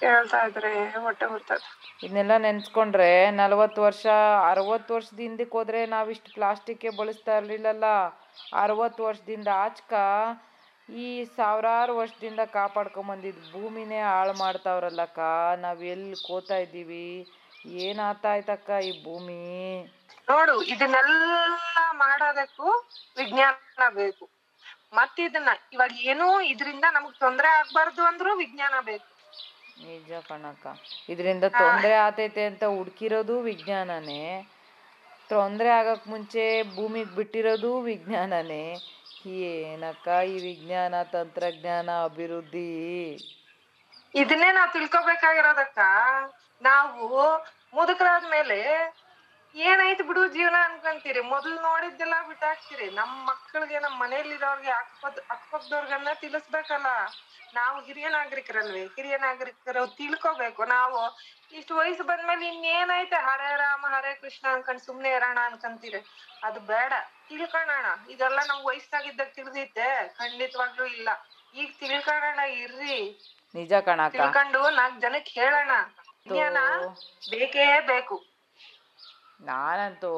ಹೇಳ್ತಾ 0.03 0.39
ಇದ್ರೆ 0.47 0.73
ಹೊಟ್ಟೆ 0.97 1.27
ಹುರ್ತದೆ 1.27 1.67
ಇದನ್ನೆಲ್ಲ 2.05 2.37
ನೆನ್ಸ್ಕೊಂಡ್ರೆ 2.37 3.11
ನಲವತ್ತು 3.31 3.83
ವರ್ಷ 3.83 4.05
ಅರವತ್ತು 4.51 4.95
ವರ್ಷದ 4.95 5.21
ಹಿಂದಕ್ಕೆ 5.21 5.57
ಹೋದ್ರೆ 5.59 5.87
ನಾವಿಷ್ಟು 5.87 6.31
ಪ್ಲಾಸ್ಟಿಕ್ 6.35 6.87
ಬಳಸ್ತಾ 6.97 7.37
ಇರಲಿಲ್ಲಲ್ಲ. 7.37 7.85
ಅರವತ್ತು 8.55 9.03
ವರ್ಷದಿಂದ 9.05 9.49
ಆಚಕ 9.65 9.93
ಈ 10.89 11.09
ಸಾವಿರಾರು 11.37 11.93
ವರ್ಷದಿಂದ 11.97 12.41
ಕಾಪಾಡ್ಕೊಂಬಂದಿದ್ದು 12.53 13.45
ಭೂಮಿನೇ 13.53 14.01
ಹಾಳು 14.03 14.33
ಮಾಡ್ತಾವ್ರಲ್ಲಕ್ಕ. 14.35 15.21
ನಾವು 15.61 15.83
ಎಲ್ಲಿ 15.85 16.17
ಕೋತಾ 16.23 16.57
ಇದ್ದೀವಿ? 16.57 17.07
ಏನಾಗ್ತಾಯ್ತಕ್ಕ 17.83 18.71
ಈ 18.83 18.93
ಭೂಮಿ? 19.05 19.43
ನೋಡು 20.29 20.63
ಇದನ್ನೆಲ್ಲ 20.63 21.13
ಮಾಡೋದಕ್ಕೂ 21.95 22.69
ವಿಜ್ಞಾನ 23.17 23.89
ಬೇಕು. 23.95 24.25
ಮತ್ತಿದನ್ನ 24.93 25.49
ಇದನ್ನ 25.49 25.75
ಇವಾಗ 25.75 25.93
ಏನು 26.13 26.41
ಇದರಿಂದ 26.43 26.87
ನಮಗ್ 26.93 27.17
ತೊಂದರೆ 27.19 27.49
ಆಗ್ಬಾರ್ದು 27.61 28.03
ಅಂದ್ರೂ 28.05 28.31
ವಿಜ್ಞಾನ 28.35 28.75
ಬೇಕು. 28.85 29.12
ನಿಜ 29.79 30.13
ಕಣಕ್ಕ. 30.29 30.67
ಇದರಿಂದ 31.09 31.45
ತೊಂದರೆ 31.45 31.95
ಆತೈತೆ 31.95 32.45
ಅಂತ 32.45 32.65
ಹುಡ್ಕಿರೋದು 32.65 33.41
ವಿಜ್ಞಾನನೇ. 33.41 34.51
ತೊಂದರೆ 35.29 35.69
ಆಗಕ್ಕೆ 35.69 36.11
ಮುಂಚೆ 36.11 36.63
ಭೂಮಿಗೆ 36.63 37.15
ಬಿಟ್ಟಿರೋದು 37.15 37.81
ವಿಜ್ಞಾನನೇ. 37.81 38.77
ಏನಕ್ಕ 39.27 40.09
ಈ 40.09 40.39
ವಿಜ್ಞಾನ, 40.41 41.03
ತಂತ್ರಜ್ಞಾನ, 41.03 41.91
ಅಭಿವೃದ್ಧಿ? 42.05 43.13
ಇದನ್ನೇ 44.15 44.53
ನಾವ್ 44.53 44.73
ತಿಳ್ಕೊಬೇಕಾಗಿರೋದಕ್ಕ. 44.73 45.79
ನಾವು 46.63 47.19
ಮುದುಕರಾದ್ಮೇಲೆ 47.75 48.59
ಏನಾಯ್ತು 49.55 50.05
ಬಿಡು 50.05 50.29
ಜೀವನ 50.29 50.57
ಅನ್ಕೊಂತೀರಿ. 50.65 51.21
ಮೊದಲು 51.21 51.63
ನೋಡಿದ್ದೆಲ್ಲ 51.63 52.15
ಬಿಟ್ಟಾಕ್ತಿರಿ. 52.29 52.91
ನಮ್ 52.91 53.27
ಮಕ್ಕಳಿಗೆ 53.27 53.79
ನಮ್ 53.79 54.01
ಮನೇಲಿರೋರ್ಗೆ 54.01 54.71
ಅಕ್ಕಪದ್ 54.71 55.21
ಅಕ್ಕಪಕ್ಕದವ್ರಿಗೆಲ್ಲ 55.31 56.13
ತಿಳಿಸ್ಬೇಕಲ್ಲ. 56.15 56.87
ನಾವು 57.55 57.81
ಹಿರಿಯ 57.81 58.09
ನಾಗರಿಕರಲ್ವೇ? 58.09 58.87
ಹಿರಿಯ 58.87 59.17
ನಾಗರಿಕರು 59.19 59.87
ತಿಳ್ಕೊಬೇಕು. 59.97 60.65
ನಾವು 60.67 60.99
ಇಷ್ಟು 61.53 61.77
ವಯಸ್ಸು 61.77 62.05
ಬಂದ್ಮೇಲೆ 62.05 62.49
ಇನ್ನೇನೈತೆ 62.49 63.17
ಹರೇ 63.17 63.57
ರಾಮ 63.57 63.87
ಹರೇ 63.87 64.15
ಕೃಷ್ಣ 64.15 64.49
ಅನ್ಕೊಂಡ್ 64.53 64.83
ಸುಮ್ನೆ 64.83 65.11
ಇರೋಣ 65.11 65.39
ಅನ್ಕಂತೀರಿ. 65.45 66.01
ಅದು 66.43 66.61
ಬೇಡ. 66.61 66.93
ತಿಳ್ಕೊಳ್ಳೋಣ 67.29 67.87
ಇದೆಲ್ಲ 68.11 68.39
ನಮ್ 68.49 68.65
ವಯಸ್ಸಾಗಿದ್ದಾಗ 68.65 69.29
ತಿಳಿದೈತೆ 69.29 69.87
ಖಂಡಿತವಾಗ್ಲೂ 70.19 70.87
ಇಲ್ಲ. 70.87 71.09
ಈಗ 71.55 71.71
ತಿಳ್ಕೊಳ್ಳೋಣ 71.81 72.41
ಇರ್ರಿ. 72.57 72.99
ನಿಜ 73.55 73.73
ಕಣ 73.85 74.09
ತಿಳ್ಕೊಂಡು 74.09 74.71
ನಾಲ್ಕ್ 74.71 75.01
ಜನಕ್ಕೆ 75.01 75.41
ಹೇಳೋಣ. 75.41 75.73
ವಿಜ್ಞಾನ 76.25 76.59
ಬೇಕೇ 77.31 77.81
ಬೇಕು. 77.87 78.17
ನಾನಂತೂ 79.43 80.13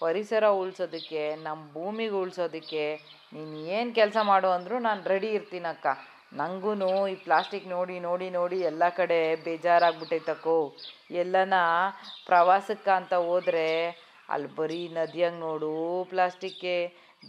ಪರಿಸರ 0.00 0.44
ಉಳಿಸೋದಕ್ಕೆ 0.60 1.22
ನಮ್ಮ 1.44 1.60
ಭೂಮಿಗೆ 1.72 2.16
ಉಳಿಸೋದಕ್ಕೆ 2.22 2.84
ನೀನು 3.32 3.56
ಏನು 3.76 3.94
ಕೆಲಸ 3.94 4.16
ಮಾಡು 4.22 4.48
ಅಂದರೂ 4.50 4.78
ನಾನು 4.78 5.02
ರೆಡಿ 5.08 5.28
ಇರ್ತೀನಕ್ಕ. 5.28 5.86
ನನಗೂ 6.32 6.72
ಈ 7.08 7.14
ಪ್ಲಾಸ್ಟಿಕ್ 7.14 7.66
ನೋಡಿ 7.68 7.96
ನೋಡಿ 8.00 8.30
ನೋಡಿ 8.30 8.58
ಎಲ್ಲ 8.60 8.84
ಕಡೆ 8.96 9.18
ಬೇಜಾರಾಗ್ಬಿಟ್ಟೈತಕ್ಕೋ. 9.44 10.58
ಎಲ್ಲನ 11.22 11.54
ಪ್ರವಾಸಕ್ಕೆ 12.26 12.90
ಅಂತ 12.90 13.14
ಹೋದ್ರೆ 13.28 13.66
ಅಲ್ಲಿ 14.28 14.48
ಬರೀ 14.56 14.88
ನದಿಯಂಗೆ 14.88 15.40
ನೋಡು 15.40 15.72
ಪ್ಲಾಸ್ಟಿಕ್ಕೆ 16.10 16.74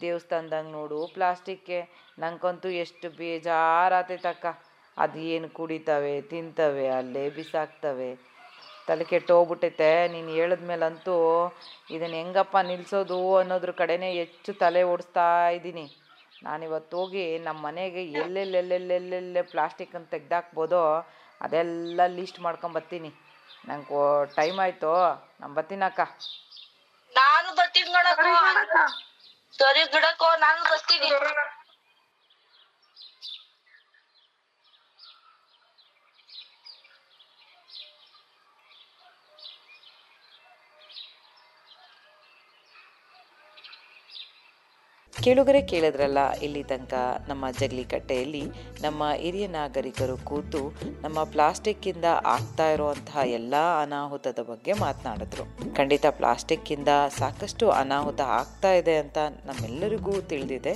ದೇವಸ್ಥಾನದಂಗೆ 0.02 0.72
ನೋಡು 0.72 1.00
ಪ್ಲಾಸ್ಟಿಕ್ಕೆ 1.14 1.78
ನನಗಂತೂ 2.20 2.70
ಎಷ್ಟು 2.84 3.10
ಬೇಜಾರಾತೈತಕ್ಕ. 3.10 4.46
ಅದು 4.98 5.20
ಏನು 5.34 5.50
ಕುಡಿತವೆ, 5.50 6.22
ತಿಂತವೆ, 6.22 6.88
ಅಲ್ಲೇ 6.90 7.30
ಬಿಸಾಕ್ತವೆ. 7.30 8.10
ತಲೆ 8.88 9.06
ಕೆಟ್ಟು 9.12 9.32
ಹೋಗ್ಬಿಟ್ಟೈತೆ. 9.38 9.90
ನೀನು 10.14 10.30
ಹೇಳಿದ್ಮೇಲಂತೂ 10.40 11.16
ಇದನ್ನು 11.96 12.18
ಹೆಂಗಪ್ಪ 12.22 12.58
ನಿಲ್ಲಿಸೋದು 12.70 13.20
ಅನ್ನೋದ್ರ 13.42 13.72
ಕಡೆನೇ 13.82 14.10
ಹೆಚ್ಚು 14.22 14.54
ತಲೆ 14.64 14.82
ಓಡಿಸ್ತಾ 14.92 15.26
ಇದ್ದೀನಿ. 15.58 15.86
ನಾನಿವತ್ತು 16.48 16.96
ಹೋಗಿ 17.02 17.26
ನಮ್ಮ 17.46 17.60
ಮನೆಗೆ 17.68 18.02
ಎಲ್ಲೆಲ್ಲೆಲ್ಲೆಲ್ಲೆಲ್ಲೆಲ್ಲೆ 18.24 19.44
ಪ್ಲಾಸ್ಟಿಕ್ಕನ್ನು 19.54 20.10
ತೆಗ್ದಾಕ್ಬೋದೋ, 20.16 20.84
ಅದೆಲ್ಲ 21.46 22.02
ಲೀಸ್ಟ್ 22.18 22.40
ಮಾಡ್ಕೊಂಬರ್ತೀನಿ 22.48 23.12
ನಂಗೆ 23.70 24.02
ಟೈಮ್ 24.40 24.60
ಆಯಿತು. 24.66 24.92
ನಾನು 25.42 25.54
ಬರ್ತೀನಕ್ಕ 25.60 26.00
ನಾನು 27.20 27.50
ಬರ್ತೀನಿ 27.60 27.90
ಸರಿ 29.60 29.84
ಬಿಡಕ್ಕೋ, 29.94 30.28
ನಾನು 30.46 30.62
ಬರ್ತೀನಿ. 30.72 31.10
ಕೇಳುಗರೆ 45.26 45.60
ಕೇಳಿದ್ರಲ್ಲ, 45.72 46.22
ಇಲ್ಲಿ 46.46 46.62
ತನಕ 46.64 46.94
ನಮ್ಮ 47.28 47.46
ಜಗಲಿಕಟ್ಟೆಯಲ್ಲಿ 47.60 48.42
ನಮ್ಮ 48.82 49.04
ಹಿರಿಯ 49.22 49.48
ನಾಗರಿಕರು 49.56 50.18
ಕೂತು 50.30 50.62
ನಮ್ಮ 51.02 51.20
ಪ್ಲಾಸ್ಟಿಕ್ಕಿಂದ 51.34 52.08
ಆಗ್ತಾ 52.36 52.68
ಇರುವಂತಹ 52.72 53.24
ಎಲ್ಲ 53.40 53.56
ಅನಾಹುತದ 53.82 54.44
ಬಗ್ಗೆ 54.52 54.74
ಮಾತನಾಡಿದ್ರು. 54.86 55.46
ಖಂಡಿತ 55.76 56.06
ಪ್ಲಾಸ್ಟಿಕ್ಕಿಂದ 56.20 56.92
ಸಾಕಷ್ಟು 57.20 57.68
ಅನಾಹುತ 57.82 58.22
ಆಗ್ತಾ 58.40 58.72
ಇದೆ 58.82 58.96
ಅಂತ 59.04 59.18
ನಮ್ಮೆಲ್ಲರಿಗೂ 59.46 60.16
ತಿಳಿದಿದೆ. 60.32 60.76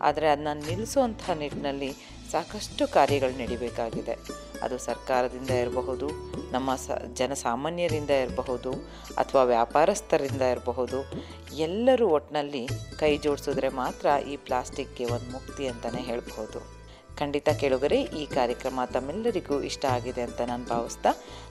ಆದರೆ 0.00 0.28
ಅದನ್ನ 0.28 0.48
ನಿಲ್ಲಿಸುವಂಥ 0.68 1.30
ನಿಟ್ಟಿನಲ್ಲಿ 1.30 1.92
ಸಾಕಷ್ಟು 2.32 2.88
ಕಾರ್ಯಗಳು 2.88 3.38
ನಡಿಬೇಕಾಗಿದೆ. 3.38 4.16
ಅದು 4.62 4.78
ಸರ್ಕಾರದಿಂದ 4.78 5.50
ಇರಬಹುದು, 5.50 6.08
ನಮ್ಮ 6.52 6.76
ಸ, 6.76 6.90
ಜನಸಾಮಾನ್ಯರಿಂದ 7.14 8.10
ಇರಬಹುದು 8.10 8.72
ಅಥವಾ 9.16 9.42
ವ್ಯಾಪಾರಸ್ಥರಿಂದ 9.42 10.42
ಇರಬಹುದು. 10.42 11.12
ಎಲ್ಲರೂ 11.56 12.08
ಒಟ್ಟಿನಲ್ಲಿ 12.08 12.68
ಕೈ 12.98 13.18
ಜೋಡಿಸಿದ್ರೆ 13.18 13.68
ಮಾತ್ರ 13.68 14.06
ಈ 14.28 14.36
ಪ್ಲಾಸ್ಟಿಕ್ಗೆ 14.36 15.04
ಒಂದು 15.04 15.32
ಮುಕ್ತಿ 15.32 15.68
ಅಂತಲೇ 15.68 16.02
ಹೇಳಬಹುದು. 16.02 16.78
ಖಂಡಿತ 17.18 17.48
ಕೇಳುಗರೆ, 17.48 18.02
ಈ 18.02 18.26
ಕಾರ್ಯಕ್ರಮ 18.26 18.80
ತಮ್ಮೆಲ್ಲರಿಗೂ 18.92 19.62
ಇಷ್ಟ 19.62 19.84
ಆಗಿದೆ 19.84 20.22
ಅಂತ 20.22 20.40
ನಾನು 20.40 20.64
ಭಾವಿಸ್ತಾ, 20.64 21.08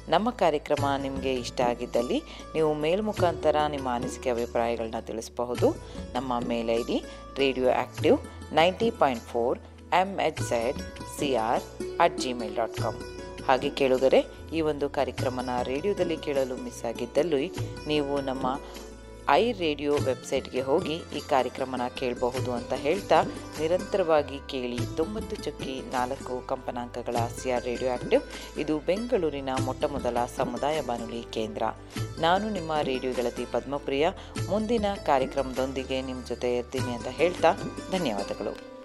ನಮ್ಮ 0.10 0.30
ಕಾರ್ಯಕ್ರಮ 0.30 0.86
ನಿಮಗೆ 1.02 1.34
ಇಷ್ಟ 1.34 1.62
ಆಗಿದ್ದಲ್ಲಿ 1.62 2.24
ನೀವು 2.54 2.74
ಮೇಲ್ 2.74 3.02
ಮುಖಾಂತರ 3.02 3.56
ನಿಮ್ಮ 3.70 3.89
ಅನಿಸಿಕೆ, 3.93 4.30
ಅಭಿಪ್ರಾಯಗಳನ್ನ 4.30 5.00
ತಿಳಿಸಬಹುದು. 5.00 5.72
ನಮ್ಮ 6.14 6.39
mail 6.39 6.70
I 6.70 6.84
D 6.84 7.04
radio 7.38 7.70
active 7.70 8.18
ninety 8.54 8.91
M 9.93 10.20
H 10.20 10.43
C 11.20 11.36
R 11.36 11.64
at 12.00 12.20
dot 12.56 12.74
com 12.74 13.00
ಹಾಗೆ 13.48 13.70
ಕೇಳುಗರೆ 13.70 14.48
ಈ 14.54 14.62
ಒಂದು 14.62 14.89
ಕಾರ್ಯಕ್ರಮನ 14.89 15.50
ರೇಡಿಯೋದಲ್ಲಿ 15.64 16.18
ಕೇಳಲು 16.18 16.58
ಮಿಸ್ 16.58 16.86
ಆಗಿದ್ದಲ್ಲಿ 16.86 17.52
ನೀವು 17.88 18.22
ನಮ್ಮ 18.22 18.48
ಐ 19.30 19.51
ರೇಡಿಯೋ 19.51 19.93
ವೆಬ್ಸೈಟ್ಗೆ 19.97 20.61
ಹೋಗಿ 20.61 20.93
ಈ 20.93 21.21
ಕಾರ್ಯಕ್ರಮನ 21.30 21.82
ಕೇಳಬಹುದು 21.95 22.51
ಅಂತ 22.51 22.73
ಹೇಳ್ತಾ 22.73 23.23
ನಿರಂತರವಾಗಿ 23.59 24.38
ಕೇಳಿ 24.47 24.80
ತೊಂಬತ್ತು 24.95 25.36
ಚಕ್ಕಿ 25.36 25.75
ನಾಲ್ಕು 25.91 26.47
ಕಂಪನಾಂಕಗಳ 26.47 27.15
ಸಿಆರ್ 27.15 27.65
ರೇಡಿಯೋ 27.65 27.91
ಆಕ್ಟಿವ್, 27.93 28.21
ಇದು 28.59 28.80
ಬೆಂಗಳೂರಿನ 28.80 29.49
ಮೊಟ್ಟ 29.65 29.86
ಮೊದಲ 29.86 30.17
ಸಮುದಾಯ 30.38 30.82
ಬಾನುಲಿ 30.82 31.21
ಕೇಂದ್ರ. 31.21 31.63
ನಾನು 32.19 32.49
ನಿಮ್ಮ 32.49 32.71
ರೇಡಿಯೋ 32.82 33.13
ಗೆಳತಿ 33.13 33.45
ಪದ್ಮಪ್ರಿಯ, 33.51 34.07
ಮುಂದಿನ 34.49 34.86
ಕಾರ್ಯಕ್ರಮದೊಂದಿಗೆ 35.05 36.01
ನಿಮ್ಮ 36.01 36.25
ಜೊತೆ 36.25 36.57
ಇರ್ತೀನಿ 36.57 36.93
ಅಂತ 36.93 37.07
ಹೇಳ್ತಾ 37.07 37.51
ಧನ್ಯವಾದಗಳು. 37.91 38.76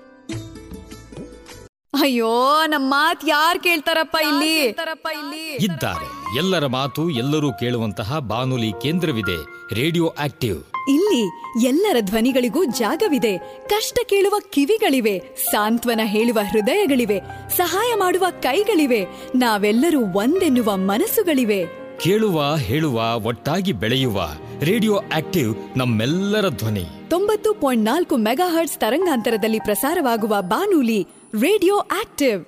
ಅಯ್ಯೋ 2.01 2.67
ನಮ್ಮ 2.67 2.95
ಮಾತ್ 2.95 3.29
ಯಾರ್ 3.29 3.59
ಕೇಳ್ತಾರಪ್ಪ 3.59 4.17
ಇಲ್ಲಿ? 4.23 4.65
ಇದ್ದಾರೆ. 5.61 6.37
ಎಲ್ಲರ 6.39 6.67
ಮಾತು 6.67 7.11
ಎಲ್ಲರೂ 7.11 7.53
ಕೇಳುವಂತಹ 7.53 8.19
ಬಾನುಲಿ 8.19 8.73
ಕೇಂದ್ರವಿದೆ 8.83 9.37
ರೇಡಿಯೋ 9.75 10.07
ಆಕ್ಟಿವ್. 10.07 10.59
ಇಲ್ಲಿ 10.89 11.25
ಎಲ್ಲರ 11.67 11.97
ಧ್ವನಿಗಳಿಗೂ 12.01 12.65
ಜಾಗವಿದೆ. 12.65 13.39
ಕಷ್ಟ 13.69 13.99
ಕೇಳುವ 14.09 14.35
ಕಿವಿಗಳಿವೆ 14.51 15.23
ಸಾಂತ್ವನ 15.53 16.01
ಹೇಳುವ 16.05 16.39
ಹೃದಯಗಳಿವೆ 16.51 17.21
ಸಹಾಯ 17.57 17.95
ಮಾಡುವ 17.99 18.27
ಕೈಗಳಿವೆ. 18.41 19.07
ನಾವೆಲ್ಲರೂ 19.35 20.01
ಒಂದೆನ್ನುವ 20.13 20.77
ಮನಸ್ಸುಗಳಿವೆ. 20.77 21.67
ಕೇಳುವ 22.01 22.57
ಹೇಳುವ 22.57 23.27
ಒಟ್ಟಾಗಿ 23.27 23.73
ಬೆಳೆಯುವ 23.73 24.29
ರೇಡಿಯೋ 24.61 24.97
ಆಕ್ಟಿವ್ 24.97 25.79
ನಮ್ಮೆಲ್ಲರ 25.79 26.49
ಧ್ವನಿ. 26.49 26.85
ತೊಂಬತ್ತು 27.11 27.55
ಪಾಯಿಂಟ್ 27.55 27.85
ನಾಲ್ಕು 27.85 28.17
ಮೆಗಾಹರ್ಟ್ಸ್ 28.17 28.79
ತರಂಗಾಂತರದಲ್ಲಿ 28.79 29.59
ಪ್ರಸಾರವಾಗುವ 29.59 30.37
ಬಾನುಲಿ 30.41 31.07
ರೇಡಿಯೋ 31.35 31.77
ಆಕ್ಟಿವ್ 32.01 32.41